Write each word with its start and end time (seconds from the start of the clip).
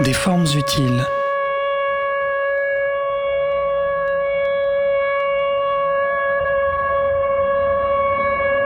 des 0.00 0.14
formes 0.14 0.46
utiles. 0.54 1.04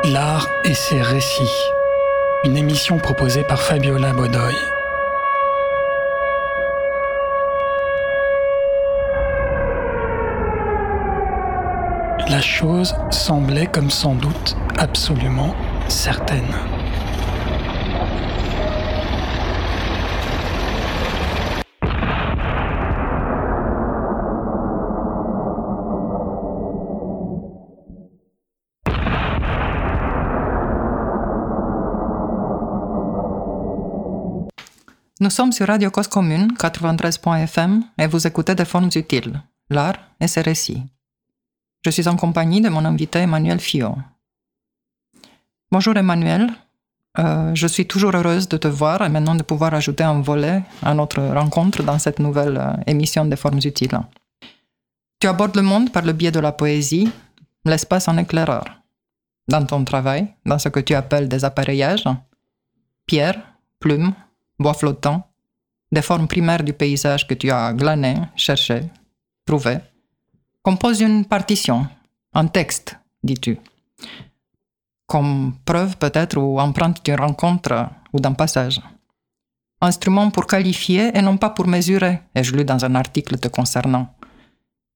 L'art 0.05 0.49
et 0.65 0.75
ses 0.75 1.03
récits. 1.03 1.43
Une 2.45 2.57
émission 2.57 2.99
proposée 2.99 3.43
par 3.43 3.61
Fabiola 3.61 4.13
Bodoy. 4.13 4.55
La 12.29 12.41
chose 12.41 12.95
semblait 13.11 13.67
comme 13.67 13.91
sans 13.91 14.15
doute 14.15 14.57
absolument 14.79 15.55
certaine. 15.89 16.55
Nous 35.25 35.31
sommes 35.31 35.53
sur 35.53 35.69
Radio 35.69 35.91
Cause 35.91 36.09
Commune 36.09 36.53
93.fm 36.53 37.83
et 37.97 38.07
vous 38.07 38.27
écoutez 38.27 38.55
des 38.55 38.67
formes 38.67 38.91
utiles, 38.95 39.41
l'art 39.71 39.97
et 40.21 40.29
ses 40.29 40.43
récits. 40.43 40.83
Je 41.83 41.91
suis 41.91 42.07
en 42.07 42.17
compagnie 42.17 42.61
de 42.61 42.69
mon 42.69 42.85
invité 42.85 43.21
Emmanuel 43.21 43.59
Fillon. 43.59 43.97
Bonjour 45.73 45.97
Emmanuel, 45.97 46.51
euh, 47.19 47.55
je 47.55 47.67
suis 47.67 47.87
toujours 47.87 48.15
heureuse 48.15 48.51
de 48.51 48.59
te 48.59 48.69
voir 48.69 49.01
et 49.03 49.09
maintenant 49.09 49.35
de 49.35 49.43
pouvoir 49.43 49.73
ajouter 49.73 50.05
un 50.05 50.21
volet 50.21 50.63
à 50.83 50.93
notre 50.93 51.23
rencontre 51.23 51.83
dans 51.83 51.99
cette 51.99 52.19
nouvelle 52.19 52.59
euh, 52.59 52.75
émission 52.87 53.25
des 53.25 53.37
formes 53.37 53.61
utiles. 53.65 53.99
Tu 55.21 55.27
abordes 55.27 55.57
le 55.57 55.63
monde 55.63 55.91
par 55.91 56.03
le 56.03 56.13
biais 56.13 56.33
de 56.33 56.41
la 56.41 56.53
poésie, 56.53 57.11
l'espace 57.65 58.09
en 58.09 58.19
éclaireur. 58.19 58.67
Dans 59.49 59.65
ton 59.65 59.85
travail, 59.85 60.35
dans 60.45 60.59
ce 60.59 60.69
que 60.69 60.81
tu 60.81 60.95
appelles 60.95 61.31
des 61.31 61.47
appareillages, 61.47 62.05
pierre, 63.07 63.41
plumes, 63.81 64.13
bois 64.59 64.75
flottant, 64.75 65.29
des 65.91 66.03
formes 66.03 66.29
primaires 66.29 66.63
du 66.63 66.73
paysage 66.73 67.27
que 67.27 67.35
tu 67.35 67.51
as 67.51 67.73
glané, 67.73 68.17
cherché, 68.37 68.83
trouvé, 69.47 69.79
compose 70.63 71.01
une 71.01 71.25
partition, 71.25 71.87
un 72.33 72.47
texte, 72.47 72.97
dis-tu, 73.23 73.59
comme 75.07 75.55
preuve 75.65 75.97
peut-être 75.97 76.39
ou 76.39 76.59
empreinte 76.59 77.05
d'une 77.05 77.17
rencontre 77.17 77.91
ou 78.13 78.21
d'un 78.21 78.33
passage. 78.33 78.81
Instrument 79.81 80.31
pour 80.31 80.47
qualifier 80.47 81.11
et 81.15 81.23
non 81.23 81.37
pas 81.37 81.51
pour 81.51 81.67
mesurer, 81.67 82.21
ai-je 82.35 82.55
lu 82.55 82.65
dans 82.65 82.85
un 82.85 82.95
article 82.95 83.39
te 83.39 83.49
concernant. 83.49 84.15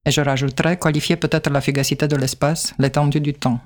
Et 0.05 0.11
je 0.11 0.21
rajouterai 0.21 0.79
qualifier 0.79 1.15
peut-être 1.15 1.49
la 1.49 1.61
fugacité 1.61 2.07
de 2.07 2.15
l'espace, 2.15 2.73
l'étendue 2.79 3.21
du 3.21 3.33
temps. 3.33 3.59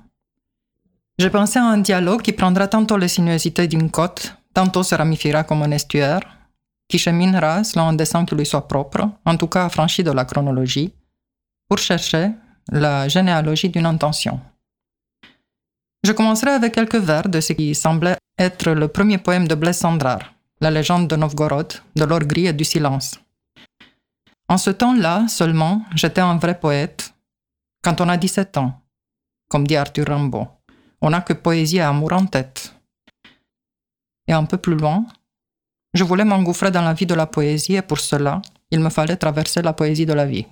J'ai 1.20 1.30
pensé 1.30 1.60
à 1.60 1.66
un 1.66 1.78
dialogue 1.78 2.24
qui 2.24 2.34
prendra 2.34 2.68
tantôt 2.68 2.98
les 2.98 3.08
sinuosités 3.08 3.68
d'une 3.68 3.90
côte, 3.92 4.36
tantôt 4.54 4.84
se 4.84 4.96
ramifiera 4.96 5.44
comme 5.44 5.64
un 5.64 5.72
estuaire, 5.72 6.22
qui 6.88 6.98
cheminera 6.98 7.64
selon 7.64 7.88
un 7.88 7.94
dessin 7.94 8.26
qui 8.26 8.36
lui 8.36 8.46
soit 8.46 8.68
propre, 8.68 9.10
en 9.26 9.38
tout 9.38 9.48
cas 9.48 9.66
affranchi 9.66 10.04
de 10.04 10.12
la 10.12 10.26
chronologie, 10.26 10.94
pour 11.68 11.80
chercher 11.80 12.32
la 12.72 13.08
généalogie 13.08 13.70
d'une 13.70 13.86
intention. 13.86 14.40
Je 16.04 16.12
commencerai 16.12 16.52
avec 16.52 16.74
quelques 16.74 16.96
vers 16.96 17.30
de 17.30 17.40
ce 17.40 17.54
qui 17.54 17.74
semblait 17.74 18.18
être 18.38 18.72
le 18.72 18.88
premier 18.88 19.18
poème 19.18 19.48
de 19.48 19.56
Blaise 19.56 19.84
la 20.62 20.72
légende 20.72 21.08
de 21.08 21.16
Novgorod, 21.16 21.74
de 21.96 22.04
l'or 22.06 22.20
gris 22.20 22.48
et 22.48 22.54
du 22.54 22.64
silence. 22.64 23.20
En 24.48 24.58
ce 24.58 24.70
temps-là 24.70 25.28
seulement, 25.28 25.84
j'étais 25.96 26.22
un 26.22 26.38
vrai 26.38 26.60
poète, 26.60 27.14
quand 27.82 28.00
on 28.02 28.10
a 28.10 28.18
17 28.18 28.58
ans, 28.58 28.82
comme 29.50 29.68
dit 29.68 29.76
Arthur 29.76 30.08
Rimbaud. 30.08 30.48
On 31.02 31.10
n'a 31.10 31.22
que 31.22 31.34
poésie 31.34 31.78
et 31.78 31.82
amour 31.82 32.14
en 32.14 32.26
tête. 32.26 32.73
Et 34.28 34.34
un 34.34 34.46
peu 34.46 34.58
plus 34.58 34.76
loin, 34.76 35.06
je 35.94 36.04
voulais 36.04 36.26
m'engouffrer 36.26 36.72
dans 36.72 36.82
la 36.82 36.94
vie 36.94 37.06
de 37.06 37.14
la 37.14 37.28
poésie 37.28 37.76
et 37.76 37.82
pour 37.82 38.00
cela, 38.00 38.42
il 38.72 38.80
me 38.80 38.90
fallait 38.90 39.18
traverser 39.18 39.62
la 39.62 39.74
poésie 39.74 40.06
de 40.06 40.14
la 40.14 40.26
vie. 40.26 40.46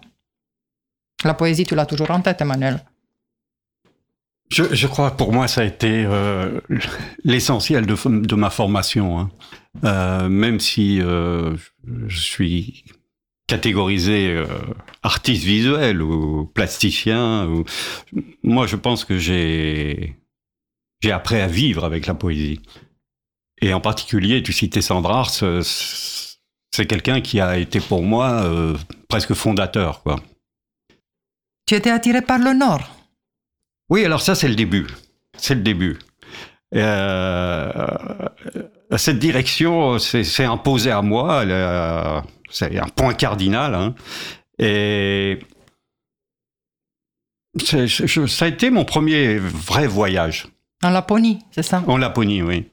La 1.23 1.33
poésie, 1.33 1.65
tu 1.65 1.75
l'as 1.75 1.85
toujours 1.85 2.11
en 2.11 2.21
tête, 2.21 2.41
Emmanuel. 2.41 2.83
Je, 4.51 4.85
crois 4.87 5.11
pour 5.11 5.31
moi 5.31 5.47
ça 5.47 5.61
a 5.61 5.63
été 5.63 6.03
euh, 6.05 6.59
l'essentiel 7.23 7.85
de, 7.85 8.35
ma 8.35 8.49
formation, 8.49 9.17
hein. 9.17 9.31
euh, 9.85 10.27
même 10.27 10.59
si 10.59 10.99
euh, 11.01 11.55
je 12.07 12.19
suis 12.19 12.83
catégorisé 13.47 14.43
artiste 15.03 15.43
visuel 15.43 16.01
ou 16.01 16.51
plasticien. 16.53 17.47
Ou... 17.47 17.63
Moi, 18.43 18.65
je 18.65 18.77
pense 18.77 19.03
que 19.03 19.17
j'ai 19.17 20.15
appris 21.09 21.39
à 21.39 21.47
vivre 21.47 21.83
avec 21.83 22.05
la 22.05 22.13
poésie. 22.13 22.61
Et 23.61 23.73
en 23.73 23.79
particulier, 23.79 24.41
tu 24.41 24.53
citais 24.53 24.81
Sandrard, 24.81 25.29
c'est 25.29 26.85
quelqu'un 26.87 27.21
qui 27.21 27.39
a 27.39 27.57
été 27.57 27.79
pour 27.79 28.01
moi 28.01 28.43
euh, 28.43 28.75
presque 29.07 29.33
fondateur, 29.33 30.01
quoi. 30.01 30.19
Tu 31.67 31.75
étais 31.75 31.91
attiré 31.91 32.21
par 32.21 32.39
le 32.39 32.53
Nord? 32.53 32.81
Oui, 33.89 34.03
alors 34.03 34.21
ça, 34.21 34.35
c'est 34.35 34.47
le 34.47 34.55
début. 34.55 34.87
C'est 35.37 35.55
le 35.55 35.61
début. 35.61 35.99
Euh, 36.73 37.87
cette 38.97 39.19
direction 39.19 39.99
s'est 39.99 40.45
imposée 40.45 40.91
à 40.91 41.01
moi. 41.01 41.43
C'est 42.49 42.79
un 42.79 42.87
point 42.87 43.13
cardinal. 43.13 43.75
Hein. 43.75 43.95
Et 44.59 45.39
ça 47.59 48.45
a 48.45 48.47
été 48.47 48.69
mon 48.69 48.85
premier 48.85 49.37
vrai 49.37 49.87
voyage. 49.87 50.47
En 50.83 50.89
Laponie, 50.89 51.39
c'est 51.51 51.63
ça? 51.63 51.83
En 51.87 51.97
Laponie, 51.97 52.41
oui. 52.41 52.65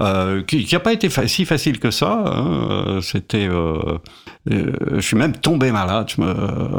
Euh, 0.00 0.42
qui 0.42 0.68
n'a 0.72 0.80
pas 0.80 0.92
été 0.92 1.08
si 1.28 1.44
facile 1.44 1.78
que 1.78 1.90
ça. 1.90 2.24
Hein. 2.26 3.00
C'était, 3.00 3.46
euh, 3.48 3.98
euh, 4.50 4.72
je 4.94 5.00
suis 5.00 5.16
même 5.16 5.36
tombé 5.36 5.70
malade 5.70 6.10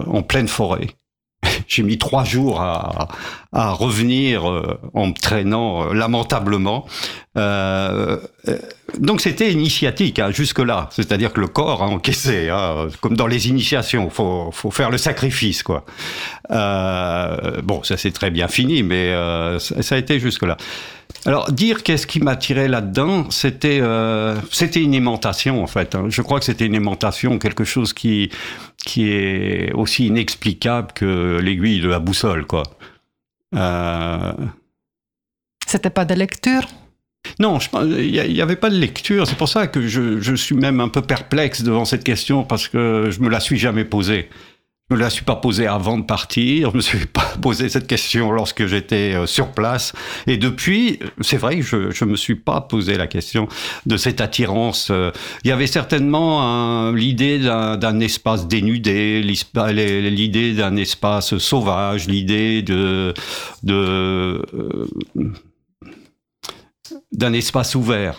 en 0.07 0.21
pleine 0.21 0.47
forêt. 0.47 0.89
J'ai 1.67 1.83
mis 1.83 1.97
trois 1.97 2.23
jours 2.23 2.61
à, 2.61 3.07
revenir 3.53 4.49
euh, 4.49 4.79
en 4.93 5.07
me 5.07 5.13
traînant 5.13 5.85
euh, 5.87 5.93
lamentablement. 5.93 6.85
Euh, 7.37 8.17
donc 8.97 9.21
c'était 9.21 9.51
initiatique 9.51 10.19
hein, 10.19 10.31
jusque-là, 10.31 10.89
c'est-à-dire 10.91 11.33
que 11.33 11.39
le 11.39 11.47
corps 11.47 11.83
a 11.83 11.87
encaissé, 11.87 12.49
hein, 12.49 12.87
comme 13.01 13.15
dans 13.15 13.27
les 13.27 13.47
initiations, 13.47 14.09
faut 14.09 14.51
faut 14.51 14.71
faire 14.71 14.89
le 14.89 14.97
sacrifice 14.97 15.63
quoi. 15.63 15.85
Euh, 16.51 17.61
bon, 17.61 17.83
ça 17.83 17.97
c'est 17.97 18.11
très 18.11 18.29
bien 18.29 18.47
fini, 18.47 18.83
mais 18.83 19.09
euh, 19.09 19.59
ça, 19.59 19.95
a 19.95 19.97
été 19.97 20.19
jusque-là. 20.19 20.57
Alors 21.25 21.51
dire 21.51 21.81
qu'est-ce 21.81 22.05
qui 22.05 22.19
m'attirait 22.19 22.67
là-dedans, 22.67 23.31
c'était 23.31 23.79
euh, 23.81 24.39
c'était 24.51 24.81
une 24.81 24.93
aimantation 24.93 25.63
en 25.63 25.67
fait. 25.67 25.95
Hein. 25.95 26.05
Je 26.09 26.21
crois 26.21 26.39
que 26.39 26.45
c'était 26.45 26.67
une 26.67 26.75
aimantation, 26.75 27.39
quelque 27.39 27.63
chose 27.63 27.93
qui 27.93 28.29
qui 28.85 29.09
est 29.09 29.71
aussi 29.73 30.07
inexplicable 30.07 30.89
que 30.93 31.39
l'aiguille 31.39 31.81
de 31.81 31.89
la 31.89 31.99
boussole 31.99 32.45
quoi. 32.45 32.63
Euh... 33.55 34.33
C'était 35.65 35.89
pas 35.89 36.05
de 36.05 36.13
lecture 36.13 36.67
non, 37.39 37.57
il 37.83 38.11
n'y 38.11 38.41
avait 38.41 38.55
pas 38.55 38.69
de 38.69 38.77
lecture. 38.77 39.25
C'est 39.25 39.35
pour 39.35 39.49
ça 39.49 39.65
que 39.65 39.87
je, 39.87 40.21
je, 40.21 40.35
suis 40.35 40.53
même 40.53 40.79
un 40.79 40.89
peu 40.89 41.01
perplexe 41.01 41.63
devant 41.63 41.83
cette 41.83 42.03
question 42.03 42.43
parce 42.43 42.67
que 42.67 43.09
je 43.09 43.19
me 43.19 43.29
la 43.29 43.39
suis 43.39 43.57
jamais 43.57 43.83
posée. 43.83 44.29
Je 44.89 44.95
me 44.95 44.99
la 44.99 45.09
suis 45.09 45.25
pas 45.25 45.35
posée 45.35 45.65
avant 45.65 45.97
de 45.97 46.03
partir. 46.03 46.69
Je 46.71 46.75
me 46.75 46.81
suis 46.81 47.05
pas 47.13 47.33
posé 47.41 47.69
cette 47.69 47.87
question 47.87 48.31
lorsque 48.31 48.67
j'étais 48.67 49.25
sur 49.25 49.51
place. 49.51 49.93
Et 50.27 50.37
depuis, 50.37 50.99
c'est 51.21 51.37
vrai 51.37 51.57
que 51.57 51.63
je, 51.63 51.91
je 51.91 52.05
me 52.05 52.15
suis 52.15 52.35
pas 52.35 52.61
posé 52.61 52.95
la 52.95 53.07
question 53.07 53.47
de 53.87 53.97
cette 53.97 54.21
attirance. 54.21 54.91
Il 55.43 55.47
y 55.47 55.51
avait 55.51 55.65
certainement 55.65 56.91
l'idée 56.91 57.39
d'un 57.39 57.99
espace 57.99 58.47
dénudé, 58.47 59.23
l'idée 59.23 60.53
d'un 60.53 60.75
espace 60.75 61.37
sauvage, 61.37 62.07
l'idée 62.07 62.61
de 62.61 63.13
d'un 67.11 67.33
espace 67.33 67.75
ouvert. 67.75 68.17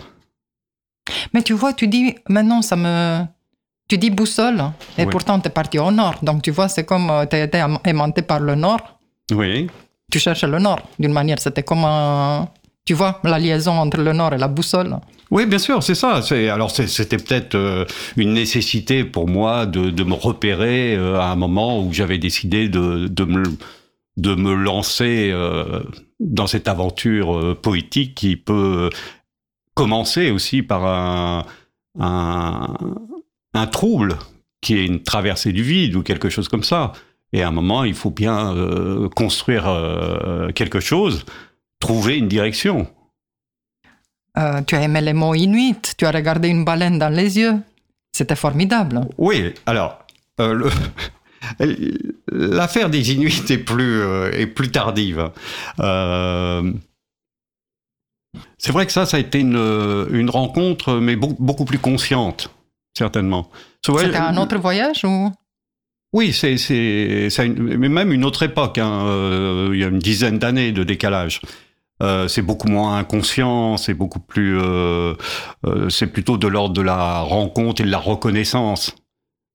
Mais 1.33 1.41
tu 1.43 1.53
vois, 1.53 1.73
tu 1.73 1.87
dis 1.87 2.15
maintenant 2.27 2.61
ça 2.61 2.75
me 2.75 3.23
tu 3.87 3.97
dis 3.97 4.09
boussole, 4.09 4.61
et 4.97 5.05
oui. 5.05 5.09
pourtant 5.09 5.39
tu 5.39 5.47
es 5.47 5.51
parti 5.51 5.79
au 5.79 5.91
nord. 5.91 6.15
Donc 6.21 6.41
tu 6.41 6.51
vois, 6.51 6.67
c'est 6.67 6.85
comme 6.85 7.11
tu 7.29 7.35
as 7.35 7.43
été 7.43 7.63
aimanté 7.85 8.21
par 8.21 8.39
le 8.39 8.55
nord. 8.55 8.99
Oui. 9.31 9.67
Tu 10.11 10.19
cherches 10.19 10.43
le 10.43 10.59
nord, 10.59 10.79
d'une 10.99 11.11
manière. 11.11 11.39
C'était 11.39 11.63
comme, 11.63 11.83
un, 11.83 12.47
tu 12.85 12.93
vois, 12.93 13.19
la 13.23 13.39
liaison 13.39 13.73
entre 13.73 13.97
le 13.97 14.13
nord 14.13 14.33
et 14.33 14.37
la 14.37 14.47
boussole. 14.47 14.97
Oui, 15.29 15.45
bien 15.45 15.59
sûr, 15.59 15.83
c'est 15.83 15.95
ça. 15.95 16.21
Alors 16.53 16.71
c'était 16.71 17.17
peut-être 17.17 17.55
euh, 17.55 17.85
une 18.15 18.33
nécessité 18.33 19.03
pour 19.03 19.27
moi 19.27 19.65
de, 19.65 19.89
de 19.89 20.03
me 20.03 20.13
repérer 20.13 20.95
euh, 20.95 21.19
à 21.19 21.25
un 21.25 21.35
moment 21.35 21.81
où 21.81 21.91
j'avais 21.91 22.17
décidé 22.17 22.69
de, 22.69 23.07
de, 23.07 23.25
me, 23.25 23.43
de 24.15 24.35
me 24.35 24.53
lancer 24.53 25.29
euh, 25.33 25.83
dans 26.21 26.47
cette 26.47 26.69
aventure 26.69 27.57
poétique 27.61 28.15
qui 28.15 28.37
peut 28.37 28.89
commencer 29.73 30.31
aussi 30.31 30.63
par 30.63 30.85
un, 30.85 31.45
un 31.99 32.73
un 33.57 33.67
trouble, 33.67 34.17
qui 34.61 34.75
est 34.77 34.85
une 34.85 35.03
traversée 35.03 35.51
du 35.51 35.63
vide 35.63 35.95
ou 35.95 36.03
quelque 36.03 36.29
chose 36.29 36.47
comme 36.47 36.63
ça. 36.63 36.93
Et 37.33 37.43
à 37.43 37.47
un 37.49 37.51
moment, 37.51 37.83
il 37.83 37.93
faut 37.93 38.09
bien 38.09 38.55
euh, 38.55 39.09
construire 39.09 39.67
euh, 39.67 40.51
quelque 40.53 40.79
chose, 40.79 41.25
trouver 41.79 42.17
une 42.17 42.27
direction. 42.27 42.87
Euh, 44.37 44.61
tu 44.61 44.75
as 44.75 44.83
aimé 44.83 45.01
les 45.01 45.13
mots 45.13 45.33
inuits, 45.35 45.75
tu 45.97 46.05
as 46.05 46.11
regardé 46.11 46.47
une 46.47 46.63
baleine 46.63 46.99
dans 46.99 47.09
les 47.09 47.37
yeux. 47.37 47.55
C'était 48.13 48.35
formidable. 48.35 49.01
Oui, 49.17 49.53
alors, 49.65 49.99
le- 50.39 50.69
l'affaire 52.31 52.89
des 52.89 53.11
Inuits 53.13 53.43
est 53.49 53.57
plus, 53.59 54.01
est 54.33 54.47
plus 54.47 54.71
tardive. 54.71 55.29
C'est 58.57 58.71
vrai 58.71 58.85
que 58.85 58.91
ça, 58.91 59.05
ça 59.05 59.17
a 59.17 59.19
été 59.19 59.39
une, 59.39 60.07
une 60.11 60.29
rencontre, 60.29 60.95
mais 60.95 61.15
beaucoup 61.15 61.65
plus 61.65 61.79
consciente, 61.79 62.49
certainement. 62.97 63.49
So, 63.85 63.93
ouais, 63.93 64.05
C'était 64.05 64.17
un 64.17 64.35
autre 64.37 64.57
voyage 64.57 65.03
ou? 65.05 65.31
Oui, 66.13 66.33
c'est, 66.33 66.57
c'est, 66.57 67.29
une- 67.45 67.77
mais 67.77 67.89
même 67.89 68.11
une 68.11 68.23
autre 68.25 68.43
époque. 68.43 68.77
hein, 68.77 69.05
euh, 69.07 69.69
il 69.73 69.79
y 69.79 69.83
a 69.83 69.87
une 69.87 69.99
dizaine 69.99 70.39
d'années 70.39 70.71
de 70.71 70.83
décalage. 70.83 71.41
Euh, 72.03 72.27
c'est 72.27 72.43
beaucoup 72.43 72.67
moins 72.67 72.97
inconscient, 72.97 73.75
c'est 73.77 73.93
beaucoup 73.95 74.19
plus, 74.19 74.57
euh, 74.59 75.15
euh, 75.65 75.89
c'est 75.89 76.07
plutôt 76.07 76.37
de 76.37 76.47
l'ordre 76.47 76.73
de 76.75 76.81
la 76.81 77.21
rencontre 77.21 77.81
et 77.81 77.85
de 77.85 77.89
la 77.89 77.97
reconnaissance. 77.97 78.95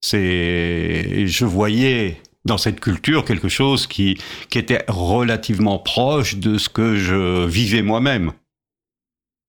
C'est, 0.01 1.25
je 1.27 1.45
voyais 1.45 2.21
dans 2.45 2.57
cette 2.57 2.81
culture 2.81 3.23
quelque 3.23 3.47
chose 3.47 3.87
qui, 3.87 4.17
qui 4.49 4.59
était 4.59 4.83
relativement 4.89 5.79
proche 5.79 6.35
de 6.35 6.57
ce 6.57 6.67
que 6.67 6.97
je 6.97 7.45
vivais 7.45 7.81
moi-même. 7.81 8.33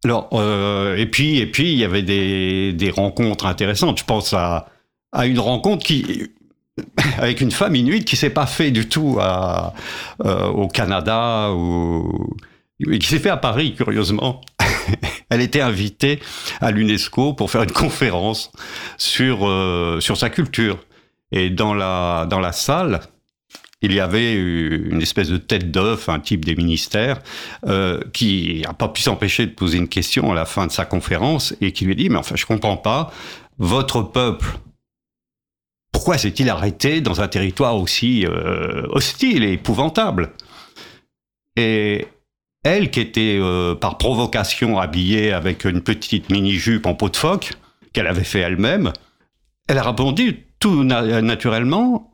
Alors, 0.04 0.28
euh, 0.34 0.96
et 0.96 1.06
puis, 1.06 1.38
et 1.38 1.46
puis, 1.46 1.72
il 1.72 1.78
y 1.78 1.84
avait 1.84 2.02
des, 2.02 2.72
des 2.72 2.90
rencontres 2.90 3.46
intéressantes. 3.46 3.98
Je 3.98 4.04
pense 4.04 4.34
à, 4.34 4.68
à 5.12 5.26
une 5.26 5.38
rencontre 5.38 5.84
qui, 5.84 6.30
avec 7.18 7.40
une 7.40 7.50
femme 7.50 7.74
inuite 7.74 8.04
qui 8.04 8.16
s'est 8.16 8.30
pas 8.30 8.46
fait 8.46 8.70
du 8.70 8.88
tout 8.88 9.18
à, 9.20 9.74
euh, 10.24 10.46
au 10.48 10.68
Canada 10.68 11.50
ou 11.52 12.36
qui 13.00 13.06
s'est 13.06 13.18
fait 13.18 13.30
à 13.30 13.36
Paris 13.36 13.74
curieusement. 13.74 14.40
Elle 15.30 15.40
était 15.40 15.60
invitée 15.60 16.20
à 16.60 16.70
l'UNESCO 16.70 17.32
pour 17.34 17.50
faire 17.50 17.62
une 17.62 17.72
conférence 17.72 18.52
sur 18.98 19.48
euh, 19.48 20.00
sur 20.00 20.16
sa 20.16 20.28
culture 20.28 20.78
et 21.32 21.50
dans 21.50 21.74
la 21.74 22.26
dans 22.28 22.40
la 22.40 22.52
salle 22.52 23.00
il 23.84 23.94
y 23.94 24.00
avait 24.00 24.34
une 24.34 25.02
espèce 25.02 25.28
de 25.28 25.36
tête 25.36 25.70
d'œuf, 25.70 26.08
un 26.08 26.20
type 26.20 26.44
des 26.44 26.56
ministères, 26.56 27.20
euh, 27.66 28.00
qui 28.12 28.62
n'a 28.66 28.72
pas 28.72 28.88
pu 28.88 29.02
s'empêcher 29.02 29.46
de 29.46 29.52
poser 29.52 29.78
une 29.78 29.88
question 29.88 30.32
à 30.32 30.34
la 30.34 30.44
fin 30.44 30.66
de 30.66 30.72
sa 30.72 30.84
conférence 30.84 31.54
et 31.60 31.72
qui 31.72 31.84
lui 31.84 31.96
dit, 31.96 32.08
mais 32.08 32.18
enfin, 32.18 32.36
je 32.36 32.46
comprends 32.46 32.76
pas, 32.76 33.12
votre 33.58 34.02
peuple, 34.02 34.46
pourquoi 35.92 36.18
s'est-il 36.18 36.48
arrêté 36.50 37.00
dans 37.00 37.20
un 37.20 37.28
territoire 37.28 37.76
aussi 37.76 38.26
euh, 38.26 38.86
hostile 38.88 39.44
et 39.44 39.52
épouvantable? 39.52 40.32
Et 41.56 42.08
elle, 42.64 42.90
qui 42.90 43.00
était 43.00 43.38
euh, 43.40 43.74
par 43.74 43.98
provocation 43.98 44.78
habillée 44.78 45.32
avec 45.32 45.64
une 45.64 45.82
petite 45.82 46.30
mini-jupe 46.30 46.86
en 46.86 46.94
peau 46.94 47.08
de 47.08 47.16
phoque, 47.16 47.52
qu'elle 47.92 48.06
avait 48.08 48.24
fait 48.24 48.40
elle-même, 48.40 48.92
elle 49.68 49.78
a 49.78 49.82
répondu 49.82 50.46
tout 50.58 50.82
na- 50.82 51.22
naturellement 51.22 52.10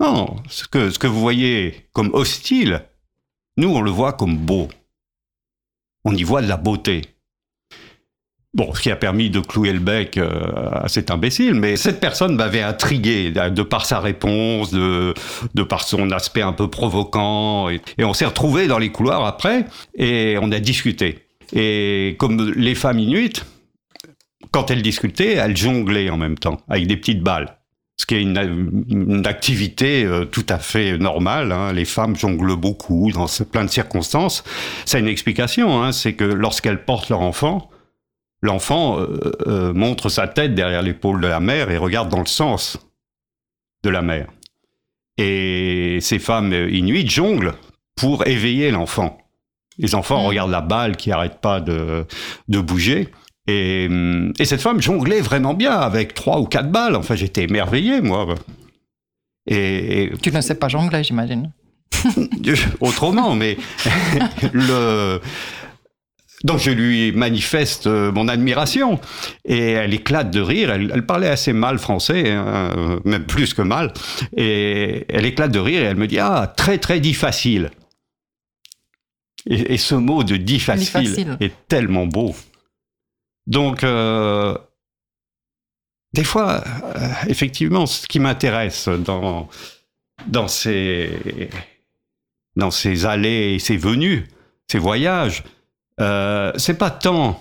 non, 0.00 0.36
ce 0.48 0.66
que, 0.66 1.06
vous 1.06 1.20
voyez 1.20 1.86
comme 1.92 2.10
hostile, 2.14 2.86
nous, 3.58 3.68
on 3.68 3.82
le 3.82 3.90
voit 3.90 4.14
comme 4.14 4.38
beau. 4.38 4.68
On 6.04 6.14
y 6.14 6.22
voit 6.22 6.40
de 6.40 6.48
la 6.48 6.56
beauté. 6.56 7.02
Bon, 8.54 8.74
ce 8.74 8.80
qui 8.80 8.90
a 8.90 8.96
permis 8.96 9.30
de 9.30 9.38
clouer 9.38 9.72
le 9.72 9.78
bec 9.78 10.16
euh, 10.16 10.70
à 10.72 10.88
cet 10.88 11.10
imbécile, 11.10 11.54
mais 11.54 11.76
cette 11.76 12.00
personne 12.00 12.34
m'avait 12.34 12.62
intrigué 12.62 13.30
de 13.30 13.48
de 13.50 13.62
par 13.62 13.86
sa 13.86 14.00
réponse, 14.00 14.72
de, 14.72 15.14
par 15.68 15.82
son 15.86 16.10
aspect 16.10 16.42
un 16.42 16.54
peu 16.54 16.68
provoquant. 16.68 17.68
Et, 17.68 17.80
et 17.98 18.04
on 18.04 18.14
s'est 18.14 18.24
retrouvés 18.24 18.66
dans 18.66 18.78
les 18.78 18.90
couloirs 18.90 19.24
après 19.24 19.66
et 19.94 20.36
on 20.40 20.50
a 20.50 20.58
discuté. 20.58 21.26
Et 21.52 22.16
comme 22.18 22.50
les 22.52 22.74
femmes 22.74 22.98
inuites, 22.98 23.44
quand 24.50 24.70
elles 24.70 24.82
discutaient, 24.82 25.34
elles 25.34 25.56
jonglaient 25.56 26.10
en 26.10 26.16
même 26.16 26.38
temps, 26.38 26.60
avec 26.68 26.88
des 26.88 26.96
petites 26.96 27.22
balles 27.22 27.59
ce 28.00 28.06
qui 28.06 28.14
est 28.14 28.22
une, 28.22 28.82
une 28.88 29.26
activité 29.26 30.06
euh, 30.06 30.24
tout 30.24 30.46
à 30.48 30.58
fait 30.58 30.96
normale. 30.96 31.52
hein. 31.52 31.70
Les 31.74 31.84
femmes 31.84 32.16
jonglent 32.16 32.56
beaucoup 32.56 33.12
dans 33.12 33.26
plein 33.52 33.62
de 33.66 33.68
circonstances. 33.70 34.42
A 34.90 34.98
une 34.98 35.06
explication, 35.06 35.82
hein, 35.82 35.92
c'est 35.92 36.14
que 36.14 36.24
lorsqu'elles 36.24 36.82
portent 36.82 37.10
leur 37.10 37.20
enfant, 37.20 37.68
l'enfant 38.40 38.98
euh, 38.98 39.32
euh, 39.46 39.74
montre 39.74 40.08
sa 40.08 40.26
tête 40.28 40.54
derrière 40.54 40.80
l'épaule 40.80 41.20
de 41.20 41.26
la 41.26 41.40
mère 41.40 41.70
et 41.70 41.76
regarde 41.76 42.08
dans 42.08 42.20
le 42.20 42.24
sens 42.26 42.78
de 43.82 43.90
la 43.90 44.00
mère. 44.00 44.28
Et 45.18 45.98
ces 46.00 46.18
femmes 46.18 46.54
inuites 46.70 47.10
jonglent 47.10 47.52
pour 47.96 48.26
éveiller 48.26 48.70
l'enfant. 48.70 49.18
Les 49.76 49.94
enfants 49.94 50.22
Mm. 50.22 50.26
regardent 50.26 50.50
la 50.52 50.62
balle 50.62 50.96
qui 50.96 51.10
n'arrête 51.10 51.38
pas 51.42 51.60
de, 51.60 52.06
de 52.48 52.60
bouger. 52.60 53.08
Et, 53.50 53.86
hum, 53.88 54.32
et 54.38 54.44
cette 54.44 54.60
femme 54.60 54.80
jonglait 54.80 55.20
vraiment 55.20 55.54
bien 55.54 55.72
avec 55.72 56.14
trois 56.14 56.40
ou 56.40 56.44
quatre 56.44 56.70
balles. 56.70 56.96
Enfin, 56.96 57.14
j'étais 57.14 57.44
émerveillé, 57.44 58.00
moi. 58.00 58.34
Et, 59.46 60.04
et 60.04 60.12
Tu 60.22 60.30
ne 60.30 60.40
sais 60.40 60.54
pas 60.54 60.68
jongler, 60.68 61.02
j'imagine. 61.02 61.50
autrement, 62.80 63.34
mais 63.34 63.56
le. 64.52 65.20
Donc 66.42 66.58
je 66.58 66.70
lui 66.70 67.12
manifeste 67.12 67.86
euh, 67.86 68.10
mon 68.12 68.26
admiration 68.26 68.98
et 69.44 69.72
elle 69.72 69.92
éclate 69.92 70.30
de 70.30 70.40
rire. 70.40 70.70
Elle, 70.70 70.90
elle 70.94 71.04
parlait 71.04 71.28
assez 71.28 71.52
mal 71.52 71.78
français, 71.78 72.30
hein, 72.30 72.72
euh, 72.74 73.00
même 73.04 73.24
plus 73.24 73.52
que 73.52 73.60
mal. 73.60 73.92
Et 74.34 75.04
elle 75.10 75.26
éclate 75.26 75.50
de 75.52 75.58
rire 75.58 75.82
et 75.82 75.84
elle 75.84 75.98
me 75.98 76.06
dit 76.06 76.18
ah 76.18 76.50
très 76.56 76.78
très 76.78 76.98
dit 76.98 77.12
facile. 77.12 77.70
Et, 79.46 79.74
et 79.74 79.76
ce 79.76 79.94
mot 79.94 80.24
de 80.24 80.36
dit 80.36 80.60
facile, 80.60 80.86
facile. 81.08 81.36
est 81.40 81.52
tellement 81.68 82.06
beau. 82.06 82.34
Donc 83.46 83.84
euh, 83.84 84.56
des 86.12 86.24
fois, 86.24 86.62
euh, 86.96 87.08
effectivement, 87.28 87.86
ce 87.86 88.06
qui 88.06 88.18
m'intéresse 88.20 88.88
dans 90.26 90.48
ces 90.48 91.48
dans 92.56 92.70
ces 92.70 93.06
allées 93.06 93.54
et 93.54 93.58
ces 93.58 93.76
venues, 93.76 94.26
ces 94.68 94.78
voyages, 94.78 95.44
euh, 96.00 96.52
c'est 96.56 96.76
pas 96.78 96.90
tant 96.90 97.40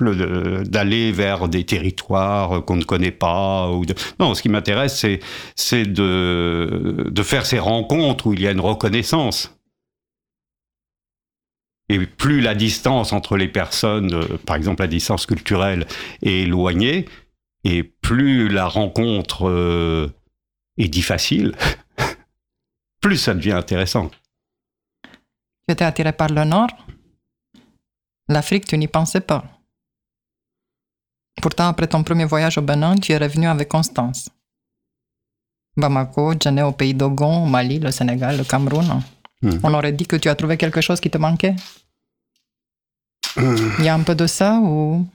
le- 0.00 0.12
le- 0.12 0.64
d'aller 0.64 1.12
vers 1.12 1.48
des 1.48 1.64
territoires 1.64 2.64
qu'on 2.64 2.76
ne 2.76 2.84
connaît 2.84 3.10
pas. 3.10 3.68
Ou. 3.70 3.84
Non, 4.18 4.34
ce 4.34 4.42
qui 4.42 4.48
m'intéresse, 4.48 4.98
c'est, 4.98 5.20
c'est 5.56 5.84
de, 5.86 7.06
de 7.10 7.22
faire 7.22 7.46
ces 7.46 7.58
rencontres 7.58 8.26
où 8.26 8.32
il 8.34 8.40
y 8.40 8.46
a 8.46 8.50
une 8.52 8.60
reconnaissance. 8.60 9.58
Et 11.90 12.06
plus 12.06 12.40
la 12.40 12.54
distance 12.54 13.12
entre 13.12 13.36
les 13.36 13.48
personnes, 13.48 14.14
euh, 14.14 14.38
par 14.46 14.54
exemple 14.54 14.82
la 14.82 14.86
distance 14.86 15.26
culturelle, 15.26 15.88
est 16.22 16.42
éloignée, 16.42 17.08
et 17.64 17.82
plus 17.82 18.48
la 18.48 18.66
rencontre 18.66 19.48
euh, 19.48 20.08
est 20.78 20.86
dit 20.86 21.02
facile, 21.02 21.52
plus 23.00 23.16
ça 23.16 23.34
devient 23.34 23.58
intéressant. 23.58 24.08
Tu 25.66 25.72
étais 25.72 25.84
attiré 25.84 26.12
par 26.12 26.28
le 26.28 26.44
Nord? 26.44 26.70
L'Afrique, 28.28 28.66
tu 28.66 28.78
n'y 28.78 28.86
pensais 28.86 29.20
pas? 29.20 29.42
Pourtant, 31.42 31.66
après 31.66 31.88
ton 31.88 32.04
premier 32.04 32.24
voyage 32.24 32.56
au 32.56 32.62
Bénin, 32.62 32.94
tu 32.94 33.10
es 33.10 33.18
revenu 33.18 33.48
avec 33.48 33.68
Constance. 33.68 34.30
Bamako, 35.76 36.34
Djenne 36.38 36.62
au 36.62 36.72
pays 36.72 36.94
d'Ogon, 36.94 37.42
au 37.42 37.46
Mali, 37.46 37.80
le 37.80 37.90
Sénégal, 37.90 38.36
le 38.36 38.44
Cameroun. 38.44 39.02
Hmm. 39.42 39.58
On 39.64 39.74
aurait 39.74 39.92
dit 39.92 40.06
que 40.06 40.16
tu 40.16 40.28
as 40.28 40.36
trouvé 40.36 40.56
quelque 40.56 40.80
chose 40.80 41.00
qui 41.00 41.10
te 41.10 41.18
manquait? 41.18 41.56
Il 43.36 43.84
y 43.84 43.88
a 43.88 43.94
un 43.94 44.02
peu 44.02 44.14
de 44.14 44.26
ça 44.26 44.58
ou? 44.62 45.06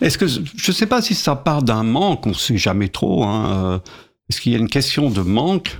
Est-ce 0.00 0.16
que 0.16 0.26
je 0.28 0.40
ne 0.40 0.72
sais 0.72 0.86
pas 0.86 1.02
si 1.02 1.14
ça 1.14 1.34
part 1.36 1.62
d'un 1.62 1.82
manque, 1.82 2.26
on 2.26 2.30
ne 2.30 2.34
sait 2.34 2.56
jamais 2.56 2.88
trop. 2.88 3.24
hein, 3.24 3.64
euh, 3.74 3.78
Est-ce 4.30 4.40
qu'il 4.40 4.52
y 4.52 4.54
a 4.54 4.58
une 4.58 4.68
question 4.68 5.10
de 5.10 5.20
manque? 5.22 5.76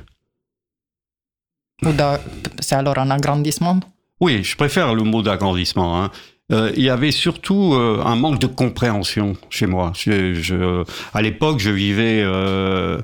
C'est 2.61 2.75
alors 2.77 2.99
un 2.99 3.11
agrandissement? 3.11 3.81
Oui, 4.21 4.45
je 4.45 4.57
préfère 4.57 4.95
le 4.95 5.03
mot 5.03 5.23
d'agrandissement. 5.23 6.03
hein. 6.03 6.11
Euh, 6.53 6.71
il 6.77 6.83
y 6.83 6.91
avait 6.91 7.13
surtout 7.13 7.75
euh, 7.75 8.03
un 8.05 8.15
manque 8.15 8.39
de 8.39 8.47
compréhension 8.47 9.35
chez 9.49 9.67
moi. 9.67 9.93
Je- 9.97 10.35
je- 10.35 10.85
à 11.15 11.23
l'époque, 11.23 11.61
je 11.61 11.71
vivais 11.71 12.21
euh, 12.23 13.01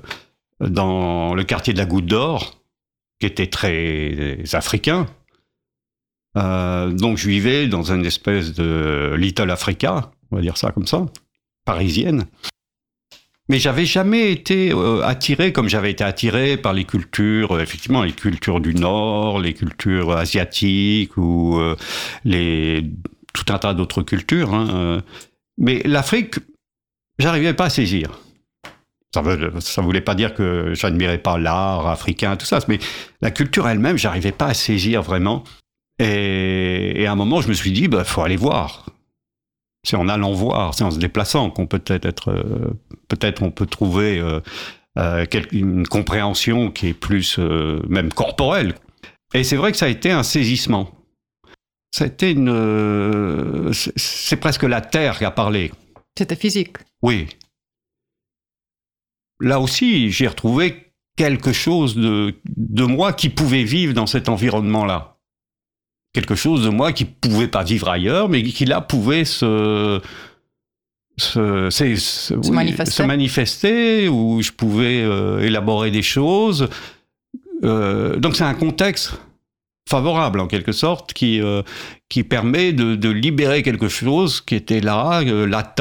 dans 0.60 1.34
le 1.34 1.44
quartier 1.44 1.72
de 1.72 1.78
la 1.78 1.86
Goutte 1.86 2.06
d'Or, 2.06 2.58
qui 3.20 3.26
était 3.26 3.46
très 3.46 4.38
africain. 4.52 5.06
Euh, 6.38 6.90
donc, 6.90 7.18
je 7.18 7.28
vivais 7.28 7.66
dans 7.66 7.92
une 7.92 8.04
espèce 8.06 8.54
de 8.54 9.14
Little 9.16 9.50
Africa, 9.50 10.10
on 10.30 10.36
va 10.36 10.42
dire 10.42 10.56
ça 10.56 10.70
comme 10.70 10.86
ça, 10.86 11.06
parisienne. 11.64 12.26
Mais 13.50 13.58
j'avais 13.58 13.86
jamais 13.86 14.30
été 14.30 14.72
euh, 14.72 15.02
attiré 15.02 15.52
comme 15.52 15.68
j'avais 15.68 15.90
été 15.90 16.04
attiré 16.04 16.56
par 16.56 16.74
les 16.74 16.84
cultures, 16.84 17.56
euh, 17.56 17.60
effectivement, 17.60 18.02
les 18.02 18.12
cultures 18.12 18.60
du 18.60 18.74
Nord, 18.74 19.40
les 19.40 19.54
cultures 19.54 20.12
asiatiques 20.12 21.16
ou 21.16 21.58
les, 22.24 22.84
tout 23.32 23.52
un 23.52 23.58
tas 23.58 23.74
d'autres 23.74 24.02
cultures. 24.02 24.54
hein. 24.54 25.02
Mais 25.56 25.82
l'Afrique 25.84 26.36
j'arrivais 27.18 27.54
pas 27.54 27.66
à 27.66 27.70
saisir. 27.70 28.20
Ça 29.12 29.22
ne 29.22 29.82
voulait 29.82 30.02
pas 30.02 30.14
dire 30.14 30.34
que 30.34 30.74
j'admirais 30.74 31.18
pas 31.18 31.38
l'art 31.38 31.86
africain, 31.88 32.36
tout 32.36 32.46
ça, 32.46 32.60
mais 32.68 32.78
la 33.22 33.30
culture 33.30 33.66
elle-même, 33.66 33.96
j'arrivais 33.96 34.32
pas 34.32 34.46
à 34.46 34.54
saisir 34.54 35.02
vraiment. 35.02 35.44
Et, 35.98 37.06
à 37.06 37.12
un 37.12 37.16
moment, 37.16 37.40
je 37.40 37.48
me 37.48 37.54
suis 37.54 37.72
dit, 37.72 37.82
il 37.82 37.88
bah, 37.88 38.04
faut 38.04 38.22
aller 38.22 38.36
voir. 38.36 38.86
C'est 39.84 39.96
en 39.96 40.08
allant 40.08 40.32
voir, 40.32 40.74
c'est 40.74 40.84
en 40.84 40.90
se 40.90 40.98
déplaçant 40.98 41.50
qu'on 41.50 41.66
peut 41.66 41.82
être, 41.86 42.30
euh, 42.30 42.76
peut-être 43.08 43.42
on 43.42 43.50
peut 43.50 43.66
trouver 43.66 44.18
euh, 44.18 44.40
euh, 44.98 45.24
une 45.52 45.86
compréhension 45.86 46.70
qui 46.70 46.88
est 46.88 46.94
plus 46.94 47.38
même 47.38 48.12
corporelle. 48.12 48.74
Et 49.34 49.44
c'est 49.44 49.56
vrai 49.56 49.72
que 49.72 49.78
ça 49.78 49.86
a 49.86 49.88
été 49.88 50.10
un 50.10 50.22
saisissement. 50.22 50.90
Été 52.00 52.32
une, 52.32 53.72
c'est 53.72 54.36
presque 54.36 54.62
la 54.62 54.80
terre 54.80 55.18
qui 55.18 55.24
a 55.24 55.30
parlé. 55.30 55.72
C'était 56.16 56.36
physique. 56.36 56.76
Oui. 57.02 57.26
Là 59.40 59.58
aussi, 59.58 60.10
j'ai 60.10 60.26
retrouvé 60.26 60.92
quelque 61.16 61.52
chose 61.52 61.96
de, 61.96 62.36
de 62.56 62.84
moi 62.84 63.12
qui 63.12 63.30
pouvait 63.30 63.64
vivre 63.64 63.94
dans 63.94 64.06
cet 64.06 64.28
environnement-là 64.28 65.17
quelque 66.12 66.34
chose 66.34 66.64
de 66.64 66.70
moi 66.70 66.92
qui 66.92 67.04
pouvait 67.04 67.48
pas 67.48 67.62
vivre 67.62 67.88
ailleurs, 67.88 68.28
mais 68.28 68.42
qui 68.42 68.64
là 68.64 68.80
pouvait 68.80 69.24
se 69.24 70.00
se, 71.18 71.68
se, 71.70 73.02
manifester. 73.02 74.08
où 74.08 74.40
je 74.40 74.52
pouvais 74.52 75.02
euh, 75.02 75.40
élaborer 75.40 75.90
des 75.90 76.02
choses. 76.02 76.68
Euh, 77.64 78.16
donc 78.16 78.36
c'est 78.36 78.44
un 78.44 78.54
contexte 78.54 79.14
favorable 79.88 80.38
en 80.38 80.46
quelque 80.46 80.72
sorte 80.72 81.12
qui 81.12 81.40
euh, 81.40 81.62
qui 82.08 82.22
permet 82.22 82.72
de, 82.72 82.94
de, 82.94 83.08
libérer 83.08 83.62
quelque 83.62 83.88
chose 83.88 84.40
qui 84.40 84.54
était 84.54 84.80
là, 84.80 85.22
latent. 85.22 85.80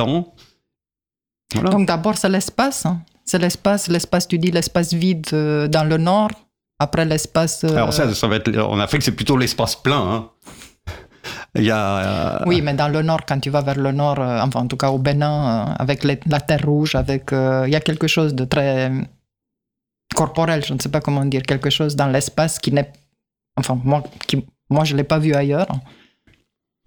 Donc 1.53 1.85
d'abord 1.85 2.17
c'est 2.17 2.29
l'espace. 2.29 2.85
Hein. 2.85 3.01
C'est 3.25 3.39
l'espace, 3.39 3.89
l'espace, 3.89 4.27
tu 4.27 4.39
dis 4.39 4.51
l'espace 4.51 4.93
vide 4.93 5.27
dans 5.29 5.87
le 5.87 5.97
nord, 5.97 6.31
après 6.79 7.05
l'espace. 7.05 7.63
Euh, 7.63 7.75
Alors 7.75 7.93
ça, 7.93 8.13
ça 8.13 8.27
va 8.27 8.37
être. 8.37 8.55
En 8.57 8.79
Afrique, 8.79 9.03
c'est 9.03 9.15
plutôt 9.15 9.37
l'espace 9.37 9.75
plein. 9.75 9.99
Hein. 9.99 10.29
Il 11.55 11.63
y 11.63 11.71
a, 11.71 12.39
euh, 12.39 12.43
Oui, 12.45 12.61
mais 12.61 12.73
dans 12.73 12.87
le 12.87 13.01
nord, 13.01 13.21
quand 13.27 13.39
tu 13.39 13.49
vas 13.49 13.61
vers 13.61 13.77
le 13.77 13.91
nord, 13.91 14.19
euh, 14.19 14.39
enfin 14.41 14.61
en 14.61 14.67
tout 14.67 14.77
cas 14.77 14.89
au 14.89 14.97
Bénin, 14.97 15.75
avec 15.79 16.03
la 16.03 16.39
terre 16.39 16.65
rouge, 16.65 16.95
avec, 16.95 17.29
il 17.31 17.69
y 17.69 17.75
a 17.75 17.79
quelque 17.81 18.07
chose 18.07 18.33
de 18.33 18.45
très 18.45 18.91
corporel, 20.15 20.63
je 20.63 20.73
ne 20.73 20.79
sais 20.79 20.89
pas 20.89 21.01
comment 21.01 21.25
dire, 21.25 21.43
quelque 21.43 21.69
chose 21.69 21.95
dans 21.95 22.07
l'espace 22.07 22.59
qui 22.59 22.71
n'est, 22.71 22.91
enfin 23.57 23.79
moi, 23.83 24.03
qui, 24.25 24.45
moi 24.69 24.83
je 24.83 24.95
l'ai 24.95 25.03
pas 25.03 25.19
vu 25.19 25.33
ailleurs. 25.33 25.67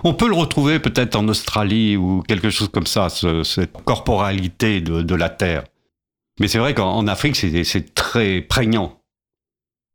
On 0.03 0.15
peut 0.15 0.29
le 0.29 0.35
retrouver 0.35 0.79
peut-être 0.79 1.17
en 1.17 1.29
Australie 1.29 1.97
ou 1.97 2.23
quelque 2.23 2.49
chose 2.49 2.71
comme 2.71 2.87
ça, 2.87 3.09
cette 3.11 3.73
corporalité 3.85 4.81
de, 4.81 5.03
de 5.03 5.15
la 5.15 5.29
terre. 5.29 5.65
Mais 6.39 6.49
c'est 6.49 6.59
vrai 6.59 6.73
qu'en 6.73 7.07
Afrique, 7.07 7.37
c'est 7.37 7.95
très 7.95 8.41
prégnant. 8.41 9.00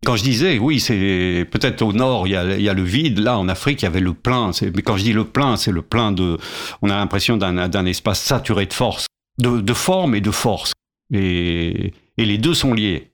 Quand 0.05 0.15
je 0.15 0.23
disais, 0.23 0.59
oui, 0.59 0.79
c'est 0.79 1.47
peut-être 1.49 1.81
au 1.81 1.91
nord, 1.91 2.27
il 2.27 2.31
y, 2.31 2.35
a, 2.69 2.73
le 2.73 2.83
vide. 2.83 3.17
Là, 3.17 3.39
en 3.39 3.49
Afrique, 3.49 3.81
il 3.81 3.85
y 3.85 3.87
avait 3.87 3.99
le 3.99 4.13
plein. 4.13 4.51
Mais 4.61 4.83
quand 4.83 4.97
je 4.97 5.03
dis 5.03 5.13
le 5.13 5.23
plein, 5.23 5.57
c'est 5.57 5.71
le 5.71 5.81
plein 5.81 6.11
de. 6.11 6.37
On 6.83 6.91
a 6.91 6.95
l'impression 6.95 7.37
d'un 7.37 7.85
espace 7.87 8.21
saturé 8.21 8.67
de 8.67 8.73
force, 8.73 9.07
de, 9.39 9.73
forme 9.73 10.13
et 10.13 10.21
de 10.21 10.29
force. 10.29 10.73
Et, 11.11 11.91
les 12.17 12.37
deux 12.37 12.53
sont 12.53 12.75
liés. 12.75 13.13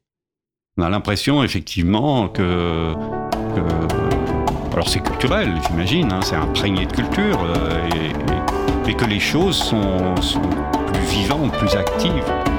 On 0.77 0.83
a 0.83 0.89
l'impression, 0.89 1.43
effectivement, 1.43 2.27
que. 2.27 2.93
alors, 4.73 4.89
c'est 4.89 5.01
culturel, 5.01 5.53
j'imagine, 5.69 6.11
hein, 6.11 6.19
c'est 6.21 6.35
imprégné 6.35 6.85
de 6.85 6.91
culture. 6.91 7.41
Euh, 7.43 7.89
et, 8.85 8.93
que 8.93 9.05
les 9.05 9.21
choses 9.21 9.55
sont 9.55 10.13
plus 10.91 11.05
vivantes, 11.05 11.53
plus 11.57 11.73
actives. 11.75 12.50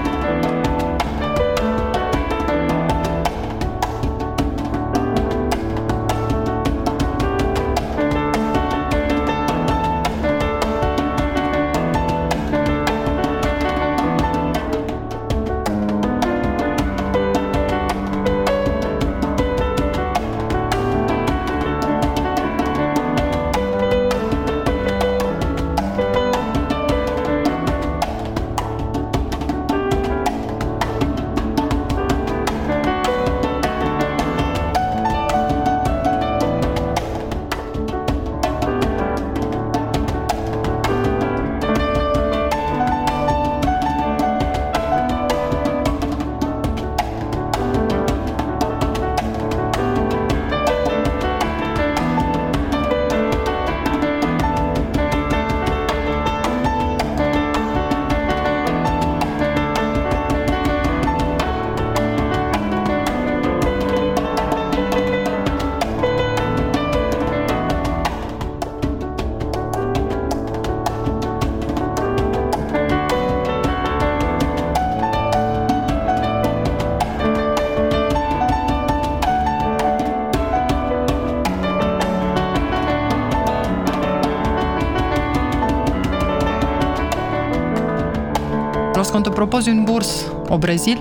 Propose 89.42 89.66
une 89.66 89.84
bourse 89.84 90.24
au 90.50 90.56
Brésil, 90.56 91.00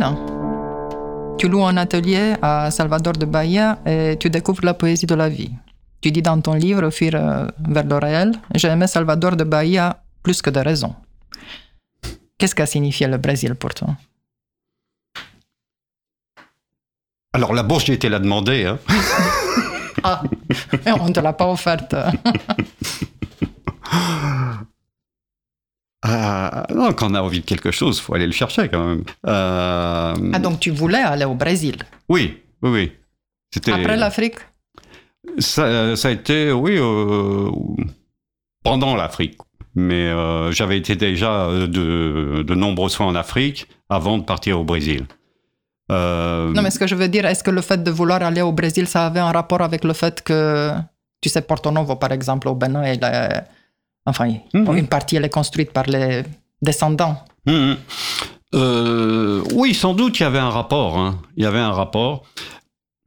tu 1.38 1.48
loues 1.48 1.63
un 1.63 1.77
atelier 1.77 2.33
à 2.41 2.71
Salvador 2.71 3.13
de 3.13 3.27
Bahia 3.27 3.77
et 3.86 4.17
tu 4.19 4.31
découvres 4.31 4.65
la 4.65 4.74
poésie 4.74 5.05
de 5.05 5.13
la 5.13 5.29
vie. 5.29 5.51
Tu 6.01 6.10
dis 6.10 6.24
dans 6.24 6.41
ton 6.41 6.55
livre, 6.55 6.89
Fuir 6.89 7.13
euh, 7.13 7.45
vers 7.69 7.83
le 7.83 7.98
réel, 7.98 8.31
j'ai 8.55 8.69
aimé 8.69 8.88
Salvador 8.88 9.36
de 9.36 9.43
Bahia 9.43 10.01
plus 10.24 10.41
que 10.41 10.50
de 10.50 10.60
raison. 10.60 10.95
Qu'est-ce 12.39 12.55
qu'a 12.55 12.65
signifié 12.65 13.05
le 13.05 13.17
Brésil 13.17 13.53
pour 13.53 13.75
toi? 13.75 13.89
Alors 17.33 17.53
la 17.53 17.62
bourse, 17.62 17.86
j'ai 17.86 17.93
été 17.93 18.10
la 18.10 18.17
demander. 18.17 18.65
Hein. 18.65 18.79
ah, 20.03 20.24
on 21.00 21.10
ne 21.10 21.13
te 21.13 21.19
l'a 21.19 21.33
pas 21.33 21.48
offerte. 21.48 21.95
Ah, 26.03 26.65
non, 26.74 26.93
quand 26.93 27.12
on 27.12 27.15
a 27.15 27.22
envie 27.22 27.41
de 27.41 27.46
quelque 27.46 27.72
chose, 27.72 28.00
il 28.00 28.01
faut 28.01 28.15
aller 28.15 28.25
le 28.25 28.31
chercher 28.31 28.70
quand 28.70 28.84
même. 28.84 29.03
Euh, 29.27 30.13
ah, 30.34 30.39
donc 30.39 30.60
tu 30.60 30.72
voulais 30.72 30.98
aller 31.01 31.25
au 31.25 31.36
Brésil? 31.36 31.77
Oui, 32.10 32.41
oui, 32.63 32.70
oui. 32.70 32.91
C'était... 33.53 33.72
Après 33.72 33.98
l'Afrique? 33.98 34.36
Ça, 35.38 35.96
ça, 35.96 36.08
a 36.08 36.12
été, 36.12 36.51
oui, 36.51 36.77
euh, 36.77 37.51
pendant 38.63 38.96
l'Afrique. 38.96 39.38
Mais 39.75 40.08
euh, 40.08 40.51
j'avais 40.51 40.77
été 40.77 40.96
déjà 40.96 41.50
de, 41.67 42.43
de 42.46 42.55
nombreuses 42.55 42.96
fois 42.96 43.05
en 43.05 43.15
Afrique 43.15 43.67
avant 43.88 44.17
de 44.17 44.24
partir 44.24 44.60
au 44.60 44.63
Brésil. 44.63 45.05
Non, 45.89 46.62
mais 46.63 46.72
ce 46.72 46.79
que 46.79 46.88
je 46.88 46.96
veux 46.96 47.10
dire, 47.10 47.25
est-ce 47.25 47.43
que 47.43 47.51
le 47.51 47.62
fait 47.62 47.84
de 47.84 47.91
vouloir 47.91 48.24
aller 48.24 48.41
au 48.41 48.53
Brésil, 48.53 48.88
ça 48.88 49.05
avait 49.08 49.20
un 49.20 49.31
rapport 49.31 49.62
avec 49.62 49.84
le 49.84 49.91
fait 49.91 50.24
que, 50.24 50.72
tu 51.20 51.27
sais, 51.27 51.41
Porto 51.41 51.70
Novo, 51.70 51.98
par 51.98 52.13
exemple, 52.13 52.48
au 52.48 52.55
Bénin, 52.55 52.93
il 52.93 53.03
a 53.03 53.43
Enfin, 54.05 54.34
mhm. 54.53 54.77
une 54.77 54.88
partie, 54.88 55.15
elle 55.15 55.25
est 55.25 55.29
construite 55.29 55.72
par 55.72 55.86
les 55.86 56.24
descendants. 56.62 57.24
Mhm. 57.46 57.77
Euh, 58.53 59.43
oui, 59.53 59.74
sans 59.74 59.93
doute, 59.93 60.20
il 60.20 60.24
y 60.24 60.25
avait 60.25 60.39
un 60.39 60.50
rapport. 60.50 60.98
Hein. 60.98 61.22
Il 61.38 61.43
y 61.43 61.46
avait 61.46 61.60
un 61.60 61.72
rapport. 61.72 62.24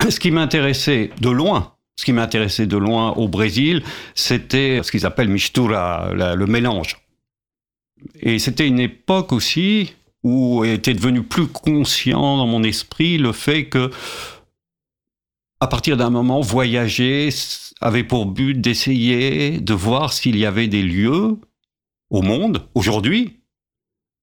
Ce 0.08 0.18
qui 0.18 0.30
m'intéressait 0.30 1.10
de 1.20 1.30
loin, 1.30 1.72
ce 1.96 2.04
qui 2.04 2.12
m'intéressait 2.12 2.66
de 2.66 2.76
loin 2.76 3.12
au 3.12 3.28
Brésil, 3.28 3.82
c'était 4.14 4.80
ce 4.82 4.90
qu'ils 4.90 5.06
appellent 5.06 5.28
mistura, 5.28 6.10
le 6.12 6.46
mélange. 6.46 6.98
Et 8.20 8.38
c'était 8.38 8.66
une 8.66 8.80
époque 8.80 9.32
aussi 9.32 9.94
où 10.22 10.64
était 10.64 10.94
devenu 10.94 11.22
plus 11.22 11.46
conscient 11.46 12.38
dans 12.38 12.46
mon 12.46 12.62
esprit 12.62 13.18
le 13.18 13.32
fait 13.32 13.66
que, 13.66 13.90
à 15.60 15.66
partir 15.66 15.96
d'un 15.96 16.10
moment, 16.10 16.40
voyager, 16.40 17.30
avait 17.84 18.02
pour 18.02 18.26
but 18.26 18.54
d'essayer 18.54 19.60
de 19.60 19.74
voir 19.74 20.12
s'il 20.12 20.36
y 20.36 20.46
avait 20.46 20.68
des 20.68 20.82
lieux 20.82 21.36
au 22.08 22.22
monde, 22.22 22.66
aujourd'hui, 22.74 23.40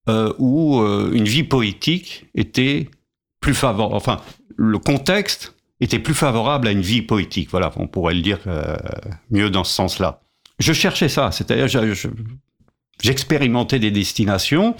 euh, 0.09 0.33
où 0.39 0.81
euh, 0.81 1.11
une 1.13 1.25
vie 1.25 1.43
poétique 1.43 2.25
était 2.33 2.89
plus 3.39 3.53
favorable, 3.53 3.95
enfin, 3.95 4.19
le 4.57 4.79
contexte 4.79 5.55
était 5.79 5.99
plus 5.99 6.15
favorable 6.15 6.67
à 6.67 6.71
une 6.71 6.81
vie 6.81 7.03
poétique. 7.03 7.49
Voilà, 7.51 7.71
on 7.75 7.87
pourrait 7.87 8.15
le 8.15 8.21
dire 8.21 8.39
euh, 8.47 8.75
mieux 9.29 9.51
dans 9.51 9.63
ce 9.63 9.73
sens-là. 9.73 10.23
Je 10.57 10.73
cherchais 10.73 11.09
ça, 11.09 11.31
c'est-à-dire 11.31 11.67
j'expérimentais 13.01 13.77
des 13.77 13.91
destinations 13.91 14.75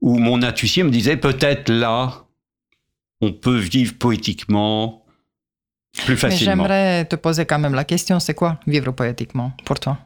où 0.00 0.18
mon 0.18 0.42
intuition 0.42 0.86
me 0.86 0.90
disait 0.90 1.18
peut-être 1.18 1.70
là, 1.70 2.24
on 3.20 3.32
peut 3.32 3.58
vivre 3.58 3.94
poétiquement 3.98 5.04
plus 6.02 6.16
facilement. 6.16 6.56
Mais 6.56 6.62
j'aimerais 6.62 7.04
te 7.04 7.16
poser 7.16 7.46
quand 7.46 7.58
même 7.58 7.74
la 7.74 7.84
question, 7.84 8.20
c'est 8.20 8.34
quoi 8.34 8.58
vivre 8.66 8.92
poétiquement 8.92 9.52
pour 9.64 9.80
toi? 9.80 9.98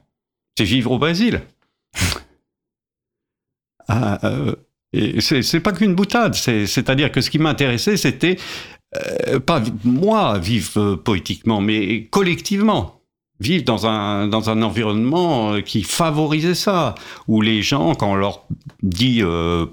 C'est 0.57 0.65
vivre 0.65 0.93
au 0.93 0.99
Brésil. 0.99 1.41
ah, 3.89 4.19
euh, 4.25 4.55
c'est 5.21 5.61
pas 5.61 5.73
qu'une 5.73 5.95
boutade, 5.95 6.35
c'est-à-dire 6.35 7.11
que 7.11 7.21
ce 7.21 7.31
qui 7.31 7.39
m'intéressait, 7.39 7.97
c'était 7.97 8.37
euh, 8.95 9.41
pas 9.41 9.63
moi 9.85 10.39
vivre 10.39 10.97
poétiquement, 10.97 11.61
mais 11.61 12.07
collectivement 12.07 13.02
vivre 13.43 13.65
dans 13.65 13.87
un, 13.87 14.29
dans 14.29 14.51
un 14.51 14.63
environnement 14.63 15.55
euh, 15.55 15.61
qui 15.61 15.83
favorisait 15.83 16.55
ça, 16.55 16.95
où 17.29 17.41
les 17.43 17.63
gens, 17.63 17.95
quand 17.95 18.11
on 18.13 18.15
leur 18.15 18.45
dit 18.83 19.23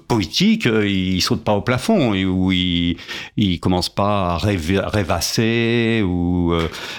poétique, 0.08 0.66
ils 0.66 1.20
sautent 1.20 1.44
pas 1.44 1.54
au 1.54 1.62
plafond, 1.62 2.12
où 2.12 2.52
ils, 2.52 2.96
ils 3.36 3.58
commencent 3.58 3.94
pas 3.94 4.34
à 4.34 4.38
rêvasser, 4.38 6.02
ou 6.04 6.52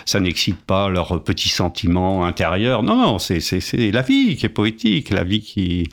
ça 0.06 0.20
n'excite 0.20 0.62
pas 0.62 0.90
leurs 0.90 1.24
petits 1.24 1.50
sentiments 1.50 2.26
intérieurs. 2.26 2.84
Non, 2.84 2.96
non, 2.96 3.20
c'est 3.20 3.42
la 3.92 4.02
vie 4.02 4.36
qui 4.36 4.46
est 4.46 4.50
poétique, 4.50 5.10
la 5.12 5.24
vie 5.24 5.42
qui, 5.42 5.90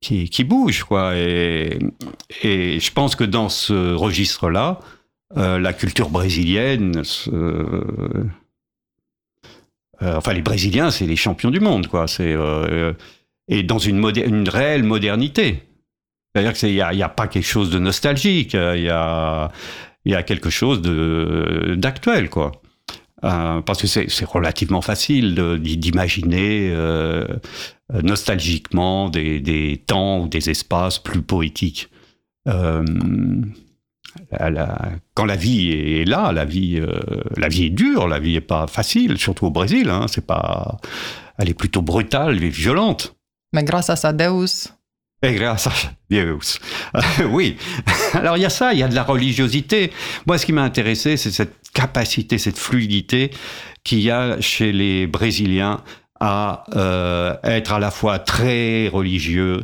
qui, 0.00 0.44
bouge, 0.44 0.84
quoi. 0.84 1.16
Et, 1.16 1.78
et 2.42 2.78
je 2.78 2.92
pense 2.92 3.16
que 3.16 3.24
dans 3.24 3.48
ce 3.48 3.94
registre-là, 3.94 4.80
euh, 5.36 5.58
la 5.58 5.72
culture 5.72 6.08
brésilienne, 6.08 7.02
euh, 7.32 8.24
enfin 10.00 10.32
les 10.32 10.42
Brésiliens, 10.42 10.90
c'est 10.90 11.06
les 11.06 11.16
champions 11.16 11.50
du 11.50 11.60
monde, 11.60 11.86
quoi. 11.86 12.06
C'est 12.06 12.32
euh, 12.32 12.92
et 13.48 13.62
dans 13.62 13.78
une, 13.78 14.04
réelle 14.48 14.82
modernité. 14.82 15.62
C'est-à-dire 16.34 16.52
qu'il 16.52 16.72
n'y 16.72 16.80
a, 16.80 16.88
a, 16.88 17.08
pas 17.08 17.28
quelque 17.28 17.46
chose 17.46 17.70
de 17.70 17.78
nostalgique, 17.78 18.54
il 18.54 18.82
y 18.82 18.90
a, 18.90 19.50
y 20.04 20.24
quelque 20.24 20.50
chose 20.50 20.82
d'actuel, 20.82 22.28
quoi. 22.28 22.52
parce 23.22 23.80
que 23.80 23.86
c'est 23.86 24.28
relativement 24.28 24.82
facile 24.82 25.34
d'imaginer 25.60 26.74
nostalgiquement 28.02 29.08
des, 29.08 29.82
temps 29.86 30.20
ou 30.20 30.28
des 30.28 30.50
espaces 30.50 30.98
plus 30.98 31.22
poétiques 31.22 31.88
quand 35.14 35.24
la 35.24 35.36
vie 35.36 35.72
est 35.72 36.04
là, 36.04 36.32
la 36.32 36.44
vie, 36.44 36.78
euh, 36.78 37.00
la 37.36 37.48
vie 37.48 37.66
est 37.66 37.70
dure, 37.70 38.08
la 38.08 38.18
vie 38.18 38.36
est 38.36 38.40
pas 38.40 38.66
facile, 38.66 39.18
surtout 39.18 39.46
au 39.46 39.50
Brésil. 39.50 39.90
Hein, 39.90 40.06
c'est 40.08 40.26
pas, 40.26 40.78
elle 41.38 41.48
est 41.48 41.54
plutôt 41.54 41.82
brutale 41.82 42.42
et 42.42 42.48
violente. 42.48 43.16
Mais 43.52 43.64
grâce 43.64 43.90
à 43.90 43.96
sa 43.96 44.12
Deus. 44.12 44.72
Et 45.22 45.34
grâce 45.34 45.66
à 45.66 45.72
Deus. 46.10 46.58
oui. 47.30 47.56
Alors 48.14 48.36
il 48.36 48.42
y 48.42 48.46
a 48.46 48.50
ça, 48.50 48.72
il 48.72 48.78
y 48.78 48.82
a 48.82 48.88
de 48.88 48.94
la 48.94 49.02
religiosité. 49.02 49.92
Moi, 50.26 50.38
ce 50.38 50.46
qui 50.46 50.52
m'a 50.52 50.62
intéressé, 50.62 51.16
c'est 51.16 51.30
cette 51.30 51.70
capacité, 51.72 52.38
cette 52.38 52.58
fluidité 52.58 53.30
qu'il 53.84 54.00
y 54.00 54.10
a 54.10 54.40
chez 54.40 54.72
les 54.72 55.06
Brésiliens 55.06 55.82
à 56.20 56.64
euh, 56.74 57.36
être 57.44 57.72
à 57.72 57.78
la 57.78 57.90
fois 57.90 58.18
très 58.18 58.88
religieux 58.88 59.62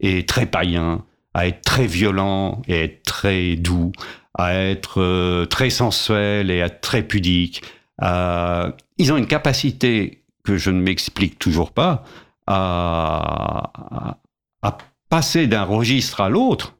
et 0.00 0.26
très 0.26 0.46
païen 0.46 1.04
à 1.36 1.46
être 1.46 1.60
très 1.60 1.86
violent 1.86 2.62
et 2.66 2.84
être 2.84 3.02
très 3.02 3.56
doux, 3.56 3.92
à 4.32 4.54
être 4.54 5.02
euh, 5.02 5.44
très 5.44 5.68
sensuel 5.68 6.50
et 6.50 6.62
à 6.62 6.66
être 6.66 6.80
très 6.80 7.02
pudique. 7.02 7.62
Euh, 8.02 8.72
ils 8.96 9.12
ont 9.12 9.18
une 9.18 9.26
capacité 9.26 10.22
que 10.44 10.56
je 10.56 10.70
ne 10.70 10.80
m'explique 10.80 11.38
toujours 11.38 11.72
pas 11.72 12.04
à, 12.46 14.16
à 14.62 14.78
passer 15.10 15.46
d'un 15.46 15.64
registre 15.64 16.22
à 16.22 16.30
l'autre 16.30 16.74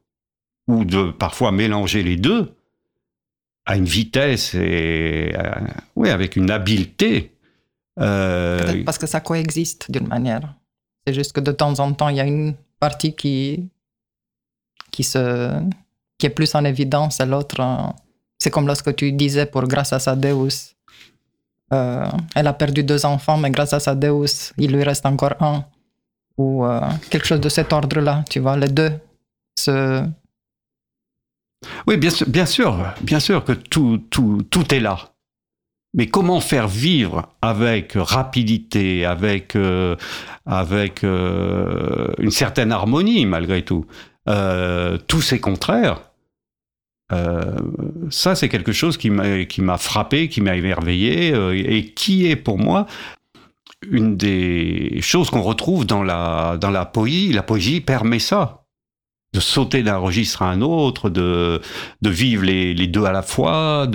ou 0.67 0.85
de 0.85 1.11
parfois 1.11 1.51
mélanger 1.51 2.01
les 2.01 2.17
deux 2.17 2.55
à 3.67 3.77
une 3.77 3.85
vitesse 3.85 4.55
et 4.55 5.35
euh, 5.37 5.51
oui 5.95 6.09
avec 6.09 6.35
une 6.35 6.49
habileté. 6.49 7.31
Parce 7.95 8.97
que 8.97 9.05
ça 9.05 9.19
coexiste 9.19 9.91
d'une 9.91 10.07
manière. 10.07 10.55
C'est 11.05 11.13
juste 11.13 11.33
que 11.33 11.41
de 11.41 11.51
temps 11.51 11.79
en 11.79 11.93
temps, 11.93 12.09
il 12.09 12.17
y 12.17 12.21
a 12.21 12.25
une 12.25 12.55
partie 12.79 13.15
qui 13.15 13.69
qui, 14.97 15.03
se, 15.03 15.51
qui 16.17 16.25
est 16.25 16.31
plus 16.31 16.55
en 16.55 16.63
évidence 16.65 17.19
et 17.19 17.25
l'autre, 17.27 17.59
euh, 17.59 17.91
c'est 18.39 18.49
comme 18.49 18.65
lorsque 18.65 18.95
tu 18.95 19.11
disais 19.11 19.45
pour 19.45 19.63
grâce 19.67 19.93
à 19.93 19.99
sa 19.99 20.15
Deus, 20.15 20.73
euh, 21.71 22.07
elle 22.33 22.47
a 22.47 22.53
perdu 22.53 22.81
deux 22.83 23.05
enfants, 23.05 23.37
mais 23.37 23.51
grâce 23.51 23.73
à 23.73 23.79
sa 23.79 23.93
Deus, 23.93 24.53
il 24.57 24.71
lui 24.71 24.83
reste 24.83 25.05
encore 25.05 25.35
un. 25.39 25.65
Ou 26.39 26.65
euh, 26.65 26.81
quelque 27.11 27.27
chose 27.27 27.41
de 27.41 27.49
cet 27.49 27.73
ordre-là, 27.73 28.23
tu 28.27 28.39
vois, 28.39 28.57
les 28.57 28.69
deux 28.69 28.91
se... 29.55 30.03
Oui, 31.85 31.97
bien 31.97 32.09
sûr, 32.09 32.27
bien 32.27 32.47
sûr, 32.47 32.71
bien 33.01 33.19
sûr 33.19 33.43
que 33.43 33.53
tout, 33.53 33.99
tout, 34.09 34.41
tout 34.49 34.73
est 34.73 34.79
là. 34.79 34.97
Mais 35.93 36.07
comment 36.07 36.39
faire 36.39 36.67
vivre 36.67 37.29
avec 37.41 37.93
rapidité, 37.95 39.05
avec, 39.05 39.55
avec 40.45 41.03
une 41.03 42.31
certaine 42.31 42.71
harmonie 42.71 43.25
malgré 43.25 43.63
tout? 43.63 43.85
Euh, 44.27 44.97
tous 45.07 45.21
ces 45.21 45.39
contraires, 45.39 46.01
euh, 47.13 47.55
ça 48.09 48.35
c'est 48.35 48.49
quelque 48.49 48.73
chose 48.73 48.97
qui 48.97 49.09
m'a 49.09 49.77
frappé, 49.77 50.27
qui 50.27 50.41
m'a 50.41 50.55
émerveillé 50.55 51.33
euh, 51.33 51.53
et 51.53 51.93
qui 51.93 52.27
est 52.27 52.35
pour 52.35 52.59
moi 52.59 52.85
une 53.89 54.17
des 54.17 54.99
choses 55.01 55.29
qu'on 55.29 55.43
retrouve 55.43 55.85
dans 55.85 56.03
la, 56.03 56.57
dans 56.59 56.71
la 56.71 56.85
poésie. 56.85 57.31
La 57.31 57.43
poésie 57.43 57.79
permet 57.79 58.19
ça, 58.19 58.65
de 59.33 59.39
sauter 59.39 59.83
d'un 59.83 59.97
registre 59.97 60.41
à 60.41 60.49
un 60.49 60.61
autre, 60.61 61.09
de, 61.09 61.61
vivre 62.01 62.43
les, 62.43 62.87
deux 62.87 63.05
à 63.05 63.11
la 63.11 63.21
fois, 63.21 63.87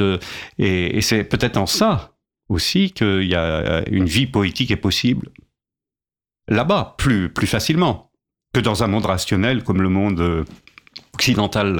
et 0.59 1.01
c'est 1.03 1.25
peut-être 1.25 1.57
en 1.57 1.67
ça 1.67 2.15
aussi 2.49 2.93
qu'il 2.93 3.25
y 3.25 3.35
a 3.35 3.83
une 3.89 4.05
vie 4.05 4.27
poétique 4.27 4.71
est 4.71 4.77
possible 4.77 5.31
là-bas, 6.49 6.95
plus, 6.99 7.33
plus 7.33 7.47
facilement 7.47 8.12
que 8.53 8.61
dans 8.61 8.83
un 8.83 8.87
monde 8.87 9.07
rationnel 9.07 9.65
comme 9.65 9.83
le 9.83 9.89
monde 9.89 10.21
euh, 10.21 10.45
occidental 11.15 11.79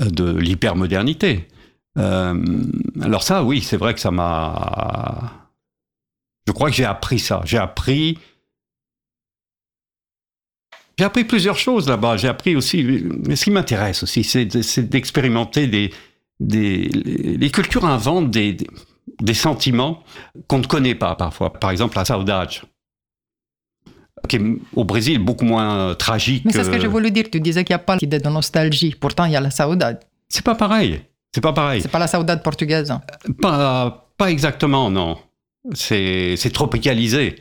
euh, 0.00 0.04
de 0.10 0.36
l'hypermodernité. 0.36 1.48
Euh, 1.98 2.62
alors 3.02 3.22
ça, 3.22 3.42
oui, 3.42 3.60
c'est 3.60 3.76
vrai 3.76 3.94
que 3.94 4.00
ça 4.00 4.10
m'a... 4.10 5.50
Je 6.46 6.52
crois 6.52 6.70
que 6.70 6.76
j'ai 6.76 6.84
appris 6.84 7.18
ça. 7.18 7.42
J'ai 7.44 7.58
appris... 7.58 8.18
J'ai 10.96 11.04
appris 11.04 11.24
plusieurs 11.24 11.58
choses 11.58 11.88
là-bas. 11.88 12.16
J'ai 12.16 12.28
appris 12.28 12.56
aussi... 12.56 13.04
Mais 13.26 13.36
ce 13.36 13.44
qui 13.44 13.50
m'intéresse 13.50 14.02
aussi, 14.02 14.24
c'est 14.24 14.46
d'expérimenter 14.88 15.66
des, 15.66 15.92
des... 16.40 16.88
Les 16.88 17.50
cultures 17.50 17.84
inventent 17.84 18.30
des, 18.30 18.56
des, 19.20 19.34
sentiments 19.34 20.02
qu'on 20.46 20.58
ne 20.58 20.66
connaît 20.66 20.94
pas 20.94 21.14
parfois. 21.14 21.52
Par 21.52 21.70
exemple, 21.70 21.96
la 21.96 22.04
saudade 22.04 22.50
qui 24.28 24.36
est 24.36 24.42
au 24.74 24.84
Brésil 24.84 25.18
beaucoup 25.18 25.44
moins 25.44 25.94
tragique. 25.94 26.44
Mais 26.44 26.52
c'est 26.52 26.64
ce 26.64 26.70
que 26.70 26.80
j'ai 26.80 26.86
voulu 26.86 27.10
dire. 27.10 27.24
Tu 27.30 27.40
disais 27.40 27.64
qu'il 27.64 27.74
n'y 27.74 27.80
a 27.80 27.84
pas 27.84 27.96
l'idée 27.96 28.18
de 28.18 28.28
nostalgie. 28.28 28.94
Pourtant, 28.98 29.24
il 29.26 29.32
y 29.32 29.36
a 29.36 29.40
la 29.40 29.50
saudade. 29.50 30.00
C'est 30.28 30.44
pas 30.44 30.54
pareil. 30.54 31.00
C'est 31.34 31.40
pas 31.40 31.52
pareil. 31.52 31.82
C'est 31.82 31.90
pas 31.90 31.98
la 31.98 32.06
saudade 32.06 32.42
portugaise. 32.42 32.92
Pas, 33.40 34.10
pas 34.16 34.30
exactement, 34.30 34.90
non. 34.90 35.18
C'est, 35.72 36.34
c'est 36.36 36.50
tropicalisé. 36.50 37.36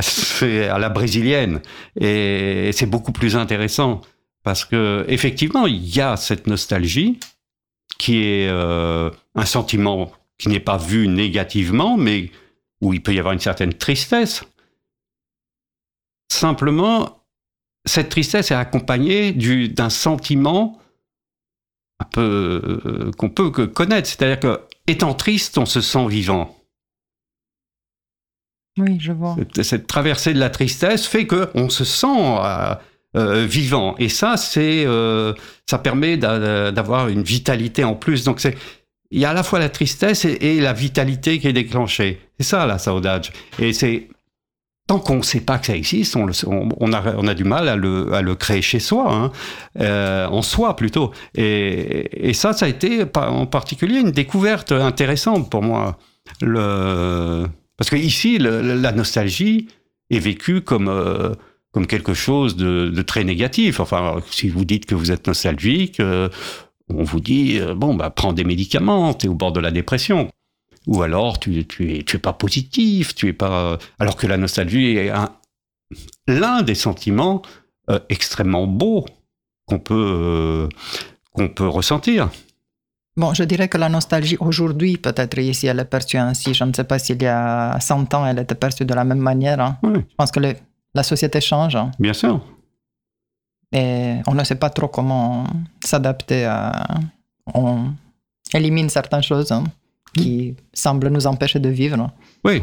C'est 0.00 0.68
à 0.68 0.78
la 0.78 0.88
brésilienne. 0.88 1.60
Et 2.00 2.70
c'est 2.72 2.86
beaucoup 2.86 3.12
plus 3.12 3.36
intéressant. 3.36 4.00
Parce 4.42 4.64
que, 4.64 5.04
effectivement, 5.08 5.66
il 5.66 5.94
y 5.94 6.00
a 6.00 6.16
cette 6.16 6.46
nostalgie 6.46 7.20
qui 7.98 8.24
est 8.24 8.48
euh, 8.48 9.10
un 9.34 9.44
sentiment 9.44 10.10
qui 10.38 10.48
n'est 10.48 10.60
pas 10.60 10.76
vu 10.76 11.06
négativement, 11.06 11.96
mais 11.96 12.30
où 12.80 12.92
il 12.92 13.00
peut 13.00 13.14
y 13.14 13.18
avoir 13.20 13.32
une 13.32 13.40
certaine 13.40 13.72
tristesse. 13.72 14.44
Simplement, 16.32 17.26
cette 17.84 18.08
tristesse 18.08 18.50
est 18.50 18.54
accompagnée 18.54 19.32
d'un 19.68 19.90
sentiment 19.90 20.80
un 22.00 22.04
peu 22.06 22.80
euh, 22.86 23.10
qu'on 23.18 23.28
peut 23.28 23.50
connaître, 23.50 24.08
c'est-à-dire 24.08 24.40
que 24.40 24.60
étant 24.86 25.12
triste, 25.12 25.58
on 25.58 25.66
se 25.66 25.82
sent 25.82 26.08
vivant. 26.08 26.56
Oui, 28.78 28.98
je 28.98 29.12
vois. 29.12 29.36
Cette, 29.62 29.86
traversée 29.86 30.32
de 30.32 30.40
la 30.40 30.48
tristesse 30.48 31.06
fait 31.06 31.26
que 31.26 31.50
on 31.54 31.68
se 31.68 31.84
sent 31.84 32.06
euh, 32.08 32.74
euh, 33.14 33.44
vivant, 33.44 33.94
et 33.98 34.08
ça, 34.08 34.38
c'est 34.38 34.86
ça 35.66 35.78
permet 35.78 36.16
d'avoir 36.16 37.08
une 37.08 37.22
vitalité 37.22 37.84
en 37.84 37.94
plus. 37.94 38.24
Donc 38.24 38.40
c'est 38.40 38.56
il 39.10 39.20
y 39.20 39.26
a 39.26 39.30
à 39.30 39.34
la 39.34 39.42
fois 39.42 39.58
la 39.58 39.68
tristesse 39.68 40.24
et, 40.24 40.60
la 40.60 40.72
vitalité 40.72 41.38
qui 41.38 41.46
est 41.46 41.52
déclenchée. 41.52 42.20
C'est 42.38 42.46
ça 42.46 42.64
la 42.64 42.78
saudade. 42.78 43.26
Et 43.58 43.74
c'est 43.74 44.08
tant 44.86 44.98
qu'on 44.98 45.16
ne 45.16 45.22
sait 45.22 45.40
pas 45.40 45.58
que 45.58 45.66
ça 45.66 45.76
existe, 45.76 46.16
on, 46.16 46.92
a, 46.92 47.34
du 47.34 47.44
mal 47.44 47.68
à 47.68 47.76
le, 47.76 48.34
créer 48.34 48.62
chez 48.62 48.80
soi, 48.80 49.12
hein, 49.12 49.32
euh, 49.80 50.26
en 50.26 50.42
soi 50.42 50.76
plutôt. 50.76 51.12
Et, 51.34 52.32
ça, 52.34 52.52
ça 52.52 52.66
a 52.66 52.68
été 52.68 53.04
en 53.14 53.46
particulier 53.46 54.00
une 54.00 54.10
découverte 54.10 54.72
intéressante 54.72 55.50
pour 55.50 55.62
moi. 55.62 55.98
Parce 56.40 57.90
que 57.90 57.96
ici, 57.96 58.38
la 58.38 58.92
nostalgie 58.92 59.68
est 60.10 60.18
vécue 60.18 60.60
comme, 60.60 60.88
euh, 60.88 61.34
quelque 61.88 62.14
chose 62.14 62.56
de, 62.56 63.02
très 63.02 63.24
négatif. 63.24 63.80
Enfin, 63.80 64.16
si 64.30 64.48
vous 64.48 64.64
dites 64.64 64.86
que 64.86 64.94
vous 64.94 65.10
êtes 65.10 65.26
nostalgique, 65.26 66.00
euh, 66.00 66.28
on 66.88 67.04
vous 67.04 67.20
dit, 67.20 67.60
bon, 67.76 67.94
bah, 67.94 68.10
prends 68.10 68.32
des 68.32 68.44
médicaments, 68.44 69.14
tu 69.14 69.26
es 69.26 69.28
au 69.28 69.34
bord 69.34 69.52
de 69.52 69.60
la 69.60 69.70
dépression. 69.70 70.28
Ou 70.86 71.02
alors, 71.02 71.38
tu, 71.38 71.66
tu, 71.66 71.94
es, 71.96 72.02
tu 72.02 72.16
es 72.16 72.18
pas 72.18 72.32
positif, 72.32 73.14
tu 73.14 73.28
es 73.28 73.32
pas. 73.32 73.78
Alors 73.98 74.16
que 74.16 74.26
la 74.26 74.36
nostalgie 74.36 74.96
est 74.96 75.10
un- 75.10 75.30
l'un 76.26 76.62
des 76.62 76.74
sentiments 76.74 77.42
euh, 77.90 77.98
extrêmement 78.08 78.66
beaux 78.66 79.04
qu'on 79.66 79.78
peut, 79.78 79.94
euh, 79.94 80.68
qu'on 81.32 81.48
peut 81.48 81.68
ressentir. 81.68 82.30
Bon, 83.16 83.34
je 83.34 83.44
dirais 83.44 83.68
que 83.68 83.76
la 83.78 83.88
nostalgie 83.90 84.36
aujourd'hui, 84.40 84.96
peut-être 84.96 85.38
ici, 85.38 85.66
elle 85.66 85.80
est 85.80 85.84
perçue 85.84 86.16
ainsi. 86.16 86.54
Je 86.54 86.64
ne 86.64 86.72
sais 86.72 86.84
pas 86.84 86.98
s'il 86.98 87.20
y 87.22 87.26
a 87.26 87.78
100 87.78 88.14
ans, 88.14 88.24
elle 88.26 88.38
était 88.38 88.54
perçue 88.54 88.84
de 88.86 88.94
la 88.94 89.04
même 89.04 89.18
manière. 89.18 89.60
hein. 89.60 89.78
Oui, 89.82 90.00
Je 90.10 90.14
pense 90.16 90.30
que 90.32 90.40
le- 90.40 90.54
la 90.94 91.02
société 91.02 91.40
change 91.40 91.76
hein, 91.76 91.90
bien 91.98 92.12
sûr. 92.14 92.40
et 93.72 94.16
on 94.26 94.34
ne 94.34 94.44
sait 94.44 94.56
pas 94.56 94.70
trop 94.70 94.88
comment 94.88 95.46
s'adapter 95.84 96.44
à... 96.44 96.86
On 97.54 97.92
élimine 98.54 98.88
certaines 98.88 99.22
choses 99.22 99.50
hein, 99.52 99.64
qui 100.16 100.56
semblent 100.74 101.08
nous 101.08 101.26
empêcher 101.26 101.58
de 101.58 101.68
vivre. 101.68 102.10
Oui. 102.44 102.62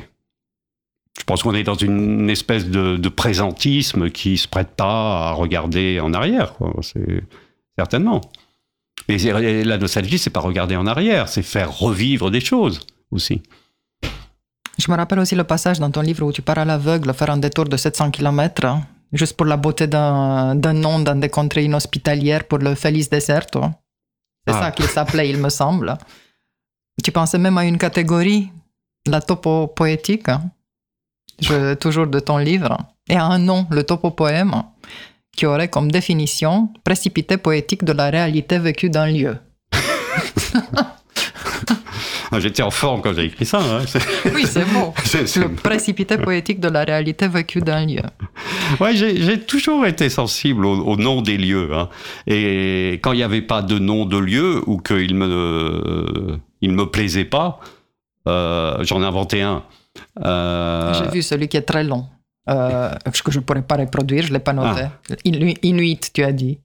Je 1.18 1.24
pense 1.26 1.44
qu'on 1.44 1.54
est 1.54 1.64
dans 1.64 1.74
une 1.76 2.30
espèce 2.30 2.66
de, 2.68 2.96
de 2.98 3.10
présentisme 3.10 4.10
qui 4.10 4.38
se 4.38 4.48
prête 4.48 4.70
pas 4.76 5.30
à 5.30 5.32
regarder 5.34 6.00
en 6.00 6.14
arrière. 6.14 6.54
quoi. 6.54 6.74
Certainement. 7.78 8.22
Mais 9.08 9.18
la 9.64 9.78
nostalgie, 9.78 10.18
c'est 10.20 10.30
pas 10.30 10.40
regarder 10.40 10.76
en 10.76 10.86
arrière, 10.88 11.28
c'est 11.30 11.42
faire 11.42 11.72
revivre 11.78 12.30
des 12.32 12.40
choses 12.42 12.86
aussi. 13.12 13.42
Je 14.78 14.90
me 14.92 14.96
rappelle 14.96 15.20
aussi 15.20 15.36
le 15.36 15.44
passage 15.44 15.80
dans 15.80 15.92
ton 15.92 16.02
livre 16.02 16.26
où 16.26 16.32
tu 16.32 16.42
pars 16.42 16.58
à 16.60 16.66
l'aveugle 16.66 17.14
faire 17.14 17.32
un 17.32 17.38
détour 17.38 17.66
de 17.66 17.76
700 17.76 18.12
km, 18.12 18.66
hein, 18.66 18.84
juste 19.12 19.36
pour 19.36 19.46
la 19.46 19.58
beauté 19.58 19.88
d'un 19.88 20.54
nom 20.74 21.00
dans 21.00 21.16
des 21.20 21.30
contrées 21.30 21.66
inhospitalières 21.66 22.46
pour 22.48 22.60
le 22.60 22.76
Feliz 22.76 23.10
Deserto. 23.10 23.62
C'est 24.48 24.54
Ah. 24.54 24.62
ça 24.62 24.72
qu'il 24.72 24.86
s'appelait, 24.86 25.30
il 25.30 25.38
me 25.38 25.50
semble. 25.50 25.98
Tu 27.04 27.12
pensais 27.12 27.38
même 27.38 27.58
à 27.58 27.66
une 27.66 27.78
catégorie, 27.78 28.50
la 29.08 29.22
topo 29.22 29.68
poétique, 29.68 30.28
hein, 30.30 30.42
je- 31.40 31.74
toujours 31.76 32.08
de 32.08 32.20
ton 32.20 32.38
livre, 32.38 32.78
et 33.10 33.16
à 33.16 33.26
un 33.26 33.40
nom, 33.40 33.66
le 33.72 33.84
topo-poème, 33.84 34.54
qui 35.36 35.46
aurait 35.46 35.70
comme 35.70 35.90
définition 35.92 36.70
précipité 36.84 37.38
poétique 37.38 37.84
de 37.84 37.94
la 37.94 38.10
réalité 38.10 38.60
vécue 38.60 38.90
d'un 38.90 39.08
lieu. 39.08 39.38
Ah, 42.32 42.40
J'étais 42.40 42.62
en 42.62 42.70
forme 42.70 43.02
quand 43.02 43.12
j'ai 43.14 43.26
écrit 43.26 43.44
ça. 43.46 43.60
hein. 43.60 43.82
Oui, 44.36 44.46
c'est 44.46 44.64
c'est- 45.26 45.40
Le 45.40 45.50
précipité 45.56 46.16
poétique 46.16 46.60
de 46.60 46.68
la 46.70 46.84
réalité 46.84 47.28
vécue 47.28 47.60
d'un 47.60 47.84
lieu. 47.88 48.04
Ouais, 48.80 48.96
j'ai 48.96 49.20
j'ai 49.24 49.40
toujours 49.40 49.84
été 49.88 50.10
sensible 50.10 50.64
au, 50.68 50.76
au 50.86 50.96
nom 50.96 51.24
des 51.24 51.38
lieux. 51.38 51.70
hein. 51.74 51.90
Et 52.28 53.00
quand 53.02 53.14
il 53.14 53.18
n'y 53.18 53.24
avait 53.24 53.42
pas 53.42 53.64
de 53.64 53.80
nom 53.80 54.06
de 54.06 54.18
lieu 54.20 54.62
ou 54.68 54.78
qu'il 54.78 55.16
me, 55.16 56.38
il 56.62 56.72
me 56.72 56.86
plaisait 56.90 57.26
pas, 57.26 57.60
euh, 58.28 58.78
j'en 58.84 59.02
ai 59.02 59.06
inventé 59.06 59.42
un. 59.42 59.64
Euh, 60.26 60.94
J'ai 60.94 61.10
vu 61.10 61.22
celui 61.22 61.48
qui 61.48 61.58
est 61.58 61.62
très 61.64 61.84
long, 61.84 62.06
euh, 62.50 62.92
que 63.24 63.32
je 63.32 63.40
ne 63.40 63.44
pourrais 63.44 63.62
pas 63.62 63.76
reproduire, 63.78 64.24
je 64.24 64.30
ne 64.30 64.34
l'ai 64.34 64.40
pas 64.40 64.54
noté. 64.54 64.84
Inu- 65.26 65.58
Inuit, 65.64 66.12
tu 66.14 66.24
as 66.24 66.32
dit. 66.32 66.60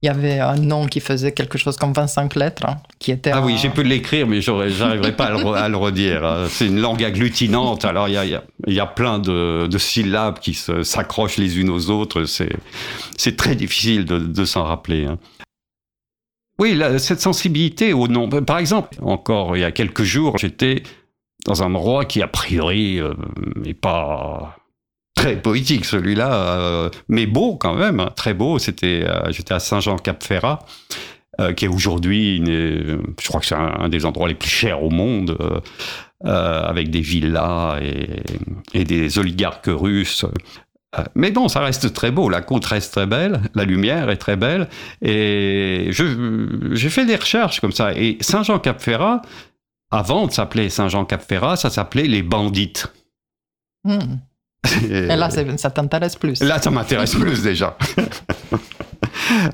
Il 0.00 0.06
y 0.06 0.08
avait 0.10 0.38
un 0.38 0.54
nom 0.54 0.86
qui 0.86 1.00
faisait 1.00 1.32
quelque 1.32 1.58
chose 1.58 1.76
comme 1.76 1.92
25 1.92 2.36
lettres, 2.36 2.64
hein, 2.66 2.76
qui 3.00 3.10
était... 3.10 3.32
Ah 3.32 3.40
oui, 3.42 3.56
j'ai 3.58 3.68
pu 3.68 3.82
l'écrire, 3.82 4.28
mais 4.28 4.40
j'arriverai 4.40 5.10
pas 5.16 5.24
à 5.24 5.30
le, 5.32 5.38
re- 5.38 5.56
à 5.56 5.68
le 5.68 5.76
redire. 5.76 6.46
C'est 6.48 6.68
une 6.68 6.78
langue 6.80 7.02
agglutinante, 7.02 7.84
alors 7.84 8.06
il 8.08 8.12
y 8.14 8.16
a, 8.16 8.24
y 8.24 8.34
a- 8.36 8.44
il 8.68 8.74
y 8.74 8.78
a 8.78 8.86
plein 8.86 9.18
de, 9.18 9.66
de 9.66 9.78
syllabes 9.78 10.38
qui 10.38 10.54
s'accrochent 10.54 11.38
les 11.38 11.58
unes 11.58 11.68
aux 11.68 11.90
autres. 11.90 12.26
C'est 12.26 12.52
c'est 13.16 13.36
très 13.36 13.56
difficile 13.56 14.04
de, 14.04 14.20
de 14.20 14.44
s'en 14.44 14.62
rappeler. 14.62 15.06
hein. 15.06 15.18
Oui, 16.58 16.80
cette 16.98 17.20
sensibilité 17.20 17.92
au 17.92 18.08
nom. 18.08 18.28
Par 18.28 18.58
exemple, 18.58 18.98
encore 19.02 19.56
il 19.56 19.60
y 19.60 19.64
a 19.64 19.72
quelques 19.72 20.02
jours, 20.02 20.38
j'étais 20.38 20.82
dans 21.46 21.62
un 21.62 21.74
endroit 21.74 22.04
qui, 22.04 22.20
a 22.20 22.28
priori, 22.28 23.00
euh, 23.00 23.14
n'est 23.56 23.74
pas 23.74 24.56
très 25.14 25.40
poétique, 25.40 25.84
celui-là, 25.84 26.32
euh, 26.32 26.90
mais 27.08 27.26
beau 27.26 27.56
quand 27.56 27.74
même, 27.74 28.00
hein, 28.00 28.10
très 28.14 28.34
beau. 28.34 28.58
C'était, 28.58 29.04
euh, 29.04 29.30
J'étais 29.30 29.54
à 29.54 29.60
Saint-Jean-Cap-Ferrat 29.60 30.60
euh, 31.40 31.52
qui 31.52 31.64
est 31.64 31.68
aujourd'hui, 31.68 32.42
euh, 32.48 32.98
je 33.20 33.28
crois 33.28 33.40
que 33.40 33.46
c'est 33.46 33.54
un, 33.54 33.88
des 33.88 34.04
endroits 34.04 34.28
les 34.28 34.34
plus 34.34 34.50
chers 34.50 34.82
au 34.82 34.90
monde, 34.90 35.36
euh, 35.40 35.60
euh, 36.24 36.62
avec 36.64 36.90
des 36.90 37.00
villas 37.00 37.80
et 38.74 38.84
des 38.84 39.18
oligarques 39.18 39.68
russes. 39.68 40.24
Euh, 40.96 41.04
Mais 41.14 41.30
bon, 41.30 41.48
ça 41.48 41.60
reste 41.60 41.92
très 41.92 42.10
beau. 42.10 42.28
La 42.30 42.40
côte 42.40 42.64
reste 42.64 42.92
très 42.92 43.06
belle, 43.06 43.40
la 43.54 43.64
lumière 43.64 44.08
est 44.10 44.16
très 44.16 44.36
belle. 44.36 44.68
Et 45.02 45.90
j'ai 45.90 46.88
fait 46.90 47.04
des 47.04 47.16
recherches 47.16 47.60
comme 47.60 47.72
ça. 47.72 47.92
Et 47.94 48.16
Saint-Jean-Cap-Ferrat, 48.20 49.22
avant 49.90 50.26
de 50.26 50.32
s'appeler 50.32 50.70
Saint-Jean-Cap-Ferrat, 50.70 51.56
ça 51.56 51.70
s'appelait 51.70 52.06
les 52.06 52.22
Bandites. 52.22 52.86
Hmm. 53.84 54.16
Et 54.90 55.06
là, 55.06 55.30
ça 55.30 55.70
t'intéresse 55.70 56.16
plus. 56.16 56.40
Là, 56.42 56.60
ça 56.60 56.70
m'intéresse 56.70 57.14
plus 57.20 57.42
déjà. 57.42 57.76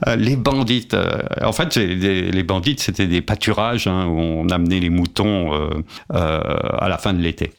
Euh, 0.06 0.16
les 0.16 0.36
bandites. 0.36 0.94
euh, 0.94 1.20
en 1.42 1.52
fait, 1.52 1.74
les, 1.76 2.30
les 2.30 2.42
bandites, 2.42 2.80
c'était 2.80 3.06
des 3.06 3.20
pâturages 3.22 3.86
hein, 3.86 4.06
où 4.06 4.18
on 4.18 4.48
amenait 4.48 4.80
les 4.80 4.90
moutons 4.90 5.52
euh, 5.54 5.68
euh, 6.12 6.40
à 6.78 6.88
la 6.88 6.96
fin 6.98 7.12
de 7.12 7.20
l'été. 7.20 7.52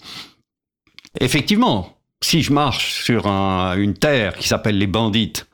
Effectivement, 1.19 1.94
si 2.23 2.41
je 2.41 2.51
marche 2.53 3.03
sur 3.03 3.27
un- 3.27 3.75
une 3.77 3.93
terre 3.93 4.35
qui 4.35 4.47
s'appelle 4.47 4.77
les 4.77 4.87
bandites 4.87 5.47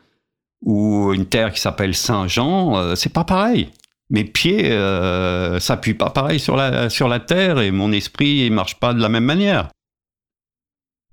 ou 0.63 1.12
une 1.13 1.26
terre 1.26 1.52
qui 1.52 1.60
s'appelle 1.60 1.95
Saint-Jean, 1.95 2.78
euh, 2.78 2.95
c'est 2.95 3.12
pas 3.13 3.24
pareil. 3.24 3.69
Mes 4.10 4.26
pieds 4.26 4.71
euh, 4.71 5.60
s'appuient 5.60 5.93
pas 5.93 6.10
pareil 6.10 6.39
sur 6.39 6.58
la, 6.58 7.19
terre 7.19 7.60
et 7.60 7.71
mon 7.71 7.91
esprit 7.91 8.50
marche 8.50 8.76
pas 8.80 8.93
de 8.93 9.02
la 9.02 9.10
même 9.10 9.24
manière. 9.24 9.69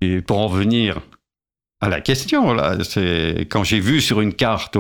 Et 0.00 0.20
pour 0.20 0.38
en 0.38 0.48
venir 0.48 1.00
à 1.80 1.88
la 1.88 2.00
question, 2.00 2.56
c'est 2.82 3.46
quand 3.48 3.62
j'ai 3.62 3.78
vu 3.80 4.00
sur 4.00 4.20
une 4.20 4.34
carte 4.34 4.76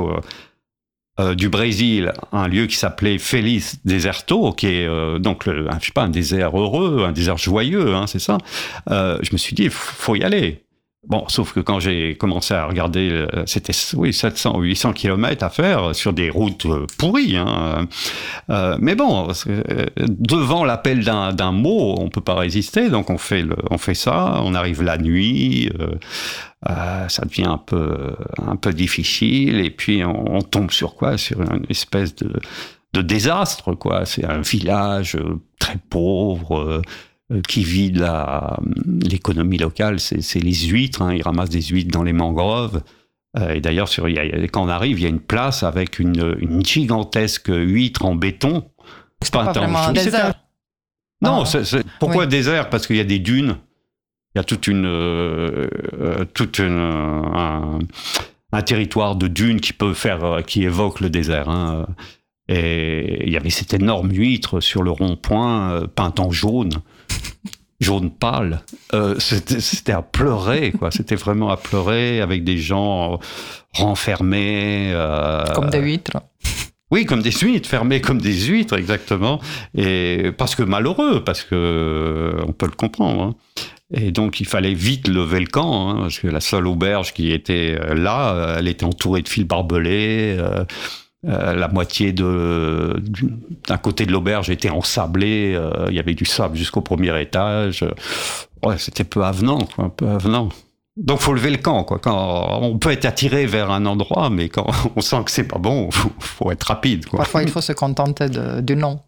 euh, 1.20 1.34
du 1.34 1.48
Brésil 1.48 2.12
un 2.32 2.48
lieu 2.48 2.66
qui 2.66 2.76
s'appelait 2.76 3.18
Feliz 3.18 3.80
Deserto, 3.84 4.52
qui 4.52 4.66
est 4.66 4.86
euh, 4.86 5.18
donc 5.18 5.44
je 5.46 5.86
sais 5.86 5.92
pas, 5.92 6.02
un 6.02 6.08
désert 6.08 6.58
heureux, 6.58 7.04
un 7.06 7.12
désert 7.12 7.38
joyeux, 7.38 7.94
hein, 7.94 8.06
c'est 8.06 8.18
ça. 8.18 8.38
Euh, 8.90 9.18
je 9.22 9.30
me 9.32 9.38
suis 9.38 9.54
dit, 9.54 9.68
faut 9.70 10.14
y 10.14 10.22
aller. 10.22 10.62
Bon, 11.06 11.24
sauf 11.28 11.52
que 11.52 11.60
quand 11.60 11.78
j'ai 11.78 12.16
commencé 12.16 12.54
à 12.54 12.66
regarder, 12.66 13.08
euh, 13.10 13.44
c'était 13.46 13.72
oui 13.94 14.12
700 14.12 14.58
ou 14.58 14.62
800 14.62 14.92
kilomètres 14.94 15.44
à 15.44 15.48
faire 15.48 15.94
sur 15.94 16.12
des 16.12 16.28
routes 16.28 16.66
euh, 16.66 16.86
pourries. 16.98 17.36
Hein. 17.36 17.86
Euh, 18.50 18.76
mais 18.80 18.96
bon, 18.96 19.28
devant 20.08 20.64
l'appel 20.64 21.04
d'un 21.04 21.52
mot, 21.52 21.94
on 21.98 22.08
peut 22.08 22.20
pas 22.20 22.34
résister, 22.34 22.90
donc 22.90 23.10
on 23.10 23.18
fait 23.18 23.42
le, 23.42 23.56
on 23.70 23.78
fait 23.78 23.94
ça. 23.94 24.40
On 24.42 24.54
arrive 24.54 24.82
la 24.82 24.98
nuit, 24.98 25.70
ça 26.66 27.24
devient 27.24 27.46
un 27.46 27.58
peu 27.58 28.16
un 28.44 28.56
peu 28.56 28.72
difficile, 28.72 29.60
et 29.60 29.70
puis 29.70 30.04
on, 30.04 30.34
on 30.34 30.42
tombe 30.42 30.72
sur 30.72 30.96
quoi? 30.96 31.16
Sur 31.16 31.40
une 31.42 31.64
espèce 31.70 32.16
de 32.16 32.32
de 32.94 33.02
désastre, 33.02 33.74
quoi. 33.74 34.04
C'est 34.04 34.24
un 34.24 34.40
village 34.40 35.16
très 35.58 35.78
pauvre. 35.90 36.82
Euh, 37.30 37.36
euh, 37.36 37.40
qui 37.42 37.62
vit 37.64 37.90
la- 37.92 38.58
l'économie 38.86 39.58
locale, 39.58 40.00
c'est 40.00 40.40
les 40.40 40.54
huîtres. 40.54 41.02
hein. 41.02 41.14
Ils 41.14 41.22
ramassent 41.22 41.50
des 41.50 41.62
huîtres 41.62 41.90
dans 41.90 42.02
les 42.02 42.12
mangroves. 42.12 42.82
Euh, 43.38 43.50
et 43.54 43.60
d'ailleurs, 43.60 43.88
quand 44.52 44.64
on 44.64 44.68
arrive, 44.68 44.98
il 44.98 45.02
y 45.02 45.06
a 45.06 45.10
une 45.10 45.20
place 45.20 45.62
avec 45.62 45.98
une, 45.98 46.36
une 46.40 46.64
gigantesque 46.64 47.48
huître 47.48 48.04
en 48.04 48.14
béton. 48.14 48.70
C'est 49.22 49.32
pas 49.32 49.52
vraiment 49.52 49.78
un 49.80 49.92
désert. 49.92 50.34
Non, 51.20 51.42
Ah. 51.44 51.60
pourquoi 51.98 52.22
Oui. 52.24 52.28
désert? 52.28 52.70
Parce 52.70 52.86
qu'il 52.86 52.96
y 52.96 53.00
a 53.00 53.04
des 53.04 53.18
dunes. 53.18 53.56
Il 54.34 54.38
y 54.38 54.40
a 54.40 54.44
toute 54.44 54.68
une, 54.68 54.86
euh, 54.86 55.68
euh, 56.00 56.24
toute 56.32 56.58
une, 56.60 56.78
un, 56.78 57.80
un 58.52 58.62
territoire 58.62 59.16
de 59.16 59.26
dunes 59.26 59.60
qui 59.60 59.72
peut 59.72 59.94
faire, 59.94 60.24
euh, 60.24 60.40
qui 60.42 60.62
évoque 60.62 61.00
le 61.00 61.10
désert. 61.10 61.48
hein. 61.48 61.86
Et 62.48 63.26
il 63.26 63.32
y 63.32 63.36
avait 63.36 63.50
cette 63.50 63.74
énorme 63.74 64.10
huître 64.12 64.60
sur 64.60 64.82
le 64.82 64.90
rond-point, 64.90 65.72
euh, 65.72 65.86
peinte 65.86 66.20
en 66.20 66.30
jaune, 66.30 66.70
jaune 67.80 68.10
pâle. 68.10 68.62
Euh, 68.94 69.14
C'était 69.18 69.92
à 69.92 70.02
pleurer, 70.02 70.72
quoi. 70.72 70.90
C'était 70.90 71.14
vraiment 71.16 71.50
à 71.50 71.56
pleurer 71.56 72.20
avec 72.20 72.44
des 72.44 72.58
gens 72.58 73.18
renfermés. 73.72 74.90
euh, 74.92 75.44
Comme 75.54 75.70
des 75.70 75.78
huîtres. 75.78 76.18
oui, 76.90 77.04
comme 77.04 77.22
des 77.22 77.30
huîtres, 77.30 77.68
fermés 77.68 78.00
comme 78.00 78.20
des 78.20 78.34
huîtres, 78.46 78.76
exactement. 78.76 79.40
Et 79.76 80.32
parce 80.36 80.54
que 80.54 80.62
malheureux, 80.62 81.22
parce 81.24 81.42
que 81.44 81.54
euh, 81.54 82.44
on 82.46 82.52
peut 82.52 82.66
le 82.66 82.72
comprendre. 82.72 83.22
hein. 83.22 83.34
Et 83.94 84.10
donc, 84.10 84.40
il 84.40 84.46
fallait 84.46 84.74
vite 84.74 85.08
lever 85.08 85.40
le 85.40 85.46
camp, 85.46 85.88
hein, 85.88 85.96
parce 86.00 86.18
que 86.18 86.26
la 86.26 86.40
seule 86.40 86.66
auberge 86.66 87.14
qui 87.14 87.32
était 87.32 87.78
là, 87.94 88.56
elle 88.58 88.68
était 88.68 88.84
entourée 88.84 89.22
de 89.22 89.28
fils 89.30 89.44
barbelés. 89.46 90.36
Euh, 90.38 90.64
euh, 91.26 91.54
la 91.54 91.66
moitié 91.68 92.12
de 92.12 93.02
d'un 93.66 93.76
côté 93.76 94.06
de 94.06 94.12
l'auberge 94.12 94.50
était 94.50 94.70
ensablée. 94.70 95.54
Euh, 95.54 95.86
il 95.88 95.94
y 95.94 95.98
avait 95.98 96.14
du 96.14 96.24
sable 96.24 96.56
jusqu'au 96.56 96.80
premier 96.80 97.20
étage. 97.20 97.84
Ouais, 98.62 98.78
c'était 98.78 99.04
peu 99.04 99.24
avenant, 99.24 99.58
quoi, 99.74 99.94
peu 99.94 100.08
avenant. 100.08 100.48
Donc, 100.96 101.20
faut 101.20 101.32
lever 101.32 101.50
le 101.50 101.58
camp, 101.58 101.84
quoi. 101.84 101.98
Quand 102.00 102.60
on 102.60 102.76
peut 102.78 102.90
être 102.90 103.04
attiré 103.04 103.46
vers 103.46 103.70
un 103.70 103.86
endroit, 103.86 104.30
mais 104.30 104.48
quand 104.48 104.66
on 104.96 105.00
sent 105.00 105.22
que 105.24 105.30
c'est 105.30 105.46
pas 105.46 105.58
bon, 105.58 105.90
faut, 105.90 106.10
faut 106.18 106.50
être 106.50 106.64
rapide, 106.64 107.06
quoi. 107.06 107.18
Parfois, 107.18 107.42
il 107.42 107.50
faut 107.50 107.60
se 107.60 107.72
contenter 107.72 108.28
du 108.62 108.76
nom. 108.76 109.00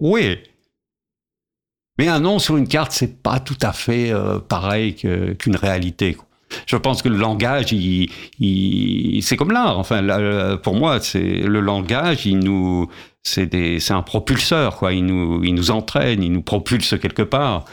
Oui. 0.00 0.38
Mais 1.98 2.06
un 2.06 2.20
nom 2.20 2.38
sur 2.38 2.56
une 2.56 2.68
carte, 2.68 2.92
c'est 2.92 3.22
pas 3.22 3.40
tout 3.40 3.58
à 3.60 3.72
fait 3.72 4.12
euh, 4.12 4.38
pareil 4.38 4.94
qu'une 4.94 5.56
réalité. 5.56 6.14
quoi. 6.14 6.27
Je 6.66 6.76
pense 6.76 7.02
que 7.02 7.08
le 7.08 7.16
langage, 7.16 7.72
il, 7.72 8.10
il- 8.38 9.22
c'est 9.22 9.36
comme 9.36 9.50
l'art. 9.52 9.78
Enfin, 9.78 10.00
là, 10.02 10.56
pour 10.56 10.74
moi, 10.74 11.00
c'est 11.00 11.20
le 11.22 11.60
langage. 11.60 12.26
Il 12.26 12.38
nous, 12.38 12.88
c'est 13.22 13.90
un 13.90 14.02
propulseur, 14.02 14.76
quoi. 14.76 14.92
Il 14.92 15.04
nous, 15.06 15.44
il 15.44 15.54
nous 15.54 15.70
entraîne, 15.70 16.22
il 16.22 16.32
nous 16.32 16.42
propulse 16.42 16.94
quelque 17.00 17.22
part. 17.22 17.64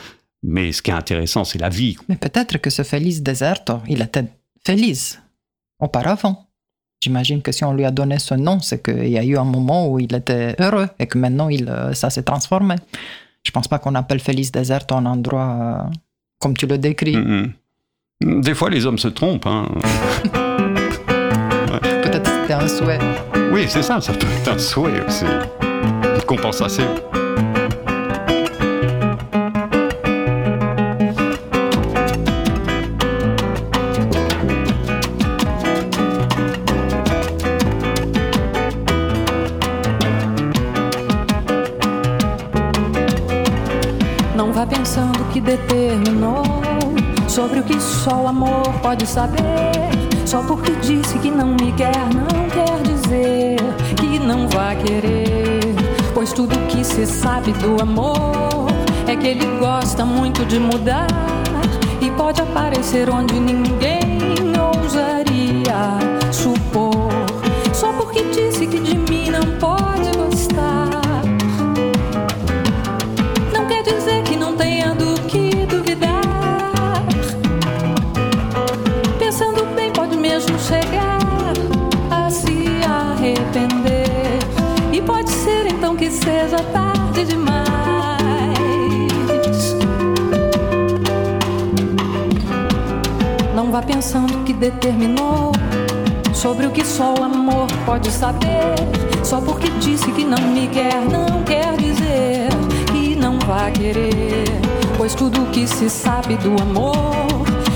Mais 0.44 0.72
ce 0.72 0.82
qui 0.82 0.92
est 0.92 0.96
intéressant, 0.96 1.44
c'est 1.44 1.60
la 1.60 1.70
vie. 1.70 1.98
Mais 2.10 2.18
peut-être 2.18 2.58
que 2.60 2.70
ce 2.70 2.84
Feliz 2.84 3.24
Deserto, 3.24 3.80
il 3.88 4.02
était 4.02 4.26
Feliz 4.66 5.20
auparavant. 5.80 6.48
J'imagine 7.02 7.42
que 7.42 7.52
si 7.52 7.64
on 7.64 7.74
lui 7.74 7.86
a 7.86 7.92
donné 7.92 8.20
ce 8.20 8.34
nom, 8.36 8.60
c'est 8.60 8.82
qu'il 8.84 9.08
y 9.10 9.18
a 9.18 9.24
eu 9.24 9.38
un 9.38 9.44
moment 9.44 9.88
où 9.90 10.00
il 10.00 10.14
était 10.16 10.56
heureux 10.60 10.88
et 11.00 11.08
que 11.08 11.18
maintenant 11.18 11.50
il, 11.50 11.68
euh, 11.70 11.94
ça 11.94 12.10
s'est 12.10 12.24
transformé. 12.24 12.76
Je 13.44 13.52
pense 13.52 13.68
pas 13.68 13.78
qu'on 13.80 13.94
appelle 13.96 14.20
Feliz 14.20 14.52
Deserto 14.52 14.96
un 14.96 15.06
endroit 15.06 15.86
euh, 15.90 15.94
comme 16.40 16.56
tu 16.58 16.66
le 16.66 16.78
décris. 16.78 17.18
Mm, 17.18 17.42
mm. 17.42 17.54
Des 18.22 18.54
fois, 18.54 18.70
les 18.70 18.86
hommes 18.86 18.98
se 18.98 19.10
trompent. 19.10 19.46
hein. 19.46 19.68
Peut-être 21.82 22.24
que 22.24 22.30
c'était 22.42 22.54
un 22.54 22.68
souhait. 22.68 23.00
Oui, 23.52 23.66
c'est 23.68 23.82
ça. 23.84 24.00
Ça 24.00 24.14
peut 24.14 24.26
être 24.40 24.54
un 24.54 24.58
souhait 24.58 25.04
aussi. 25.06 25.26
Une 25.62 26.22
compensation. 26.26 26.86
Pode 48.96 49.06
saber. 49.06 49.42
Só 50.26 50.42
porque 50.44 50.72
disse 50.82 51.20
que 51.20 51.30
não 51.30 51.50
me 51.50 51.72
quer, 51.74 51.98
não 52.14 52.50
quer 52.50 52.82
dizer 52.82 53.58
que 53.98 54.20
não 54.20 54.48
vai 54.48 54.76
querer. 54.78 55.76
Pois 56.14 56.32
tudo 56.32 56.56
que 56.68 56.84
se 56.84 57.06
sabe 57.06 57.52
do 57.54 57.82
amor 57.82 58.68
é 59.06 59.16
que 59.16 59.28
ele 59.28 59.46
gosta 59.60 60.06
muito 60.06 60.46
de 60.46 60.60
mudar 60.60 61.08
e 62.02 62.10
pode 62.12 62.42
aparecer 62.42 63.10
onde 63.10 63.38
ninguém 63.38 63.95
vá 93.76 93.82
pensando 93.82 94.46
que 94.46 94.54
determinou 94.54 95.52
sobre 96.34 96.66
o 96.66 96.72
que 96.72 96.86
só 96.86 97.14
o 97.14 97.22
amor 97.22 97.68
pode 97.86 98.10
saber. 98.10 98.74
Só 99.22 99.42
porque 99.42 99.70
disse 99.82 100.10
que 100.14 100.24
não 100.24 100.42
me 100.54 100.66
quer, 100.70 101.02
não 101.02 101.44
quer 101.44 101.76
dizer 101.76 102.48
que 102.94 103.18
não 103.18 103.38
vai 103.40 103.74
querer. 103.74 104.46
Pois 104.96 105.14
tudo 105.14 105.44
o 105.44 105.48
que 105.48 105.68
se 105.68 105.90
sabe 105.90 106.38
do 106.38 106.56
amor 106.62 107.28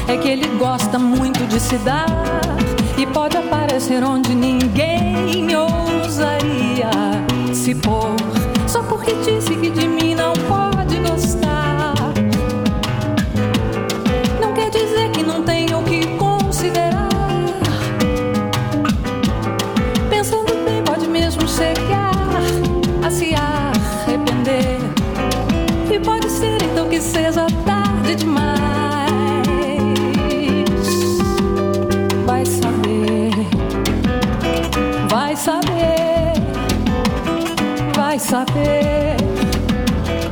é 0.07 0.15
que 0.15 0.29
ele 0.29 0.47
gosta 0.57 0.97
muito 0.97 1.45
de 1.47 1.59
se 1.59 1.75
dar 1.79 2.07
e 2.97 3.05
pode 3.05 3.35
aparecer 3.35 4.01
onde 4.01 4.33
ninguém 4.33 5.53
ousaria 5.53 6.91
se 7.53 7.75
pôr. 7.75 8.15
Só 8.67 8.81
porque 8.83 9.15
disse 9.15 9.53
que 9.53 9.69
de 9.69 9.85
mim 9.85 10.15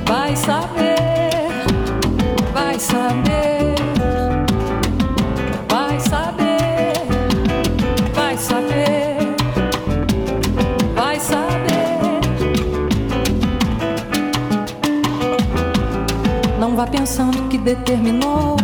vai 0.05 0.35
saber, 0.35 1.29
vai 2.53 2.79
saber, 2.79 3.75
vai 5.69 5.99
saber, 5.99 6.93
vai 8.13 8.37
saber, 8.37 9.17
vai 10.95 11.19
saber. 11.19 11.97
Não 16.59 16.75
vá 16.75 16.87
pensando 16.87 17.47
que 17.49 17.57
determinou 17.57 18.57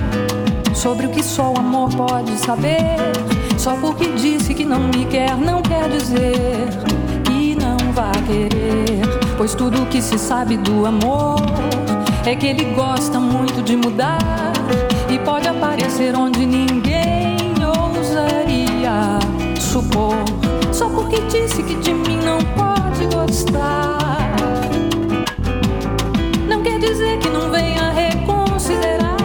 sobre 0.73 1.05
o 1.05 1.09
que 1.09 1.23
só 1.23 1.53
o 1.53 1.57
amor 1.57 1.89
pode 1.95 2.37
saber. 2.37 2.97
Só 3.57 3.77
porque 3.77 4.07
disse 4.11 4.53
que 4.53 4.65
não 4.65 4.81
me 4.89 5.05
quer, 5.05 5.37
não 5.37 5.61
quer 5.61 5.87
dizer 5.87 6.67
que 7.23 7.55
não 7.55 7.77
vai 7.93 8.11
querer. 8.27 9.22
Pois 9.37 9.55
tudo 9.55 9.85
que 9.87 10.01
se 10.01 10.17
sabe 10.17 10.57
do 10.57 10.85
amor 10.85 11.35
é 12.25 12.35
que 12.35 12.47
ele 12.47 12.65
gosta 12.75 13.19
muito 13.19 13.61
de 13.61 13.75
mudar 13.75 14.19
e 15.09 15.19
pode 15.19 15.47
aparecer 15.47 16.15
onde 16.15 16.45
ninguém 16.45 17.53
ousaria 17.65 19.19
supor. 19.59 20.15
Só 20.71 20.87
porque 20.87 21.19
disse 21.21 21.61
que 21.63 21.75
de 21.75 21.93
mim 21.93 22.19
não 22.23 22.37
pode 22.55 23.05
gostar. 23.13 24.31
Não 26.47 26.61
quer 26.61 26.79
dizer 26.79 27.17
que 27.19 27.29
não 27.29 27.51
venha 27.51 27.91
reconsiderar. 27.91 29.17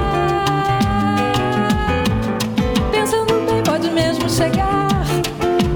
Pensando 2.90 3.46
bem, 3.46 3.62
pode 3.62 3.90
mesmo 3.90 4.28
chegar 4.28 4.88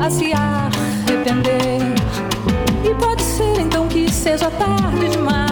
a 0.00 0.10
se 0.10 0.32
arrepender. 0.32 2.01
Seja 4.22 4.48
tarde 4.52 5.08
demais. 5.08 5.42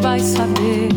Vai 0.00 0.18
saber, 0.18 0.93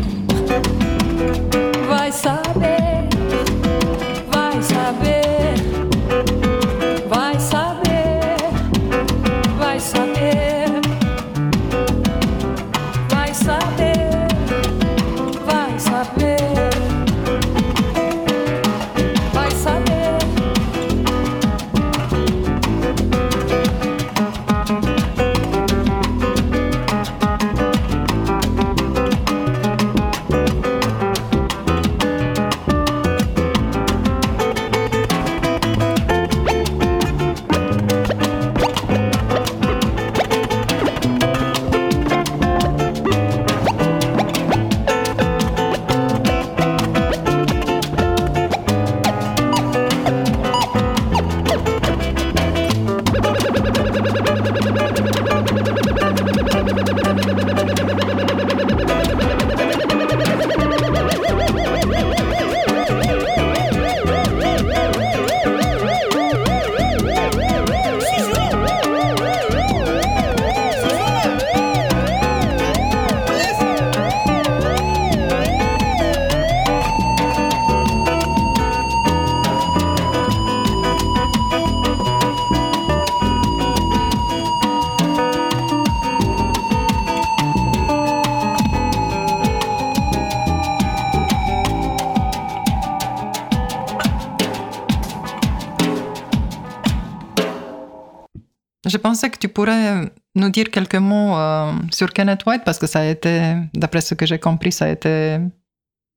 Je 98.97 99.01
pensais 99.03 99.29
que 99.29 99.37
tu 99.37 99.47
pourrais 99.47 100.11
nous 100.33 100.49
dire 100.49 100.71
quelques 100.71 100.95
mots 100.95 101.37
euh, 101.37 101.71
sur 101.91 102.11
Kenneth 102.11 102.43
White 102.47 102.63
parce 102.65 102.79
que 102.79 102.87
ça 102.87 103.01
a 103.01 103.05
été, 103.05 103.53
d'après 103.75 104.01
ce 104.01 104.15
que 104.15 104.25
j'ai 104.25 104.39
compris, 104.39 104.71
ça 104.71 104.85
a 104.85 104.89
été 104.89 105.37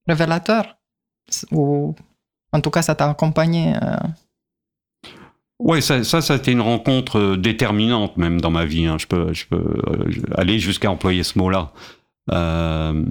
révélateur. 0.09 0.79
Ou 1.53 1.95
en 2.55 2.61
tout 2.63 2.71
cas, 2.71 2.81
ça 2.81 2.95
t'a 2.95 3.11
accompagné. 3.11 3.75
euh. 3.77 3.97
Oui, 5.59 5.83
ça, 5.83 6.03
ça, 6.05 6.23
ça 6.23 6.33
a 6.33 6.37
été 6.39 6.53
une 6.53 6.63
rencontre 6.63 7.19
euh, 7.19 7.37
déterminante 7.37 8.17
même 8.17 8.41
dans 8.41 8.51
ma 8.51 8.65
vie. 8.65 8.87
hein. 8.87 8.97
Je 8.99 9.07
peux, 9.07 9.35
je 9.35 9.45
peux 9.45 9.57
euh, 9.59 10.11
aller 10.39 10.59
jusqu'à 10.59 10.91
employer 10.91 11.23
ce 11.23 11.39
mot-là. 11.39 11.73
Euh, 12.33 13.05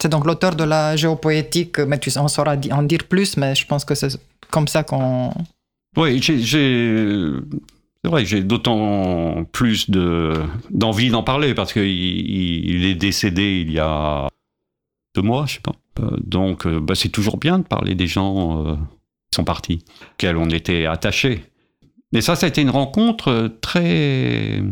C'est 0.00 0.08
donc 0.08 0.24
l'auteur 0.24 0.56
de 0.56 0.64
la 0.64 0.96
géopoétique, 0.96 1.78
mais 1.80 1.98
tu 1.98 2.10
en 2.16 2.26
sauras 2.28 2.56
en 2.72 2.82
dire 2.84 3.04
plus, 3.06 3.36
mais 3.36 3.54
je 3.54 3.66
pense 3.66 3.84
que 3.84 3.94
c'est 3.94 4.16
comme 4.50 4.66
ça 4.66 4.82
qu'on. 4.82 5.34
Oui, 5.96 6.22
c'est 6.22 8.08
vrai, 8.08 8.22
que 8.22 8.28
j'ai 8.28 8.42
d'autant 8.42 9.44
plus 9.52 9.90
de, 9.90 10.34
d'envie 10.70 11.10
d'en 11.10 11.22
parler 11.22 11.54
parce 11.54 11.72
qu'il 11.72 11.82
il, 11.82 12.70
il 12.70 12.84
est 12.84 12.94
décédé 12.94 13.64
il 13.66 13.72
y 13.72 13.78
a 13.78 14.28
deux 15.14 15.22
mois, 15.22 15.46
je 15.46 15.54
sais 15.54 15.60
pas. 15.60 15.74
Euh, 16.00 16.16
donc, 16.22 16.66
euh, 16.66 16.80
bah, 16.80 16.94
c'est 16.94 17.08
toujours 17.08 17.36
bien 17.36 17.58
de 17.58 17.64
parler 17.64 17.94
des 17.94 18.06
gens 18.06 18.66
euh, 18.66 18.74
qui 18.74 19.36
sont 19.36 19.44
partis, 19.44 19.84
auxquels 20.12 20.36
on 20.36 20.48
était 20.48 20.86
attachés. 20.86 21.44
Mais 22.12 22.20
ça, 22.20 22.36
ça 22.36 22.46
a 22.46 22.48
été 22.48 22.62
une 22.62 22.70
rencontre 22.70 23.52
très, 23.60 24.62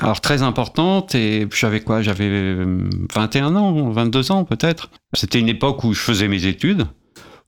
alors 0.00 0.20
très 0.20 0.42
importante. 0.42 1.14
Et 1.14 1.48
j'avais 1.52 1.80
quoi? 1.80 2.02
J'avais 2.02 2.28
euh, 2.28 2.88
21 3.14 3.56
ans, 3.56 3.90
22 3.90 4.32
ans 4.32 4.44
peut-être. 4.44 4.90
C'était 5.14 5.40
une 5.40 5.48
époque 5.48 5.84
où 5.84 5.92
je 5.94 6.00
faisais 6.00 6.28
mes 6.28 6.46
études 6.46 6.86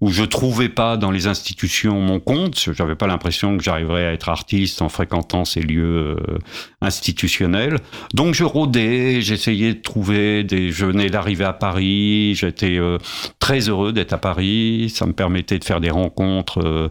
où 0.05 0.11
je 0.11 0.23
trouvais 0.23 0.69
pas 0.69 0.99
dans 0.99 1.11
les 1.11 1.29
institutions 1.29 1.99
mon 1.99 2.21
compte. 2.21 2.69
J'avais 2.75 2.95
pas 2.95 3.07
l'impression 3.07 3.57
que 3.57 3.65
j'arriverais 3.65 4.05
à 4.05 4.13
être 4.13 4.29
artiste 4.29 4.83
en 4.83 4.91
fréquentant 4.91 5.47
ces 5.47 5.63
lieux 5.63 6.19
euh, 6.21 6.39
institutionnels. 6.83 7.79
Donc 8.13 8.35
je 8.35 8.45
rôdais, 8.45 9.23
j'essayais 9.23 9.73
de 9.73 9.81
trouver 9.81 10.45
des. 10.45 10.73
Je 10.73 10.85
venais 10.85 11.09
d'arriver 11.09 11.47
à 11.47 11.55
Paris. 11.55 12.35
J'étais 12.35 12.77
euh, 12.77 12.99
très 13.39 13.71
heureux 13.71 13.95
d'être 13.95 14.13
à 14.13 14.19
Paris. 14.19 14.93
Ça 14.95 15.07
me 15.07 15.15
permettait 15.15 15.59
de 15.59 15.65
faire 15.65 15.81
des 15.81 15.89
rencontres 15.89 16.61
euh, 16.63 16.91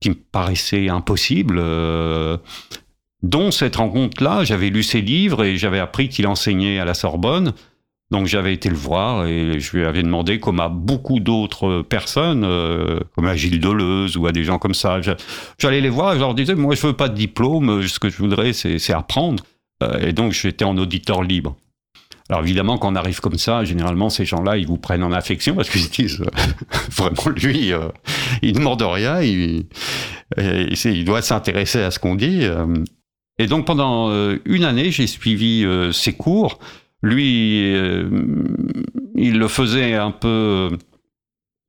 qui 0.00 0.10
me 0.10 0.16
paraissaient 0.16 0.88
impossibles. 0.88 1.62
dont 3.22 3.52
cette 3.52 3.76
rencontre-là, 3.76 4.42
j'avais 4.42 4.70
lu 4.70 4.82
ses 4.82 5.02
livres 5.02 5.44
et 5.44 5.56
j'avais 5.56 5.78
appris 5.78 6.08
qu'il 6.08 6.26
enseignait 6.26 6.80
à 6.80 6.84
la 6.84 6.94
Sorbonne. 6.94 7.52
Donc 8.12 8.26
j'avais 8.26 8.52
été 8.52 8.68
le 8.68 8.76
voir 8.76 9.26
et 9.26 9.58
je 9.58 9.74
lui 9.74 9.86
avais 9.86 10.02
demandé, 10.02 10.38
comme 10.38 10.60
à 10.60 10.68
beaucoup 10.68 11.18
d'autres 11.18 11.80
personnes, 11.80 12.44
euh, 12.44 13.00
comme 13.14 13.26
à 13.26 13.34
Gilles 13.36 13.58
Deleuze 13.58 14.18
ou 14.18 14.26
à 14.26 14.32
des 14.32 14.44
gens 14.44 14.58
comme 14.58 14.74
ça, 14.74 15.00
j'allais 15.58 15.80
les 15.80 15.88
voir 15.88 16.12
et 16.12 16.16
je 16.16 16.20
leur 16.20 16.34
disais, 16.34 16.54
moi 16.54 16.74
je 16.74 16.86
veux 16.86 16.92
pas 16.92 17.08
de 17.08 17.14
diplôme, 17.14 17.88
ce 17.88 17.98
que 17.98 18.10
je 18.10 18.18
voudrais 18.18 18.52
c'est 18.52 18.92
apprendre. 18.92 19.42
Euh, 19.82 20.08
et 20.08 20.12
donc 20.12 20.32
j'étais 20.32 20.66
en 20.66 20.76
auditeur 20.76 21.22
libre. 21.22 21.56
Alors 22.28 22.42
évidemment, 22.42 22.76
quand 22.76 22.92
on 22.92 22.96
arrive 22.96 23.20
comme 23.20 23.38
ça, 23.38 23.64
généralement 23.64 24.10
ces 24.10 24.26
gens-là, 24.26 24.58
ils 24.58 24.66
vous 24.66 24.76
prennent 24.76 25.02
en 25.02 25.12
affection 25.12 25.54
parce 25.54 25.70
qu'ils 25.70 25.80
se 25.80 25.90
disent, 25.90 26.20
euh, 26.20 26.76
vraiment 26.90 27.34
lui, 27.34 27.72
il 28.42 28.52
ne 28.52 28.58
demande 28.58 28.82
rien, 28.82 29.22
il, 29.22 29.64
doit 31.04 31.22
s'intéresser 31.22 31.80
à 31.80 31.90
ce 31.90 31.98
qu'on 31.98 32.14
dit. 32.14 32.42
Et 33.38 33.46
donc 33.46 33.66
pendant 33.66 34.10
une 34.44 34.64
année, 34.64 34.90
j'ai 34.90 35.06
suivi 35.06 35.64
euh, 35.64 35.92
ses 35.92 36.12
cours. 36.12 36.58
Lui, 37.02 37.74
euh, 37.74 38.08
il 39.16 39.38
le 39.38 39.48
faisait 39.48 39.94
un 39.94 40.12
peu 40.12 40.70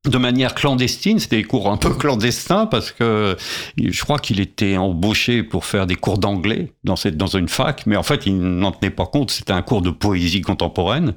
de 0.10 0.18
manière 0.18 0.54
clandestine, 0.54 1.18
c'était 1.20 1.38
des 1.38 1.44
cours 1.44 1.72
un 1.72 1.78
peu 1.78 1.90
clandestins 1.94 2.66
parce 2.66 2.92
que 2.92 3.38
je 3.78 4.04
crois 4.04 4.20
qu'il 4.20 4.42
était 4.42 4.76
embauché 4.76 5.44
pour 5.44 5.66
faire 5.66 5.88
des 5.88 5.96
cours 5.96 6.18
d'anglais 6.18 6.74
dans, 6.84 6.96
une 6.96 7.48
fac, 7.48 7.86
mais 7.86 7.96
en 7.96 8.04
fait 8.04 8.26
il 8.26 8.38
n'en 8.38 8.72
tenait 8.72 8.92
pas 8.92 9.06
compte, 9.06 9.32
c'était 9.32 9.54
un 9.54 9.62
cours 9.62 9.82
de 9.82 9.92
poésie 9.92 10.42
contemporaine. 10.42 11.14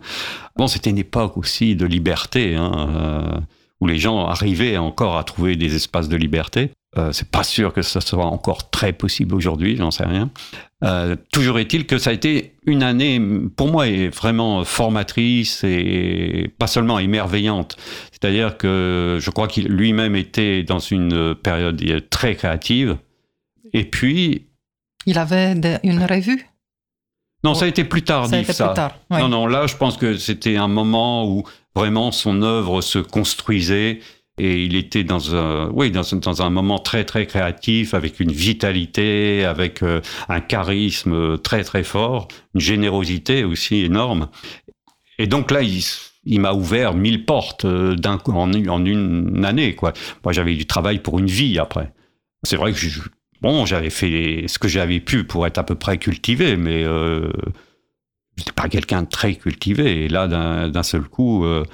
Bon, 0.57 0.69
c'était 0.69 0.91
une 0.91 0.99
époque 0.99 1.37
aussi 1.37 1.75
de 1.75 1.85
liberté, 1.85 2.55
hein, 2.55 2.89
euh, 2.95 3.41
où 3.81 3.89
les 3.89 3.99
gens 3.99 4.27
arrivaient 4.27 4.77
encore 4.77 5.17
à 5.17 5.25
trouver 5.25 5.57
des 5.57 5.75
espaces 5.75 6.09
de 6.09 6.17
liberté. 6.17 6.71
Euh, 6.99 7.13
c'est 7.13 7.31
pas 7.31 7.43
sûr 7.43 7.73
que 7.73 7.83
ça 7.83 8.01
soit 8.01 8.25
encore 8.25 8.71
très 8.71 8.93
possible 8.93 9.35
aujourd'hui, 9.35 9.77
j'en 9.77 9.91
sais 9.91 10.05
rien. 10.07 10.31
Euh, 10.85 11.17
toujours 11.33 11.59
est-il 11.59 11.87
que 11.87 11.99
ça 11.99 12.11
a 12.11 12.13
été 12.13 12.55
une 12.65 12.83
année, 12.83 13.21
pour 13.57 13.71
moi, 13.71 13.87
vraiment 14.11 14.65
formatrice 14.65 15.63
et 15.65 16.51
pas 16.59 16.67
seulement 16.67 16.99
émerveillante. 16.99 17.77
C'est-à-dire 18.13 18.57
que 18.57 19.19
je 19.21 19.31
crois 19.31 19.49
qu'il 19.49 19.67
lui-même 19.69 20.17
était 20.17 20.63
dans 20.63 20.79
une 20.79 21.35
période 21.35 21.83
très 22.11 22.35
créative. 22.35 22.97
Et 23.73 23.85
puis, 23.85 24.47
Il 25.07 25.19
avait 25.19 25.53
une 25.83 26.05
revue? 26.05 26.47
Non, 27.45 27.55
ça 27.55 27.67
a 27.67 27.69
été 27.69 27.85
plus 27.85 28.03
tardif, 28.03 28.31
Ça 28.31 28.37
a 28.37 28.41
été 28.41 28.53
ça. 28.53 28.67
plus 28.69 28.75
tard. 28.75 28.99
oui. 29.11 29.21
Non, 29.21 29.29
non, 29.29 29.47
là, 29.47 29.67
je 29.67 29.77
pense 29.77 29.97
que 29.97 30.17
c'était 30.17 30.57
un 30.57 30.67
moment 30.69 31.29
où 31.29 31.45
vraiment 31.75 32.11
son 32.11 32.43
œuvre 32.43 32.81
se 32.81 32.99
construisait 32.99 34.01
et 34.39 34.65
il 34.65 34.77
était 34.77 35.05
dans 35.05 35.35
un, 35.35 35.71
oui, 35.71 35.91
dans, 35.91 36.03
dans 36.21 36.43
un 36.43 36.51
moment 36.51 36.79
très, 36.79 37.05
très 37.05 37.27
créatif, 37.27 37.95
avec 37.95 38.21
une 38.21 38.33
vitalité, 38.33 39.45
avec 39.45 39.83
euh, 39.83 40.01
un 40.29 40.41
charisme 40.41 41.39
très, 41.39 41.65
très 41.65 41.85
fort, 41.85 42.29
une 42.55 42.61
générosité 42.61 43.45
aussi 43.45 43.77
énorme. 43.85 44.29
Et 45.19 45.27
donc 45.27 45.51
là, 45.51 45.63
il, 45.63 45.83
il 46.25 46.41
m'a 46.41 46.53
ouvert 46.53 46.93
mille 46.93 47.25
portes 47.25 47.65
euh, 47.65 47.97
en, 48.05 48.53
en 48.53 48.85
une 48.85 49.45
année, 49.45 49.75
quoi. 49.75 49.93
Moi, 50.25 50.33
j'avais 50.33 50.55
du 50.55 50.67
travail 50.67 50.99
pour 50.99 51.19
une 51.19 51.27
vie 51.29 51.59
après. 51.59 51.93
C'est 52.43 52.57
vrai 52.57 52.73
que 52.73 52.79
je- 52.79 53.01
bon, 53.41 53.65
j'avais 53.65 53.91
fait 53.91 54.45
ce 54.49 54.59
que 54.59 54.69
j'avais 54.69 55.01
pu 55.01 55.25
pour 55.25 55.47
être 55.47 55.59
à 55.59 55.65
peu 55.65 55.75
près 55.77 55.97
cultivé, 55.97 56.57
mais 56.57 56.85
euh, 56.85 57.31
j'étais 58.37 58.53
pas 58.53 58.69
quelqu'un 58.69 59.03
de 59.03 59.09
très 59.09 59.35
cultivé. 59.37 60.05
Et 60.05 60.09
là, 60.09 60.29
d'un 60.29 60.83
seul 60.83 61.03
coup, 61.03 61.47
euh, 61.47 61.65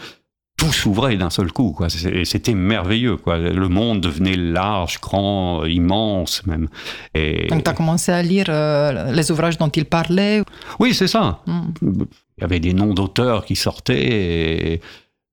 tout 0.62 0.72
s'ouvrait 0.72 1.16
d'un 1.16 1.30
seul 1.30 1.50
coup. 1.52 1.72
quoi. 1.72 1.88
C'était 1.88 2.54
merveilleux. 2.54 3.16
Quoi. 3.16 3.38
Le 3.38 3.68
monde 3.68 4.00
devenait 4.00 4.36
large, 4.36 5.00
grand, 5.00 5.64
immense 5.64 6.46
même. 6.46 6.68
Et 7.14 7.48
Donc, 7.48 7.64
tu 7.64 7.70
as 7.70 7.74
commencé 7.74 8.12
à 8.12 8.22
lire 8.22 8.46
euh, 8.48 9.12
les 9.12 9.30
ouvrages 9.30 9.58
dont 9.58 9.68
il 9.68 9.84
parlait. 9.84 10.42
oui, 10.78 10.94
c'est 10.94 11.08
ça. 11.08 11.40
Hmm. 11.46 11.70
Il 11.82 12.40
y 12.40 12.44
avait 12.44 12.60
des 12.60 12.74
noms 12.74 12.94
d'auteurs 12.94 13.44
qui 13.44 13.56
sortaient. 13.56 14.72
Et, 14.74 14.80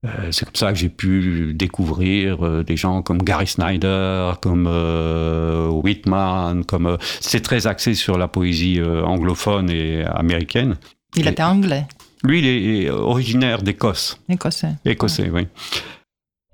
euh, 0.05 0.31
c'est 0.31 0.45
comme 0.45 0.55
ça 0.55 0.71
que 0.71 0.79
j'ai 0.79 0.89
pu 0.89 1.53
découvrir 1.53 2.45
euh, 2.45 2.63
des 2.63 2.77
gens 2.77 3.01
comme 3.01 3.19
Gary 3.21 3.47
Snyder, 3.47 4.31
comme 4.41 4.65
euh, 4.67 5.67
Whitman, 5.67 6.63
comme 6.65 6.97
c'est 7.19 7.41
très 7.41 7.67
axé 7.67 7.93
sur 7.93 8.17
la 8.17 8.27
poésie 8.27 8.81
anglophone 8.81 9.69
et 9.69 10.03
américaine. 10.05 10.75
Il 11.15 11.27
Et- 11.27 11.31
était 11.31 11.43
anglais, 11.43 11.85
Lui, 12.23 12.39
il 12.39 12.85
est 12.85 12.89
originaire 12.89 13.61
d'Écosse, 13.61 14.19
écossais. 14.27 14.73
écossais, 14.85 15.29
oui. 15.33 15.47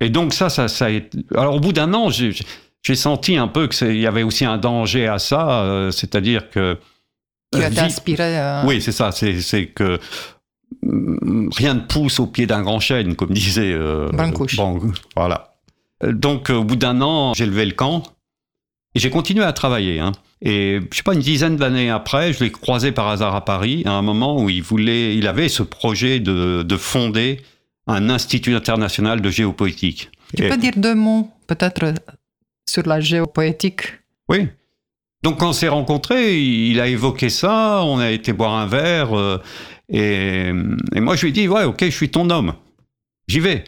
Et 0.00 0.10
donc 0.10 0.32
ça, 0.34 0.48
ça, 0.48 0.68
ça 0.68 0.86
a 0.86 0.90
été... 0.90 1.18
Alors 1.34 1.54
au 1.56 1.60
bout 1.60 1.72
d'un 1.72 1.92
an, 1.94 2.10
j'ai 2.10 2.94
senti 2.94 3.36
un 3.36 3.48
peu 3.48 3.66
qu'il 3.66 3.96
y 3.96 4.06
avait 4.06 4.22
aussi 4.22 4.44
un 4.44 4.58
danger 4.58 5.08
à 5.08 5.18
ça, 5.18 5.62
euh, 5.62 5.90
c'est-à-dire 5.90 6.50
que 6.50 6.78
Tu 7.52 7.58
euh, 7.58 7.64
as 7.64 7.66
été 7.68 7.74
vi- 7.80 7.84
inspiré. 7.86 8.38
euh, 8.38 8.62
oui, 8.64 8.80
c'est 8.80 8.92
ça. 8.92 9.10
C'est 9.10 9.66
que 9.66 9.98
mm, 10.82 11.48
rien 11.56 11.74
ne 11.74 11.80
pousse 11.80 12.20
au 12.20 12.26
pied 12.26 12.46
d'un 12.46 12.62
grand 12.62 12.78
chêne, 12.78 13.16
comme 13.16 13.32
disait. 13.32 13.72
Euh, 13.72 14.08
Brancusi. 14.12 14.56
Bran- 14.56 14.78
voilà. 15.16 15.56
Donc, 16.04 16.50
au 16.50 16.62
bout 16.62 16.76
d'un 16.76 17.00
an, 17.00 17.32
j'ai 17.34 17.46
levé 17.46 17.64
le 17.64 17.72
camp 17.72 18.02
et 18.96 18.98
j'ai 18.98 19.10
continué 19.10 19.44
à 19.44 19.52
travailler. 19.52 20.00
hein. 20.00 20.12
Et 20.42 20.80
je 20.90 20.96
sais 20.96 21.02
pas, 21.02 21.14
une 21.14 21.20
dizaine 21.20 21.56
d'années 21.56 21.90
après, 21.90 22.32
je 22.32 22.42
l'ai 22.44 22.50
croisé 22.50 22.92
par 22.92 23.08
hasard 23.08 23.34
à 23.34 23.44
Paris, 23.44 23.82
à 23.86 23.92
un 23.92 24.02
moment 24.02 24.42
où 24.42 24.48
il 24.50 24.62
voulait, 24.62 25.14
il 25.16 25.26
avait 25.28 25.48
ce 25.48 25.62
projet 25.62 26.18
de, 26.20 26.62
de 26.62 26.76
fonder 26.76 27.40
un 27.86 28.08
institut 28.10 28.54
international 28.54 29.20
de 29.20 29.30
géopolitique. 29.30 30.10
Tu 30.36 30.44
Et- 30.44 30.48
peux 30.48 30.56
dire 30.56 30.72
deux 30.76 30.94
mots, 30.94 31.30
peut-être, 31.46 31.94
sur 32.68 32.86
la 32.86 33.00
géopoétique? 33.00 33.82
Oui, 34.28 34.48
Donc 35.22 35.38
quand 35.40 35.50
on 35.50 35.52
s'est 35.52 35.68
rencontrés, 35.68 36.38
il 36.42 36.80
a 36.80 36.88
évoqué 36.88 37.28
ça, 37.30 37.82
on 37.84 37.98
a 37.98 38.10
été 38.10 38.32
boire 38.32 38.54
un 38.54 38.66
verre, 38.66 39.16
euh, 39.16 39.38
et, 39.88 40.50
et, 40.94 41.00
moi 41.00 41.16
je 41.16 41.22
lui 41.22 41.28
ai 41.28 41.32
dit, 41.32 41.48
ouais, 41.48 41.64
ok, 41.64 41.84
je 41.84 41.90
suis 41.90 42.10
ton 42.10 42.28
homme, 42.30 42.54
j'y 43.28 43.40
vais. 43.40 43.64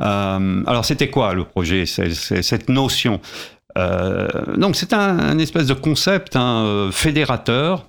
Euh, 0.00 0.62
alors 0.66 0.84
c'était 0.84 1.08
quoi 1.10 1.34
le 1.34 1.44
projet, 1.44 1.86
c'est, 1.86 2.12
cette 2.42 2.68
notion? 2.68 3.20
Donc 4.56 4.76
c'est 4.76 4.92
un, 4.92 5.38
espèce 5.38 5.66
de 5.66 5.74
concept 5.74 6.36
un 6.36 6.64
euh, 6.64 6.90
fédérateur 6.90 7.86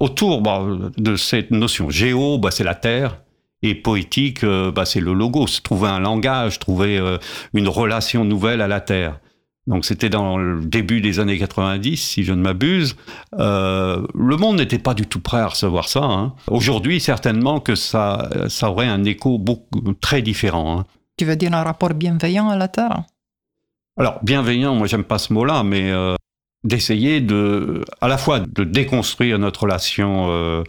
autour 0.00 0.42
bah, 0.42 0.64
de 0.96 1.16
cette 1.16 1.50
notion. 1.50 1.90
Géo, 1.90 2.38
bah, 2.38 2.50
c'est 2.50 2.64
la 2.64 2.74
Terre, 2.74 3.18
et 3.62 3.74
poétique, 3.74 4.44
euh, 4.44 4.72
bah, 4.72 4.84
c'est 4.84 5.00
le 5.00 5.12
logos, 5.12 5.60
trouver 5.62 5.88
un 5.88 6.00
langage, 6.00 6.58
trouver 6.58 6.98
euh, 6.98 7.18
une 7.52 7.68
relation 7.68 8.24
nouvelle 8.24 8.60
à 8.60 8.68
la 8.68 8.80
Terre. 8.80 9.20
Donc 9.66 9.84
c'était 9.84 10.08
dans 10.08 10.38
le 10.38 10.64
début 10.64 11.00
des 11.00 11.20
années 11.20 11.38
90, 11.38 11.96
si 11.96 12.24
je 12.24 12.32
ne 12.32 12.40
m'abuse. 12.40 12.96
Euh, 13.38 14.04
le 14.14 14.36
monde 14.36 14.56
n'était 14.56 14.78
pas 14.78 14.94
du 14.94 15.06
tout 15.06 15.20
prêt 15.20 15.40
à 15.40 15.48
recevoir 15.48 15.88
ça. 15.88 16.02
Hein. 16.02 16.34
Aujourd'hui, 16.48 16.98
certainement 16.98 17.60
que 17.60 17.74
ça, 17.74 18.30
aurait 18.62 18.88
un 18.88 19.04
écho 19.04 19.42
très 20.00 20.22
différent. 20.22 20.80
Hein. 20.80 20.86
Tu 21.18 21.26
veux 21.26 21.36
dire 21.36 21.52
un 21.52 21.62
rapport 21.62 21.92
bienveillant 21.92 22.48
à 22.48 22.56
la 22.56 22.68
Terre? 22.68 23.04
Alors, 24.00 24.18
bienveillant, 24.22 24.74
moi 24.74 24.86
j'aime 24.86 25.04
pas 25.04 25.18
ce 25.18 25.30
mot-là, 25.30 25.62
mais 25.62 25.90
euh, 25.90 26.14
d'essayer 26.64 27.20
de, 27.20 27.84
à 28.00 28.08
la 28.08 28.16
fois 28.16 28.40
de 28.40 28.64
déconstruire 28.64 29.38
notre 29.38 29.64
relation 29.64 30.30
euh, 30.30 30.64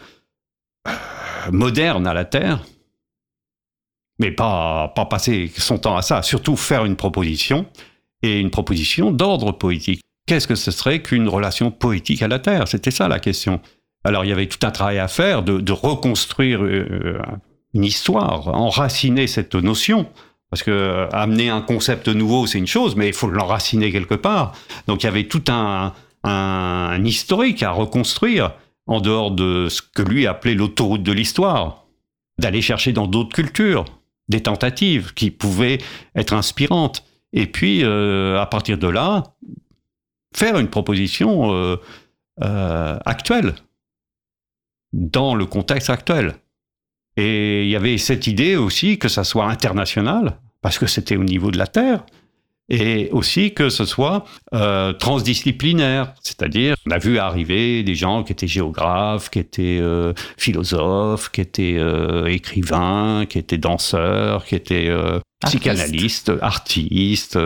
moderne 1.50 2.08
à 2.08 2.14
la 2.14 2.26
Terre, 2.26 2.66
mais 4.20 4.32
pas, 4.32 4.90
pas 4.98 5.06
passer 5.06 5.50
son 5.56 5.78
temps 5.78 5.96
à 5.96 6.02
ça, 6.02 6.24
surtout 6.24 6.58
faire 6.58 6.84
une 6.84 6.98
proposition, 6.98 7.66
et 8.22 8.38
une 8.38 8.52
proposition 8.52 9.12
d'ordre 9.12 9.54
poétique. 9.54 10.02
Qu'est-ce 10.28 10.46
que 10.46 10.56
ce 10.56 10.72
serait 10.72 11.02
qu'une 11.02 11.30
relation 11.30 11.72
poétique 11.72 12.24
à 12.24 12.28
la 12.28 12.38
Terre? 12.38 12.68
C'était 12.68 12.92
ça 12.92 13.08
la 13.08 13.20
question. 13.20 13.62
Alors 14.04 14.26
il 14.26 14.28
y 14.28 14.34
avait 14.34 14.48
tout 14.48 14.68
un 14.68 14.72
travail 14.72 15.00
à 15.00 15.08
faire 15.08 15.42
de, 15.42 15.72
reconstruire 15.72 16.62
euh, 16.66 17.18
une 17.74 17.86
histoire, 17.86 18.50
enraciner 18.50 19.28
cette 19.28 19.56
notion. 19.56 20.10
Parce 20.52 20.64
que 20.64 21.08
amener 21.14 21.50
un 21.50 21.62
concept 21.62 22.10
nouveau, 22.10 22.46
c'est 22.46 22.58
une 22.58 22.68
chose, 22.68 22.98
mais 22.98 23.08
il 23.08 23.14
faut 23.14 23.30
l'enraciner 23.30 23.92
quelque 23.92 24.16
part. 24.16 24.54
Donc 24.86 25.02
il 25.02 25.06
y 25.06 25.10
avait 25.10 25.28
tout 25.28 25.44
un, 25.48 25.94
historique 27.04 27.64
à 27.64 27.72
reconstruire 27.72 28.52
en 28.86 29.00
dehors 29.00 29.32
de 29.32 29.70
ce 29.70 29.82
que 29.82 30.02
lui 30.02 30.28
appelait 30.28 30.54
l'autoroute 30.54 31.04
de 31.04 31.12
l'histoire. 31.14 31.86
D'aller 32.38 32.62
chercher 32.62 32.92
dans 32.92 33.08
d'autres 33.08 33.34
cultures 33.34 33.86
des 34.28 34.42
tentatives 34.42 35.14
qui 35.14 35.32
pouvaient 35.32 35.78
être 36.16 36.34
inspirantes. 36.34 37.04
Et 37.34 37.48
puis, 37.48 37.84
euh, 37.84 38.40
à 38.40 38.46
partir 38.46 38.78
de 38.78 38.88
là, 38.88 39.24
faire 40.36 40.60
une 40.60 40.68
proposition 40.68 41.54
euh, 41.54 41.78
euh, 42.44 42.98
actuelle, 43.06 43.56
dans 44.92 45.36
le 45.36 45.46
contexte 45.46 45.90
actuel. 45.90 46.36
Et 47.24 47.66
il 47.66 47.70
y 47.70 47.76
avait 47.76 48.00
cette 48.00 48.26
idée 48.26 48.56
aussi 48.56 48.98
que 48.98 49.08
ça 49.08 49.24
soit 49.24 49.46
international, 49.46 50.40
parce 50.64 50.80
que 50.80 50.88
c'était 50.88 51.18
au 51.18 51.24
niveau 51.24 51.52
de 51.52 51.58
la 51.60 51.68
Terre, 51.68 52.04
et 52.74 53.10
aussi 53.12 53.54
que 53.54 53.68
ce 53.68 53.84
soit 53.84 54.24
euh, 54.54 54.94
transdisciplinaire, 54.94 56.14
c'est-à-dire 56.24 56.76
on 56.88 56.92
a 56.92 57.00
vu 57.00 57.18
arriver 57.18 57.84
des 57.84 57.96
gens 57.96 58.24
qui 58.24 58.32
étaient 58.32 58.48
géographes, 58.48 59.30
qui 59.30 59.40
étaient 59.40 59.80
euh, 59.82 60.14
philosophes, 60.38 61.30
qui 61.32 61.42
étaient 61.42 61.76
euh, 61.78 62.28
écrivains, 62.28 63.26
qui 63.28 63.40
étaient 63.40 63.58
danseurs, 63.58 64.46
qui 64.46 64.56
étaient 64.56 64.90
psychanalystes, 65.46 66.32
artistes. 66.42 67.38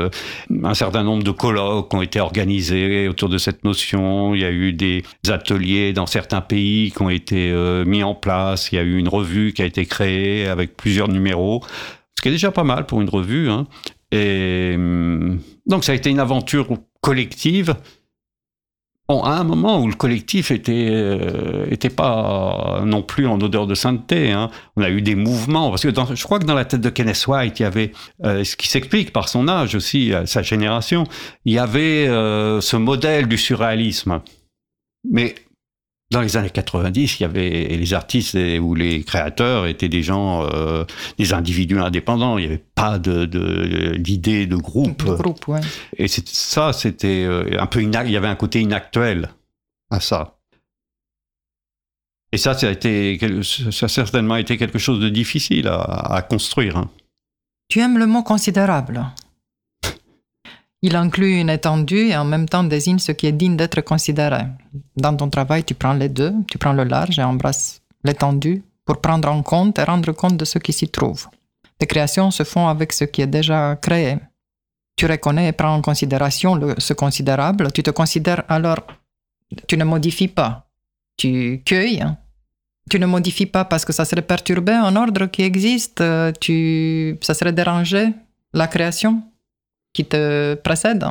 Un 0.64 0.74
certain 0.76 1.02
nombre 1.02 1.24
de 1.24 1.32
colloques 1.32 1.92
ont 1.92 2.04
été 2.04 2.20
organisés 2.20 3.08
autour 3.08 3.30
de 3.30 3.40
cette 3.40 3.64
notion. 3.64 4.36
Il 4.36 4.42
y 4.42 4.46
a 4.46 4.52
eu 4.52 4.74
des 4.74 5.04
ateliers 5.28 5.92
dans 5.92 6.06
certains 6.06 6.42
pays 6.42 6.92
qui 6.92 7.02
ont 7.02 7.10
été 7.10 7.52
mis 7.88 8.04
en 8.04 8.14
place. 8.14 8.72
Il 8.72 8.76
y 8.76 8.80
a 8.80 8.84
eu 8.84 8.98
une 8.98 9.08
revue 9.08 9.54
qui 9.54 9.64
a 9.64 9.66
été 9.66 9.88
créée 9.88 10.46
avec 10.46 10.78
plusieurs 10.78 11.08
numéros 11.08 11.64
ce 12.18 12.22
qui 12.22 12.30
est 12.30 12.32
déjà 12.32 12.52
pas 12.52 12.64
mal 12.64 12.86
pour 12.86 13.02
une 13.02 13.10
revue. 13.10 13.50
Hein. 13.50 13.68
Et 14.16 14.78
donc 15.66 15.84
ça 15.84 15.92
a 15.92 15.96
été 15.96 16.10
une 16.10 16.20
aventure 16.20 16.68
collective. 17.02 17.76
À 19.08 19.40
un 19.40 19.44
moment 19.44 19.82
où 19.82 19.88
le 19.88 19.94
collectif 19.94 20.50
était 20.50 20.88
euh, 20.90 21.68
était 21.70 21.92
pas 21.92 22.82
non 22.84 23.04
plus 23.04 23.28
en 23.28 23.40
odeur 23.40 23.68
de 23.68 23.76
sainteté. 23.76 24.32
Hein. 24.32 24.50
On 24.78 24.82
a 24.82 24.90
eu 24.90 25.04
des 25.04 25.14
mouvements 25.14 25.70
parce 25.70 25.84
que 25.84 25.90
je 26.16 26.24
crois 26.24 26.40
que 26.40 26.46
dans 26.46 26.56
la 26.56 26.66
tête 26.66 26.82
de 26.82 26.90
Kenneth 26.90 27.28
White, 27.28 27.60
il 27.60 27.64
y 27.64 27.66
avait 27.68 27.92
euh, 28.24 28.44
ce 28.44 28.56
qui 28.56 28.68
s'explique 28.68 29.14
par 29.14 29.30
son 29.30 29.48
âge 29.48 29.76
aussi, 29.76 30.12
euh, 30.12 30.26
sa 30.26 30.42
génération, 30.42 31.04
il 31.46 31.54
y 31.54 31.60
avait 31.60 32.08
ce 32.08 32.76
modèle 32.78 33.28
du 33.28 33.38
surréalisme. 33.38 34.22
Mais 35.08 35.36
dans 36.12 36.22
les 36.22 36.38
années 36.38 36.52
90, 36.52 37.20
il 37.20 37.24
y 37.24 37.26
avait 37.26 37.68
les 37.68 37.94
artistes 37.94 38.38
ou 38.62 38.76
les 38.76 39.04
créateurs 39.04 39.66
étaient 39.66 39.90
des 39.90 40.04
gens, 40.04 40.48
euh, 40.54 40.86
des 41.18 41.34
individus 41.34 41.80
indépendants. 41.80 42.38
Il 42.38 42.42
n'y 42.42 42.48
avait 42.48 42.64
pas 42.76 43.00
d'idée 43.00 44.46
de, 44.46 44.56
de, 44.56 44.62
groupe. 44.62 45.04
De 45.04 45.16
groupe 45.16 45.48
ouais. 45.48 45.62
Et 45.98 46.08
ça, 46.08 46.74
c'était 46.74 47.26
euh, 47.26 47.60
un 47.60 47.66
peu 47.66 47.82
il 47.82 47.92
y 48.12 48.18
avait 48.18 48.28
un 48.28 48.36
côté 48.36 48.62
inactuel 48.62 49.30
à 49.90 50.00
ça. 50.00 50.38
Et 52.32 52.38
ça, 52.38 52.54
ça 52.54 52.68
a 52.68 52.72
été, 52.72 53.20
ça 53.44 53.86
a 53.86 53.90
certainement 53.90 54.36
été 54.36 54.58
quelque 54.58 54.78
chose 54.78 55.00
de 55.00 55.10
difficile 55.10 55.68
à, 55.68 55.82
à 56.16 56.22
construire. 56.22 56.78
Hein. 56.78 56.90
Tu 57.70 57.80
aimes 57.80 57.98
le 57.98 58.06
mot 58.06 58.24
considérable? 58.24 59.06
Il 60.88 60.96
inclut 60.96 61.40
une 61.40 61.50
étendue 61.50 62.10
et 62.10 62.16
en 62.16 62.26
même 62.26 62.48
temps 62.48 62.64
désigne 62.64 63.00
ce 63.00 63.12
qui 63.12 63.26
est 63.26 63.32
digne 63.32 63.58
d'être 63.58 63.82
considéré. 63.82 64.42
Dans 64.96 65.16
ton 65.18 65.32
travail, 65.32 65.64
tu 65.64 65.74
prends 65.74 65.94
les 65.94 66.10
deux, 66.10 66.32
tu 66.48 66.60
prends 66.60 66.74
le 66.74 66.84
large 66.84 67.18
et 67.18 67.24
embrasses 67.24 67.82
l'étendue 68.04 68.62
pour 68.86 69.02
prendre 69.02 69.28
en 69.32 69.42
compte 69.42 69.80
et 69.80 69.84
rendre 69.84 70.12
compte 70.12 70.38
de 70.38 70.46
ce 70.46 70.60
qui 70.60 70.74
s'y 70.74 70.88
trouve. 70.88 71.26
Tes 71.80 71.88
créations 71.88 72.30
se 72.30 72.44
font 72.44 72.68
avec 72.68 72.94
ce 72.94 73.06
qui 73.06 73.24
est 73.24 73.34
déjà 73.40 73.76
créé. 73.82 74.18
Tu 74.96 75.08
reconnais 75.08 75.48
et 75.48 75.54
prends 75.54 75.74
en 75.74 75.82
considération 75.82 76.76
ce 76.78 76.94
considérable, 76.94 77.72
tu 77.72 77.82
te 77.82 77.90
considères 77.90 78.44
alors, 78.48 78.86
tu 79.68 79.78
ne 79.78 79.86
modifies 79.86 80.28
pas, 80.28 80.68
tu 81.18 81.64
cueilles, 81.66 82.06
tu 82.92 83.00
ne 83.00 83.08
modifies 83.08 83.48
pas 83.48 83.66
parce 83.66 83.86
que 83.86 83.92
ça 83.92 84.06
serait 84.06 84.22
perturber 84.22 84.74
un 84.74 84.96
ordre 84.96 85.26
qui 85.26 85.42
existe, 85.42 86.04
tu, 86.40 87.18
ça 87.22 87.34
serait 87.34 87.54
déranger 87.54 88.14
la 88.54 88.68
création 88.68 89.24
qui 89.96 90.06
te 90.06 90.54
précèdent. 90.56 91.08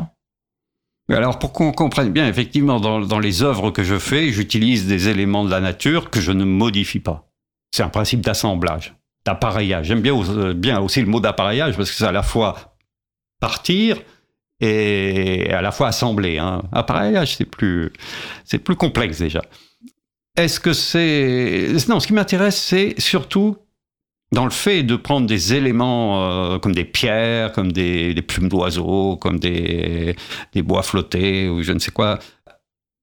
Alors 1.08 1.38
pour 1.38 1.52
qu'on 1.52 1.72
comprenne 1.72 2.12
bien, 2.12 2.28
effectivement, 2.28 2.78
dans, 2.78 3.18
les 3.18 3.42
œuvres 3.42 3.70
que 3.70 3.82
je 3.82 3.98
fais, 3.98 4.30
j'utilise 4.30 4.86
des 4.86 5.08
éléments 5.08 5.44
de 5.44 5.50
la 5.50 5.60
nature 5.60 6.10
que 6.10 6.20
je 6.20 6.32
ne 6.32 6.44
modifie 6.44 7.00
pas. 7.00 7.28
C'est 7.72 7.82
un 7.82 7.88
principe 7.88 8.20
d'assemblage, 8.20 8.94
d'appareillage. 9.26 9.86
J'aime 9.86 10.00
bien, 10.00 10.14
bien 10.54 10.80
aussi 10.80 11.00
le 11.00 11.06
mot 11.06 11.20
d'appareillage 11.20 11.76
parce 11.76 11.90
que 11.90 11.96
c'est 11.96 12.06
à 12.06 12.12
la 12.12 12.22
fois 12.22 12.76
partir 13.40 14.00
et 14.60 15.50
à 15.50 15.60
la 15.60 15.72
fois 15.72 15.88
assembler. 15.88 16.38
Hein. 16.38 16.62
Appareillage, 16.72 17.36
c'est 17.36 17.44
plus, 17.44 17.92
c'est 18.44 18.58
plus 18.58 18.76
complexe 18.76 19.18
déjà. 19.18 19.42
Est-ce 20.36 20.60
que 20.60 20.72
c'est... 20.72 21.68
Non, 21.88 22.00
ce 22.00 22.06
qui 22.06 22.12
m'intéresse, 22.12 22.60
c'est 22.60 22.94
surtout 22.98 23.56
dans 24.34 24.44
le 24.44 24.50
fait 24.50 24.82
de 24.82 24.96
prendre 24.96 25.26
des 25.26 25.54
éléments 25.54 26.54
euh, 26.54 26.58
comme 26.58 26.74
des 26.74 26.84
pierres, 26.84 27.52
comme 27.52 27.72
des, 27.72 28.14
plumes 28.22 28.48
d'oiseaux, 28.48 29.16
comme 29.16 29.38
des, 29.38 30.16
bois 30.56 30.82
flottés 30.82 31.48
ou 31.48 31.62
je 31.62 31.72
ne 31.72 31.78
sais 31.78 31.92
quoi, 31.92 32.18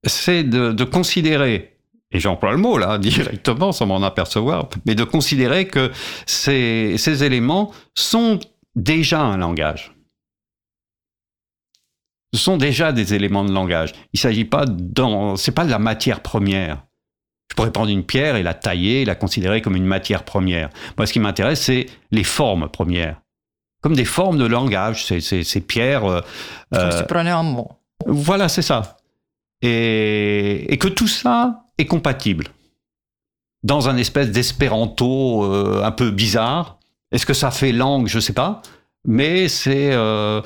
c'est 0.06 0.44
de, 0.44 0.84
considérer, 0.84 1.78
et 2.12 2.20
j'emploie 2.20 2.52
le 2.52 2.58
mot 2.58 2.78
là 2.78 2.98
directement 3.00 3.72
sans 3.72 3.88
m'en 3.88 4.04
apercevoir, 4.04 4.70
mais 4.86 4.94
de 4.94 5.04
considérer 5.04 5.68
que 5.68 5.92
ces, 6.26 7.24
éléments 7.24 7.72
sont 7.96 8.40
déjà 8.76 9.22
un 9.22 9.38
langage. 9.38 9.94
Ce 12.34 12.40
sont 12.40 12.58
déjà 12.58 12.94
des 12.94 13.14
éléments 13.14 13.44
de 13.44 13.52
langage. 13.52 13.92
Il 14.14 14.20
s'agit 14.20 14.46
pas 14.46 14.66
dans, 14.66 15.36
c'est 15.36 15.52
pas 15.52 15.66
de 15.66 15.72
la 15.72 15.80
matière 15.80 16.22
première. 16.22 16.86
Je 17.52 17.56
pourrais 17.58 17.72
prendre 17.72 17.90
une 17.90 18.06
pierre 18.06 18.38
et 18.38 18.44
la 18.44 18.54
tailler, 18.54 19.02
et 19.02 19.06
la 19.06 19.14
considérer 19.14 19.62
comme 19.62 19.76
une 19.76 19.86
matière 19.86 20.24
première. 20.24 20.70
Moi, 20.98 21.06
ce 21.06 21.12
qui 21.12 21.20
m'intéresse, 21.20 21.60
c'est 21.60 21.86
les 22.12 22.24
formes 22.24 22.70
premières. 22.70 23.20
Comme 23.82 23.94
des 23.94 24.06
formes 24.06 24.38
de 24.38 24.46
langage, 24.46 25.06
ces, 25.06 25.20
ces, 25.20 25.44
ces 25.44 25.60
pierres. 25.60 26.06
Euh, 26.06 26.22
euh, 26.74 27.02
tu 27.02 27.06
prenais 27.08 27.30
un 27.30 27.44
mot. 27.44 27.70
Voilà, 28.06 28.48
c'est 28.48 28.62
ça. 28.62 28.96
Et, 29.62 30.72
et, 30.72 30.78
que 30.78 30.88
tout 30.88 31.10
ça 31.10 31.66
est 31.78 31.88
compatible. 31.88 32.48
Dans 33.64 33.90
un 33.90 33.98
espèce 33.98 34.32
d'espéranto 34.32 35.44
euh, 35.44 35.84
un 35.84 35.92
peu 35.92 36.10
bizarre. 36.10 36.80
Est-ce 37.12 37.26
que 37.26 37.34
ça 37.34 37.52
fait 37.52 37.74
langue? 37.74 38.08
Je 38.08 38.16
ne 38.16 38.22
sais 38.22 38.32
pas. 38.32 38.62
Mais 39.04 39.50
c'est 39.50 39.92
euh, 39.92 40.42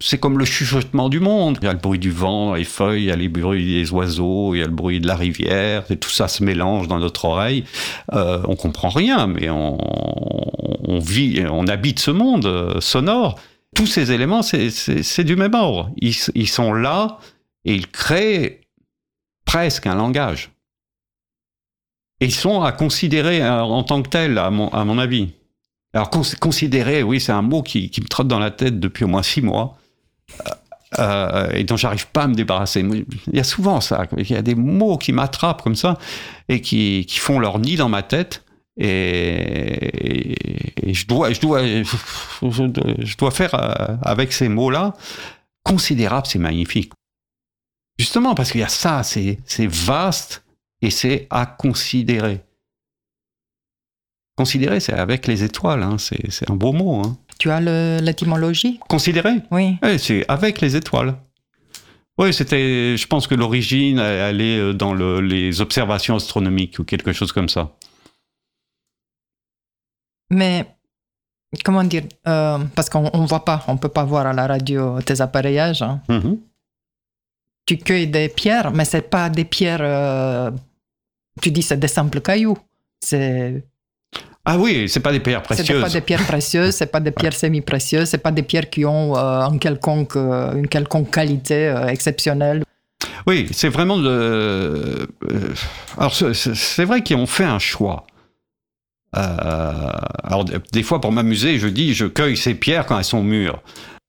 c'est 0.00 0.18
comme 0.18 0.38
le 0.38 0.44
chuchotement 0.44 1.08
du 1.08 1.20
monde. 1.20 1.58
Il 1.60 1.66
y 1.66 1.68
a 1.68 1.72
le 1.72 1.78
bruit 1.78 1.98
du 1.98 2.10
vent, 2.10 2.54
les 2.54 2.64
feuilles, 2.64 3.02
il 3.02 3.06
y 3.06 3.10
a 3.10 3.16
les 3.16 3.28
bruits 3.28 3.66
des 3.66 3.92
oiseaux, 3.92 4.54
il 4.54 4.60
y 4.60 4.62
a 4.62 4.66
le 4.66 4.72
bruit 4.72 5.00
de 5.00 5.06
la 5.06 5.16
rivière, 5.16 5.84
et 5.90 5.96
tout 5.96 6.10
ça 6.10 6.28
se 6.28 6.42
mélange 6.42 6.88
dans 6.88 6.98
notre 6.98 7.26
oreille. 7.26 7.64
Euh, 8.12 8.42
on 8.46 8.56
comprend 8.56 8.88
rien, 8.88 9.26
mais 9.26 9.50
on, 9.50 9.78
on, 10.88 10.98
vit, 10.98 11.44
on 11.50 11.66
habite 11.66 12.00
ce 12.00 12.10
monde 12.10 12.46
euh, 12.46 12.80
sonore. 12.80 13.38
Tous 13.74 13.86
ces 13.86 14.12
éléments, 14.12 14.42
c'est 14.42 15.24
du 15.24 15.36
même 15.36 15.54
ordre. 15.54 15.90
Ils, 15.98 16.48
sont 16.48 16.72
là 16.72 17.18
et 17.64 17.74
ils 17.74 17.86
créent 17.86 18.62
presque 19.44 19.86
un 19.86 19.94
langage. 19.94 20.50
Ils 22.20 22.34
sont 22.34 22.62
à 22.62 22.72
considérer 22.72 23.42
euh, 23.42 23.60
en 23.60 23.82
tant 23.84 24.02
que 24.02 24.08
tels, 24.08 24.38
à 24.38 24.50
mon 24.50 24.98
avis. 24.98 25.28
Alors, 25.94 26.10
considérer, 26.10 27.02
oui, 27.02 27.20
c'est 27.20 27.32
un 27.32 27.42
mot 27.42 27.62
qui, 27.62 27.90
me 28.00 28.08
trotte 28.08 28.28
dans 28.28 28.38
la 28.38 28.50
tête 28.50 28.78
depuis 28.78 29.04
au 29.04 29.08
moins 29.08 29.22
six 29.22 29.42
mois. 29.42 29.78
Euh, 30.46 30.50
euh, 30.98 31.50
et 31.52 31.64
dont 31.64 31.76
j'arrive 31.76 32.06
pas 32.08 32.22
à 32.22 32.28
me 32.28 32.34
débarrasser. 32.34 32.80
Il 32.80 33.36
y 33.36 33.40
a 33.40 33.44
souvent 33.44 33.82
ça, 33.82 34.06
il 34.16 34.30
y 34.30 34.34
a 34.34 34.40
des 34.40 34.54
mots 34.54 34.96
qui 34.96 35.12
m'attrapent 35.12 35.60
comme 35.62 35.74
ça 35.74 35.98
et 36.48 36.62
qui, 36.62 37.06
font 37.18 37.38
leur 37.38 37.58
nid 37.58 37.76
dans 37.76 37.90
ma 37.90 38.02
tête. 38.02 38.42
Et, 38.78 40.34
je 40.86 41.06
dois, 41.06 41.32
je 41.32 41.40
dois, 41.40 41.62
je 41.62 43.16
dois 43.16 43.30
faire 43.30 43.54
euh, 43.54 43.96
avec 44.02 44.32
ces 44.32 44.48
mots-là 44.48 44.94
considérable, 45.62 46.26
c'est 46.26 46.38
magnifique. 46.38 46.92
Justement 47.98 48.34
parce 48.34 48.52
qu'il 48.52 48.60
y 48.60 48.64
a 48.64 48.68
ça, 48.68 49.02
c'est 49.02 49.38
vaste 49.66 50.44
et 50.80 50.90
c'est 50.90 51.26
à 51.28 51.44
considérer. 51.44 52.40
Considérer, 54.38 54.78
c'est 54.78 54.92
avec 54.92 55.26
les 55.26 55.42
étoiles, 55.42 55.82
hein, 55.82 55.96
c'est 55.98 56.48
un 56.48 56.54
beau 56.54 56.72
mot. 56.72 57.02
Hein. 57.04 57.16
Tu 57.40 57.50
as 57.50 57.60
l'étymologie? 58.00 58.78
Considérer? 58.88 59.42
Oui. 59.50 59.76
c'est 59.98 60.24
avec 60.28 60.60
les 60.60 60.76
étoiles. 60.76 61.16
Oui, 62.18 62.32
c'était. 62.32 62.96
Je 62.96 63.06
pense 63.08 63.26
que 63.26 63.34
l'origine, 63.34 63.98
elle 63.98 64.40
est 64.40 64.60
euh, 64.60 64.72
dans 64.72 64.94
le, 64.94 65.20
les 65.20 65.60
observations 65.60 66.14
astronomiques 66.14 66.78
ou 66.78 66.84
quelque 66.84 67.12
chose 67.12 67.32
comme 67.32 67.48
ça. 67.48 67.72
Mais 70.30 70.66
comment 71.64 71.82
dire 71.82 72.04
euh, 72.28 72.58
Parce 72.76 72.88
qu'on 72.88 73.10
ne 73.12 73.26
voit 73.26 73.44
pas, 73.44 73.64
on 73.66 73.76
peut 73.76 73.88
pas 73.88 74.04
voir 74.04 74.24
à 74.24 74.32
la 74.32 74.46
radio 74.46 75.02
tes 75.02 75.20
appareillages. 75.20 75.82
Hein. 75.82 76.00
Mm-hmm. 76.08 76.38
Tu 77.66 77.78
cueilles 77.78 78.06
des 78.06 78.28
pierres, 78.28 78.70
mais 78.70 78.84
c'est 78.84 79.10
pas 79.10 79.28
des 79.30 79.44
pierres. 79.44 79.82
Euh, 79.82 80.52
tu 81.42 81.50
dis 81.50 81.62
c'est 81.62 81.80
des 81.80 81.88
simples 81.88 82.20
cailloux. 82.20 82.56
C'est 83.00 83.64
ah 84.50 84.56
oui, 84.56 84.88
c'est 84.88 85.00
pas 85.00 85.12
des 85.12 85.20
pierres 85.20 85.42
précieuses. 85.42 85.66
C'est 85.66 85.80
pas 85.82 85.90
des 85.90 86.00
pierres 86.00 86.26
précieuses, 86.26 86.74
c'est 86.74 86.86
pas 86.86 87.00
des 87.00 87.10
pierres 87.10 87.34
semi-précieuses, 87.34 88.08
c'est 88.08 88.16
pas 88.16 88.30
des 88.30 88.42
pierres 88.42 88.70
qui 88.70 88.86
ont 88.86 89.14
euh, 89.14 89.46
quelconque, 89.60 90.16
euh, 90.16 90.54
une 90.54 90.66
quelconque 90.66 91.10
qualité 91.10 91.68
euh, 91.68 91.88
exceptionnelle. 91.88 92.64
Oui, 93.26 93.48
c'est 93.52 93.68
vraiment 93.68 93.98
de. 93.98 95.06
Alors 95.98 96.14
c'est 96.14 96.84
vrai 96.86 97.02
qu'ils 97.02 97.16
ont 97.16 97.26
fait 97.26 97.44
un 97.44 97.58
choix. 97.58 98.06
alors 99.12 100.46
des 100.46 100.82
fois 100.82 101.02
pour 101.02 101.12
m'amuser, 101.12 101.58
je 101.58 101.68
dis 101.68 101.92
je 101.92 102.06
cueille 102.06 102.38
ces 102.38 102.54
pierres 102.54 102.86
quand 102.86 102.96
elles 102.96 103.04
sont 103.04 103.22
mûres. 103.22 103.60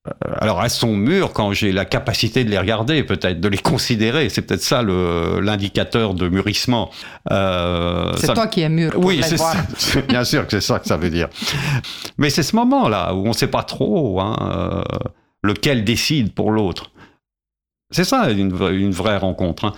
Euh, 0.08 0.12
alors 0.38 0.64
elles 0.64 0.70
sont 0.70 0.96
mûres 0.96 1.34
quand 1.34 1.52
j'ai 1.52 1.74
la 1.74 1.84
capacité 1.84 2.46
de 2.46 2.50
les 2.50 2.58
regarder, 2.58 3.04
peut-être, 3.04 3.42
de 3.42 3.48
les 3.50 3.58
considérer. 3.58 4.30
C'est 4.30 4.42
peut-être 4.42 4.62
ça 4.62 4.82
l'indicateur 4.82 6.14
de 6.14 6.30
mûrissement. 6.30 6.90
Euh, 7.32 8.14
c'est 8.18 8.34
toi 8.34 8.48
qui 8.48 8.62
es 8.62 8.70
mûr. 8.70 8.94
Oui, 8.96 9.22
c'est 9.24 9.38
ça. 9.38 9.54
Bien 10.08 10.24
sûr 10.24 10.46
que 10.46 10.52
c'est 10.52 10.66
ça 10.66 10.80
que 10.80 10.88
ça 10.88 10.98
veut 10.98 11.10
dire. 11.10 11.28
Mais 12.18 12.30
c'est 12.30 12.44
ce 12.44 12.56
moment-là 12.56 13.14
où 13.14 13.26
on 13.26 13.30
ne 13.30 13.34
sait 13.34 13.48
pas 13.48 13.64
trop 13.64 14.22
hein, 14.22 14.38
euh, 14.42 14.84
lequel 15.44 15.84
décide 15.84 16.34
pour 16.34 16.52
l'autre. 16.52 16.92
C'est 17.92 18.06
ça 18.06 18.30
une, 18.30 18.56
une, 18.72 18.92
vraie 18.92 19.18
rencontre. 19.18 19.66
Hein. 19.66 19.74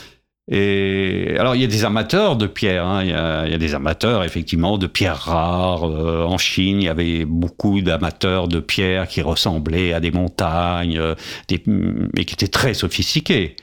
Et 0.50 1.36
alors, 1.38 1.56
il 1.56 1.62
y 1.62 1.64
a 1.64 1.68
des 1.68 1.86
amateurs 1.86 2.36
de 2.36 2.48
pierres. 2.48 2.86
Hein. 2.86 3.04
Il, 3.04 3.10
y 3.10 3.14
a, 3.14 3.58
des 3.58 3.76
amateurs, 3.76 4.24
effectivement, 4.24 4.78
de 4.78 4.88
pierres 4.88 5.18
rares. 5.18 5.84
Euh, 5.84 6.24
en 6.24 6.38
Chine, 6.38 6.82
il 6.82 6.86
y 6.86 6.90
avait 6.90 7.26
beaucoup 7.26 7.82
d'amateurs 7.82 8.48
de 8.48 8.60
pierres 8.60 9.08
qui 9.08 9.22
ressemblaient 9.22 9.94
à 9.94 10.00
des 10.00 10.12
montagnes, 10.12 10.98
euh, 10.98 11.16
mais 11.50 12.26
qui 12.26 12.34
étaient 12.34 12.48
très 12.48 12.74
sophistiqués 12.74 13.56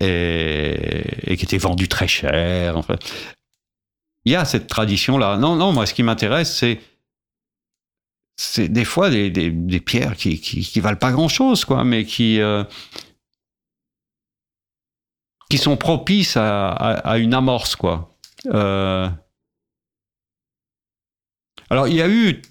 et, 0.00 1.36
qui 1.36 1.44
étaient 1.44 1.58
vendus 1.58 1.88
très 1.88 2.08
cher. 2.08 2.76
En 2.76 2.82
fait. 2.82 3.00
Il 4.24 4.32
y 4.32 4.36
a 4.36 4.44
cette 4.44 4.66
tradition-là. 4.66 5.36
Non, 5.36 5.54
non, 5.54 5.72
moi, 5.72 5.86
ce 5.86 5.94
qui 5.94 6.02
m'intéresse, 6.02 6.52
c'est 8.36 8.68
des 8.68 8.84
fois 8.84 9.08
des, 9.10 9.30
des, 9.30 9.80
pierres 9.80 10.16
qui, 10.16 10.40
qui, 10.40 10.80
valent 10.80 10.98
pas 10.98 11.12
grand-chose, 11.12 11.64
quoi, 11.64 11.84
mais 11.84 12.04
qui 12.04 12.40
euh, 12.40 12.64
qui 15.48 15.58
sont 15.58 15.76
propices 15.76 16.36
à, 16.36 17.18
une 17.18 17.34
amorce, 17.34 17.76
quoi. 17.76 18.16
Euh, 18.46 19.08
alors, 21.70 21.88
il 21.88 21.94
y 21.94 22.02
a 22.02 22.08
eu 22.08 22.42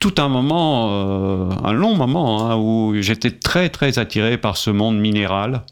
tout 0.00 0.14
un 0.18 0.28
moment, 0.28 0.90
euh, 0.92 1.50
un 1.64 1.72
long 1.72 1.96
moment, 1.96 2.48
hein, 2.48 2.56
où 2.56 2.94
j'étais 3.00 3.30
très, 3.30 3.70
très 3.70 3.98
attiré 3.98 4.38
par 4.38 4.56
ce 4.56 4.70
monde 4.70 4.98
minéral, 4.98 5.64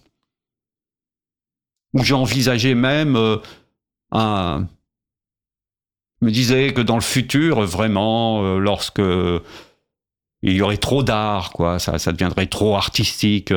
où 1.95 2.03
j'envisageais 2.03 2.75
même 2.75 3.17
euh, 3.17 3.37
un. 4.11 4.69
Je 6.21 6.27
me 6.27 6.31
disais 6.31 6.73
que 6.73 6.81
dans 6.81 6.95
le 6.95 7.01
futur, 7.01 7.63
vraiment, 7.63 8.57
lorsque 8.57 9.03
il 10.43 10.53
y 10.53 10.63
aurait 10.63 10.77
trop 10.77 11.03
d'art, 11.03 11.51
quoi, 11.51 11.81
ça, 11.81 11.99
ça 11.99 12.13
deviendrait 12.13 12.47
trop 12.47 12.77
artistique 12.77 13.53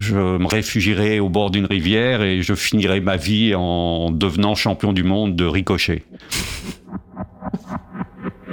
je 0.00 0.16
me 0.16 0.46
réfugierai 0.46 1.20
au 1.20 1.28
bord 1.28 1.50
d'une 1.50 1.66
rivière 1.66 2.22
et 2.22 2.42
je 2.42 2.54
finirai 2.54 3.00
ma 3.00 3.16
vie 3.16 3.54
en 3.54 4.10
devenant 4.10 4.54
champion 4.54 4.92
du 4.92 5.04
monde 5.04 5.36
de 5.36 5.44
ricochet. 5.44 6.02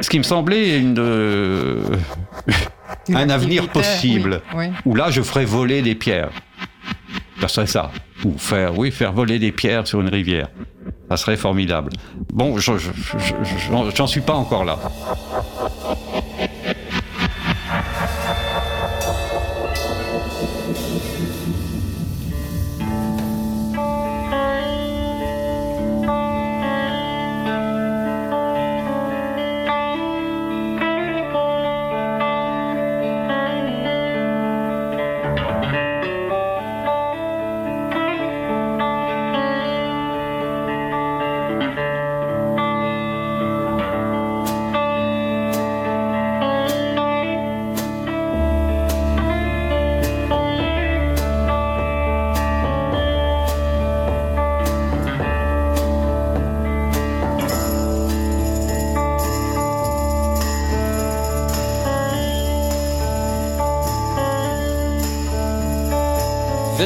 Ce 0.01 0.09
qui 0.09 0.19
me 0.19 0.23
semblait 0.23 0.77
une, 0.77 0.99
euh, 0.99 1.81
un 3.13 3.29
avenir 3.29 3.69
possible, 3.69 4.41
où 4.85 4.93
là 4.93 5.09
je 5.09 5.21
ferais 5.21 5.45
voler 5.45 5.81
des 5.81 5.95
pierres. 5.95 6.29
Ça 7.41 7.47
serait 7.47 7.67
ça. 7.67 7.91
Ou 8.25 8.37
faire, 8.37 8.77
oui, 8.77 8.91
faire 8.91 9.13
voler 9.13 9.39
des 9.39 9.51
pierres 9.51 9.87
sur 9.87 10.01
une 10.01 10.09
rivière. 10.09 10.49
Ça 11.09 11.17
serait 11.17 11.37
formidable. 11.37 11.91
Bon, 12.33 12.57
j'en 12.57 14.07
suis 14.07 14.21
pas 14.21 14.33
encore 14.33 14.65
là. 14.65 14.77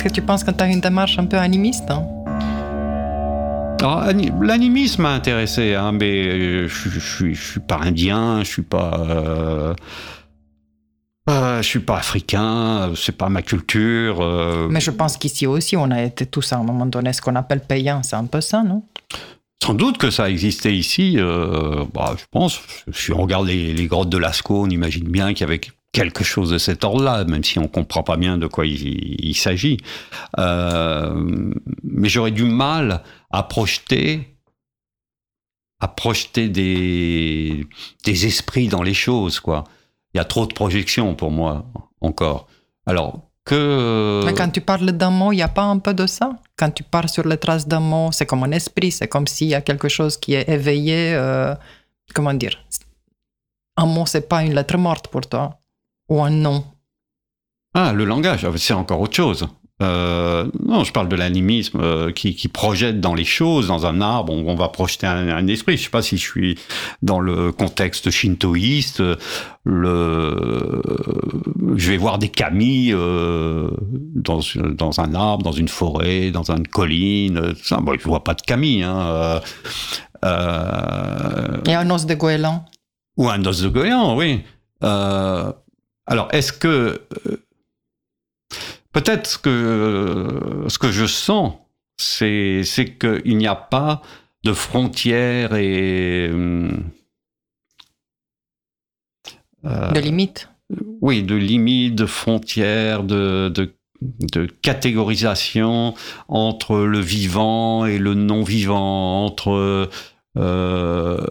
Est-ce 0.00 0.08
que 0.08 0.14
tu 0.14 0.22
penses 0.22 0.44
que 0.44 0.50
tu 0.50 0.64
as 0.64 0.66
une 0.66 0.80
démarche 0.80 1.18
un 1.18 1.26
peu 1.26 1.36
animiste 1.36 1.90
hein? 1.90 2.06
Ani- 3.82 4.32
L'animisme 4.40 5.02
m'a 5.02 5.10
intéressé, 5.12 5.74
hein, 5.74 5.92
mais 5.92 6.26
euh, 6.26 6.68
je, 6.68 6.88
je, 6.88 6.98
suis- 7.00 7.34
je 7.34 7.50
suis 7.50 7.60
pas 7.60 7.80
indien, 7.82 8.42
je 8.42 8.48
suis 8.48 8.62
pas, 8.62 8.98
euh, 8.98 9.74
euh, 11.28 11.58
je 11.60 11.66
suis 11.68 11.80
pas 11.80 11.98
africain, 11.98 12.92
c'est 12.96 13.14
pas 13.14 13.28
ma 13.28 13.42
culture. 13.42 14.22
euh, 14.22 14.68
Mais 14.70 14.80
je 14.80 14.90
pense 14.90 15.18
qu'ici 15.18 15.46
aussi, 15.46 15.76
on 15.76 15.90
a 15.90 16.02
été 16.02 16.24
tous 16.24 16.50
à 16.54 16.56
un 16.56 16.62
moment 16.62 16.86
donné 16.86 17.12
ce 17.12 17.20
qu'on 17.20 17.36
appelle 17.36 17.60
payant. 17.60 18.02
C'est 18.02 18.16
un 18.16 18.24
peu 18.24 18.40
ça, 18.40 18.62
non? 18.62 18.82
Sans 19.62 19.74
doute 19.74 19.98
que 19.98 20.10
ça 20.10 20.30
existait 20.30 20.74
ici. 20.74 21.16
euh, 21.18 21.84
bah, 21.92 22.14
je 22.18 22.24
pense. 22.30 22.58
Si 22.90 23.12
on 23.12 23.18
regarde 23.20 23.46
les, 23.48 23.74
les 23.74 23.86
grottes 23.86 24.08
de 24.08 24.16
Lascaux, 24.16 24.62
on 24.64 24.70
imagine 24.70 25.04
bien 25.10 25.34
qu'il 25.34 25.42
y 25.42 25.44
avait 25.44 25.60
quelque 25.92 26.22
chose 26.24 26.50
de 26.50 26.58
cet 26.58 26.84
ordre-là, 26.84 27.24
même 27.24 27.42
si 27.42 27.58
on 27.58 27.66
comprend 27.66 28.02
pas 28.02 28.16
bien 28.16 28.38
de 28.38 28.46
quoi 28.46 28.64
il, 28.66 29.34
s'agit. 29.34 29.78
Euh, 30.38 31.52
mais 31.82 32.08
j'aurais 32.08 32.30
du 32.30 32.44
mal 32.44 33.02
à 33.30 33.42
projeter, 33.42 34.36
à 35.80 35.88
projeter 35.88 36.48
des, 36.48 37.66
des 38.04 38.26
esprits 38.26 38.68
dans 38.68 38.82
les 38.82 38.94
choses, 38.94 39.40
quoi. 39.40 39.64
Il 40.14 40.18
y 40.18 40.20
a 40.20 40.24
trop 40.24 40.46
de 40.46 40.52
projections 40.52 41.14
pour 41.14 41.30
moi 41.30 41.66
encore. 42.00 42.48
Alors 42.86 43.30
que 43.44 44.22
Mais 44.26 44.34
quand 44.34 44.50
tu 44.50 44.60
parles 44.60 44.92
d'un 44.92 45.10
mot, 45.10 45.32
il 45.32 45.36
n'y 45.36 45.42
a 45.42 45.48
pas 45.48 45.62
un 45.62 45.78
peu 45.78 45.94
de 45.94 46.06
ça? 46.06 46.32
Quand 46.56 46.70
tu 46.70 46.82
pars 46.82 47.08
sur 47.08 47.26
les 47.26 47.36
traces 47.38 47.66
d'un 47.66 47.80
mot, 47.80 48.10
c'est 48.12 48.26
comme 48.26 48.42
un 48.42 48.50
esprit, 48.50 48.90
c'est 48.90 49.08
comme 49.08 49.26
s'il 49.26 49.48
y 49.48 49.54
a 49.54 49.60
quelque 49.60 49.88
chose 49.88 50.16
qui 50.16 50.34
est 50.34 50.48
éveillé, 50.48 51.14
euh, 51.14 51.54
comment 52.12 52.34
dire, 52.34 52.58
un 53.76 53.86
mot, 53.86 54.04
c'est 54.06 54.28
pas 54.28 54.42
une 54.42 54.54
lettre 54.54 54.76
morte 54.76 55.08
pour 55.08 55.22
toi 55.22 55.59
Ou 56.10 56.22
un 56.22 56.30
nom 56.30 56.64
Ah, 57.72 57.92
le 57.92 58.04
langage, 58.04 58.44
ah, 58.44 58.50
c'est 58.56 58.74
encore 58.74 59.00
autre 59.00 59.16
chose. 59.16 59.48
Euh, 59.82 60.46
non, 60.62 60.84
je 60.84 60.92
parle 60.92 61.08
de 61.08 61.16
l'animisme 61.16 61.80
euh, 61.80 62.12
qui, 62.12 62.34
qui, 62.34 62.48
projette 62.48 63.00
dans 63.00 63.14
les 63.14 63.24
choses, 63.24 63.68
dans 63.68 63.86
un 63.86 64.02
arbre, 64.02 64.30
on, 64.30 64.46
on 64.46 64.54
va 64.54 64.68
projeter 64.68 65.06
un, 65.06 65.28
un, 65.28 65.46
esprit. 65.46 65.78
Je 65.78 65.84
sais 65.84 65.90
pas 65.90 66.02
si 66.02 66.18
je 66.18 66.22
suis 66.22 66.58
dans 67.00 67.18
le 67.18 67.50
contexte 67.50 68.10
shintoïste. 68.10 69.02
Le, 69.64 70.82
je 71.76 71.90
vais 71.90 71.96
voir 71.96 72.18
des 72.18 72.28
kami 72.28 72.90
euh, 72.92 73.70
dans, 74.14 74.40
dans 74.70 75.00
un 75.00 75.14
arbre, 75.14 75.44
dans 75.44 75.52
une 75.52 75.68
forêt, 75.68 76.30
dans 76.30 76.50
une 76.50 76.68
colline. 76.68 77.54
Ça, 77.62 77.78
bon, 77.78 77.96
je 77.98 78.04
vois 78.04 78.22
pas 78.22 78.34
de 78.34 78.42
kami. 78.42 78.82
Hein, 78.82 79.40
Et 80.24 81.74
un 81.74 81.88
os 81.90 82.04
de 82.04 82.14
goéland. 82.14 82.66
Ou 83.16 83.30
un 83.30 83.42
os 83.46 83.62
de 83.62 83.68
goéland, 83.68 84.14
oui. 84.14 84.42
Alors, 86.10 86.28
est-ce 86.32 86.52
que 86.52 87.00
Peut-être 88.92 89.40
que 89.40 90.64
ce 90.68 90.78
que 90.78 90.90
je 90.90 91.06
sens, 91.06 91.54
c'est 91.96 92.62
qu'il 92.98 93.36
n'y 93.36 93.46
a 93.46 93.54
pas 93.54 94.02
de 94.42 94.52
frontières 94.52 95.54
et 95.54 96.28
euh, 96.28 96.72
de 99.64 100.00
limites. 100.00 100.48
Oui, 101.00 101.22
de 101.22 101.36
limites, 101.36 101.94
de 101.94 102.06
frontières, 102.06 103.04
de, 103.04 103.48
de, 103.54 103.72
de, 104.00 104.46
catégorisation 104.46 105.94
entre 106.28 106.78
le 106.78 107.00
vivant 107.00 107.86
et 107.86 107.98
le 107.98 108.14
non 108.14 108.42
vivant, 108.42 109.24
entre 109.24 109.88
euh, 110.36 111.26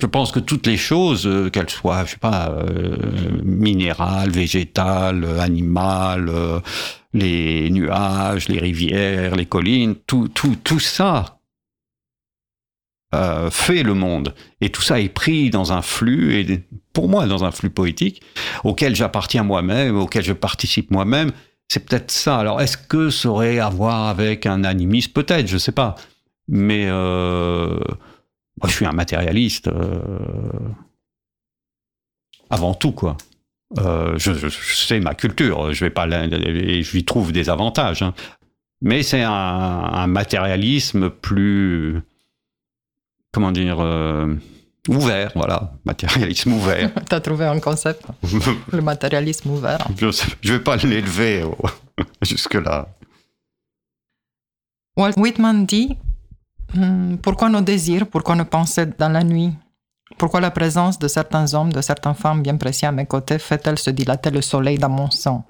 je 0.00 0.06
pense 0.06 0.32
que 0.32 0.40
toutes 0.40 0.66
les 0.66 0.76
choses, 0.76 1.26
euh, 1.26 1.50
qu'elles 1.50 1.70
soient, 1.70 2.04
je 2.04 2.12
sais 2.12 2.16
pas, 2.16 2.50
euh, 2.50 2.96
minérales, 3.44 4.30
végétales, 4.30 5.38
animales, 5.38 6.28
euh, 6.28 6.60
les 7.12 7.68
nuages, 7.70 8.48
les 8.48 8.58
rivières, 8.58 9.36
les 9.36 9.46
collines, 9.46 9.94
tout, 10.06 10.28
tout, 10.28 10.56
tout 10.62 10.80
ça 10.80 11.40
euh, 13.14 13.50
fait 13.50 13.82
le 13.82 13.92
monde. 13.92 14.34
Et 14.62 14.70
tout 14.70 14.80
ça 14.80 14.98
est 14.98 15.10
pris 15.10 15.50
dans 15.50 15.72
un 15.72 15.82
flux, 15.82 16.40
et 16.40 16.62
pour 16.94 17.08
moi, 17.10 17.26
dans 17.26 17.44
un 17.44 17.50
flux 17.50 17.68
poétique, 17.68 18.22
auquel 18.64 18.96
j'appartiens 18.96 19.42
moi-même, 19.42 19.98
auquel 19.98 20.24
je 20.24 20.32
participe 20.32 20.90
moi-même. 20.90 21.30
C'est 21.68 21.86
peut-être 21.86 22.10
ça. 22.10 22.38
Alors, 22.38 22.62
est-ce 22.62 22.78
que 22.78 23.10
ça 23.10 23.28
aurait 23.28 23.58
à 23.58 23.68
voir 23.68 24.08
avec 24.08 24.46
un 24.46 24.64
animisme? 24.64 25.12
Peut-être, 25.12 25.46
je 25.46 25.58
sais 25.58 25.72
pas. 25.72 25.94
Mais 26.48 26.86
euh, 26.88 27.78
moi, 28.60 28.68
je 28.68 28.74
suis 28.74 28.86
un 28.86 28.92
matérialiste 28.92 29.68
euh, 29.68 29.98
avant 32.50 32.74
tout, 32.74 32.92
quoi. 32.92 33.16
Euh, 33.78 34.18
je, 34.18 34.34
je, 34.34 34.48
je, 34.48 34.74
sais 34.74 35.00
ma 35.00 35.14
culture, 35.14 35.72
je 35.72 35.84
vais 35.84 35.90
pas 35.90 36.06
et 36.06 36.82
je 36.82 36.92
lui 36.92 37.04
trouve 37.04 37.32
des 37.32 37.48
avantages, 37.48 38.02
hein. 38.02 38.12
mais 38.82 39.02
c'est 39.02 39.22
un, 39.22 39.32
un, 39.32 40.06
matérialisme 40.06 41.08
plus, 41.08 42.02
comment 43.32 43.50
dire, 43.50 43.78
euh, 43.80 44.34
ouvert, 44.88 45.32
voilà, 45.34 45.72
matérialisme 45.86 46.52
ouvert. 46.52 46.92
tu 47.08 47.14
as 47.14 47.20
trouvé 47.20 47.46
un 47.46 47.60
concept, 47.60 48.04
le 48.72 48.82
matérialisme 48.82 49.48
ouvert. 49.48 49.88
Je 49.96 50.06
ne 50.06 50.52
vais 50.52 50.60
pas 50.60 50.76
l'élever 50.76 51.42
jusque 52.22 52.54
là. 52.54 52.88
Walt 54.98 55.14
Whitman 55.16 55.64
dit 55.64 55.96
pourquoi 57.22 57.48
nos 57.48 57.60
désirs? 57.60 58.06
Pourquoi 58.06 58.34
nos 58.34 58.44
pensées 58.44 58.86
dans 58.98 59.08
la 59.10 59.22
nuit? 59.22 59.52
Pourquoi 60.18 60.40
la 60.40 60.50
présence 60.50 60.98
de 60.98 61.08
certains 61.08 61.52
hommes, 61.54 61.72
de 61.72 61.80
certaines 61.80 62.14
femmes 62.14 62.42
bien 62.42 62.56
précis 62.56 62.86
à 62.86 62.92
mes 62.92 63.06
côtés 63.06 63.38
fait-elle 63.38 63.78
se 63.78 63.90
dilater 63.90 64.30
le 64.30 64.42
soleil 64.42 64.78
dans 64.78 64.88
mon 64.88 65.10
sang? 65.10 65.44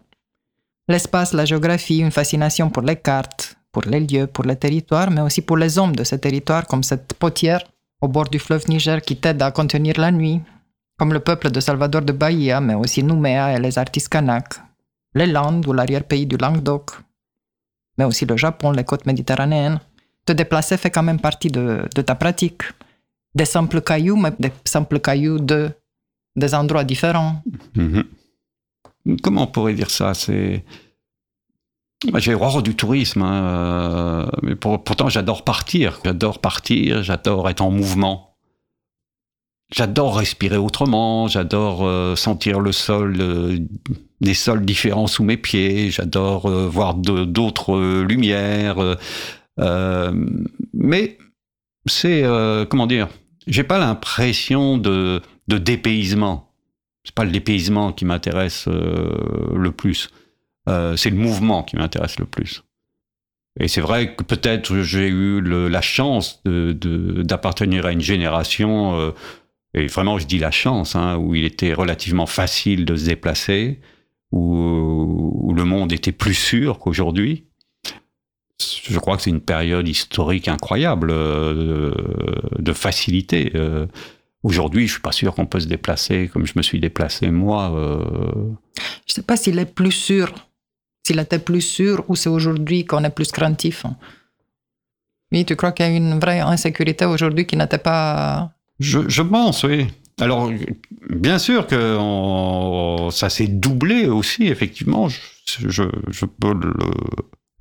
L'espace, 0.88 1.32
la 1.32 1.44
géographie, 1.44 1.98
une 1.98 2.10
fascination 2.10 2.70
pour 2.70 2.82
les 2.82 2.96
cartes, 2.96 3.56
pour 3.70 3.82
les 3.82 4.00
lieux, 4.00 4.26
pour 4.26 4.44
les 4.44 4.56
territoires, 4.56 5.10
mais 5.10 5.20
aussi 5.20 5.42
pour 5.42 5.56
les 5.56 5.78
hommes 5.78 5.94
de 5.94 6.04
ces 6.04 6.18
territoires, 6.18 6.66
comme 6.66 6.82
cette 6.82 7.14
potière 7.14 7.62
au 8.00 8.08
bord 8.08 8.28
du 8.28 8.38
fleuve 8.38 8.68
Niger 8.68 9.00
qui 9.00 9.16
t'aide 9.16 9.40
à 9.42 9.52
contenir 9.52 9.94
la 9.98 10.10
nuit, 10.10 10.40
comme 10.98 11.12
le 11.12 11.20
peuple 11.20 11.50
de 11.50 11.60
Salvador 11.60 12.02
de 12.02 12.12
Bahia, 12.12 12.60
mais 12.60 12.74
aussi 12.74 13.02
Nouméa 13.02 13.56
et 13.56 13.60
les 13.60 13.78
artistes 13.78 14.08
kanaks, 14.08 14.60
les 15.14 15.26
Landes 15.26 15.66
ou 15.66 15.72
l'arrière-pays 15.72 16.26
du 16.26 16.36
Languedoc, 16.36 16.90
mais 17.96 18.04
aussi 18.04 18.26
le 18.26 18.36
Japon, 18.36 18.72
les 18.72 18.84
côtes 18.84 19.06
méditerranéennes 19.06 19.80
te 20.24 20.32
déplacer 20.32 20.76
fait 20.76 20.90
quand 20.90 21.02
même 21.02 21.20
partie 21.20 21.48
de, 21.48 21.86
ta 21.94 22.14
pratique. 22.14 22.62
Des 23.34 23.44
simples 23.44 23.80
cailloux, 23.80 24.16
mais 24.16 24.32
des 24.38 24.52
simples 24.64 25.00
cailloux 25.00 25.38
de 25.38 25.70
des 26.36 26.54
endroits 26.54 26.84
différents. 26.84 27.42
-hmm. 27.76 28.04
Comment 29.22 29.42
on 29.42 29.46
pourrait 29.46 29.74
dire 29.74 29.90
ça? 29.90 30.14
C'est 30.14 30.64
j'ai 32.16 32.34
horreur 32.34 32.62
du 32.62 32.74
tourisme, 32.74 33.22
hein, 33.22 34.28
mais 34.42 34.56
pour, 34.56 34.82
pourtant 34.82 35.08
j'adore 35.08 35.44
partir. 35.44 36.00
J'adore 36.04 36.40
partir, 36.40 37.02
j'adore 37.02 37.48
être 37.48 37.62
en 37.62 37.70
mouvement. 37.70 38.32
J'adore 39.72 40.18
respirer 40.18 40.58
autrement, 40.58 41.28
j'adore 41.28 41.86
euh, 41.86 42.14
sentir 42.14 42.60
le 42.60 42.72
sol, 42.72 43.16
euh, 43.20 43.58
des 44.20 44.34
sols 44.34 44.66
différents 44.66 45.06
sous 45.06 45.24
mes 45.24 45.38
pieds, 45.38 45.90
j'adore 45.90 46.44
euh, 46.44 46.68
voir 46.68 46.94
d'autres 46.94 48.02
lumières. 48.02 48.98
Euh, 49.60 50.12
mais 50.72 51.18
c'est, 51.86 52.24
euh, 52.24 52.64
comment 52.64 52.86
dire, 52.86 53.08
j'ai 53.46 53.64
pas 53.64 53.78
l'impression 53.78 54.78
de, 54.78 55.20
de 55.48 55.58
dépaysement. 55.58 56.52
C'est 57.04 57.14
pas 57.14 57.24
le 57.24 57.30
dépaysement 57.32 57.92
qui 57.92 58.04
m'intéresse 58.04 58.66
euh, 58.68 59.56
le 59.56 59.72
plus. 59.72 60.10
c'est 60.96 61.10
le 61.10 61.16
mouvement 61.16 61.64
qui 61.64 61.76
m'intéresse 61.76 62.18
le 62.18 62.26
plus. 62.26 62.62
Et 63.60 63.68
c'est 63.68 63.80
vrai 63.80 64.14
que 64.14 64.22
peut-être 64.22 64.80
j'ai 64.82 65.08
eu 65.08 65.40
la 65.42 65.82
chance 65.82 66.42
d'appartenir 66.44 67.84
à 67.84 67.92
une 67.92 68.00
génération, 68.00 69.12
et 69.74 69.88
vraiment 69.88 70.18
je 70.18 70.26
dis 70.26 70.38
la 70.38 70.52
chance, 70.52 70.94
hein, 70.96 71.16
où 71.16 71.34
il 71.34 71.44
était 71.44 71.74
relativement 71.74 72.26
facile 72.26 72.84
de 72.84 72.94
se 72.94 73.06
déplacer, 73.06 73.80
où 74.30 75.52
le 75.54 75.64
monde 75.64 75.92
était 75.92 76.12
plus 76.12 76.34
sûr 76.34 76.78
qu'aujourd'hui 76.78 77.51
je 78.82 78.98
crois 78.98 79.16
que 79.16 79.22
c'est 79.22 79.30
une 79.30 79.40
période 79.40 79.88
historique 79.88 80.48
incroyable 80.48 81.10
euh, 81.10 81.92
de 82.58 82.72
facilité. 82.72 83.52
Euh, 83.54 83.86
Aujourd'hui, 84.42 84.88
je 84.88 84.94
suis 84.94 85.00
pas 85.00 85.12
sûr 85.12 85.34
qu'on 85.34 85.46
peut 85.46 85.60
se 85.60 85.68
déplacer 85.68 86.28
comme 86.32 86.46
je 86.46 86.54
me 86.56 86.62
suis 86.62 86.80
déplacé 86.80 87.30
moi. 87.30 87.72
Euh... 87.74 88.50
Je 89.06 89.14
sais 89.14 89.22
pas 89.22 89.36
s'il 89.36 89.58
est 89.58 89.72
plus 89.72 89.92
sûr, 89.92 90.34
s'il 91.06 91.20
était 91.20 91.38
plus 91.38 91.60
sûr 91.60 92.04
ou 92.08 92.16
c'est 92.16 92.28
aujourd'hui 92.28 92.84
qu'on 92.84 93.04
est 93.04 93.10
plus 93.10 93.30
craintif. 93.30 93.86
Oui, 95.30 95.44
tu 95.44 95.54
crois 95.54 95.72
qu'il 95.72 95.86
y 95.86 95.88
a 95.88 95.96
une 95.96 96.18
vraie 96.18 96.40
insécurité 96.40 97.04
aujourd'hui 97.04 97.46
qui 97.46 97.56
n'était 97.56 97.78
pas. 97.78 98.50
Je, 98.80 99.08
je, 99.08 99.22
pense, 99.22 99.62
oui. 99.62 99.86
Alors, 100.20 100.50
bien 101.08 101.38
sûr 101.38 101.68
que 101.68 101.96
on, 101.98 103.10
ça 103.10 103.30
s'est 103.30 103.46
doublé 103.46 104.06
aussi, 104.06 104.48
effectivement. 104.48 105.08
Je, 105.08 105.68
je, 105.68 105.84
je 106.08 106.24
peux 106.26 106.52
le 106.52 106.74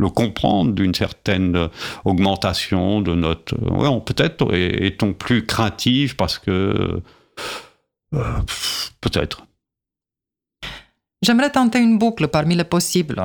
le 0.02 0.10
comprendre 0.10 0.72
d'une 0.74 0.94
certaine 0.94 1.70
augmentation 2.04 3.02
de 3.02 3.14
notre. 3.16 3.56
Peut-être 4.00 4.54
est-on 4.54 5.14
plus 5.14 5.46
craintif 5.46 6.18
parce 6.18 6.38
que. 6.38 7.02
Euh, 8.14 8.40
peut-être. 9.00 9.46
J'aimerais 11.22 11.52
tenter 11.52 11.80
une 11.80 11.98
boucle 11.98 12.28
parmi 12.28 12.56
les 12.56 12.64
possibles. 12.64 13.24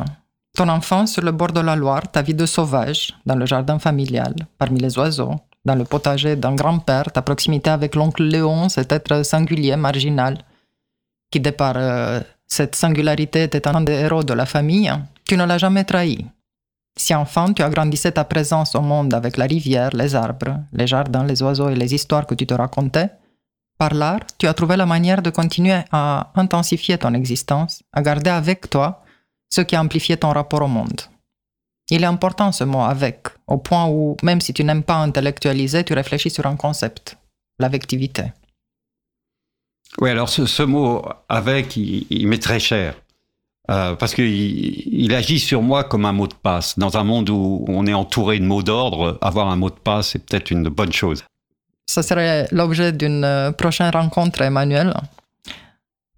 Ton 0.57 0.69
enfance 0.69 1.15
sur 1.15 1.23
le 1.23 1.33
bord 1.33 1.53
de 1.53 1.61
la 1.61 1.77
Loire, 1.77 2.11
ta 2.11 2.23
vie 2.23 2.35
de 2.35 2.47
sauvage, 2.47 3.15
dans 3.27 3.37
le 3.37 3.47
jardin 3.47 3.79
familial, 3.79 4.35
parmi 4.59 4.81
les 4.81 4.97
oiseaux, 4.99 5.35
dans 5.65 5.75
le 5.75 5.85
potager 5.85 6.37
d'un 6.37 6.55
grand-père, 6.55 7.11
ta 7.13 7.23
proximité 7.23 7.71
avec 7.71 7.95
l'oncle 7.95 8.23
Léon, 8.23 8.69
cet 8.69 8.93
être 8.93 9.23
singulier, 9.23 9.77
marginal, 9.77 10.39
qui, 11.31 11.41
de 11.41 11.51
par 11.51 11.75
euh, 11.77 12.21
cette 12.47 12.77
singularité, 12.77 13.43
était 13.43 13.67
un 13.69 13.81
des 13.81 13.93
héros 13.93 14.23
de 14.23 14.33
la 14.33 14.47
famille, 14.47 14.93
tu 15.27 15.37
ne 15.37 15.45
l'as 15.45 15.59
jamais 15.59 15.85
trahi. 15.85 16.25
Si 16.99 17.15
enfant, 17.15 17.53
tu 17.53 17.63
agrandissais 17.63 18.13
ta 18.13 18.25
présence 18.25 18.75
au 18.75 18.81
monde 18.81 19.13
avec 19.13 19.37
la 19.37 19.45
rivière, 19.45 19.91
les 19.95 20.15
arbres, 20.15 20.61
les 20.73 20.87
jardins, 20.87 21.25
les 21.25 21.43
oiseaux 21.43 21.69
et 21.69 21.75
les 21.77 21.95
histoires 21.95 22.27
que 22.27 22.35
tu 22.35 22.47
te 22.47 22.55
racontais, 22.55 23.11
par 23.79 23.93
l'art, 23.93 24.21
tu 24.39 24.47
as 24.47 24.55
trouvé 24.55 24.77
la 24.77 24.87
manière 24.87 25.21
de 25.21 25.29
continuer 25.29 25.81
à 25.93 26.33
intensifier 26.35 26.97
ton 26.97 27.13
existence, 27.13 27.83
à 27.93 28.01
garder 28.01 28.31
avec 28.31 28.71
toi 28.71 29.03
ce 29.51 29.61
qui 29.61 29.77
a 29.77 29.83
amplifié 29.83 30.17
ton 30.17 30.31
rapport 30.31 30.63
au 30.63 30.69
monde. 30.69 31.03
Il 31.91 32.03
est 32.03 32.07
important 32.07 32.51
ce 32.51 32.65
mot 32.65 32.83
avec, 32.83 33.29
au 33.47 33.59
point 33.59 33.87
où, 33.87 34.17
même 34.23 34.41
si 34.41 34.55
tu 34.55 34.65
n'aimes 34.65 34.83
pas 34.83 34.97
intellectualiser, 34.97 35.85
tu 35.85 35.93
réfléchis 35.93 36.31
sur 36.31 36.47
un 36.47 36.57
concept, 36.57 37.19
l'avectivité. 37.59 38.25
Oui, 40.01 40.11
alors 40.11 40.31
ce, 40.31 40.63
mot 40.63 41.05
avec, 41.29 41.77
il 41.77 42.27
m'est 42.27 42.43
très 42.43 42.59
cher. 42.59 42.95
Euh, 43.69 43.97
parce 43.97 44.15
qu'il 44.15 44.27
il 44.27 45.13
agit 45.15 45.41
sur 45.41 45.61
moi 45.61 45.83
comme 45.85 46.05
un 46.05 46.13
mot 46.13 46.29
de 46.29 46.35
passe. 46.35 46.79
Dans 46.79 46.97
un 46.97 47.05
monde 47.05 47.31
où 47.31 47.65
on 47.69 47.87
est 47.87 47.95
entouré 47.95 48.39
de 48.39 48.45
mots 48.45 48.63
d'ordre, 48.63 49.19
avoir 49.21 49.49
un 49.49 49.57
mot 49.57 49.71
de 49.71 49.75
passe, 49.75 50.11
c'est 50.11 50.25
peut-être 50.25 50.51
une 50.51 50.69
bonne 50.69 50.93
chose. 50.93 51.25
Ça 51.87 52.03
serait 52.03 52.49
l'objet 52.53 52.93
d'une 52.93 53.25
euh, 53.25 53.53
prochaine 53.53 53.91
rencontre, 53.91 54.43
Emmanuel. 54.43 54.95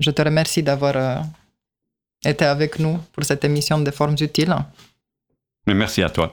Je 0.00 0.10
te 0.10 0.22
remercie 0.22 0.62
d'avoir 0.62 0.96
euh, 0.96 1.16
été 2.24 2.44
avec 2.44 2.78
nous 2.78 2.98
pour 3.12 3.24
cette 3.24 3.44
émission 3.44 3.78
des 3.78 3.92
formes 3.92 4.16
utiles. 4.20 4.54
Mais 5.66 5.74
merci 5.74 6.02
à 6.02 6.10
toi. 6.10 6.30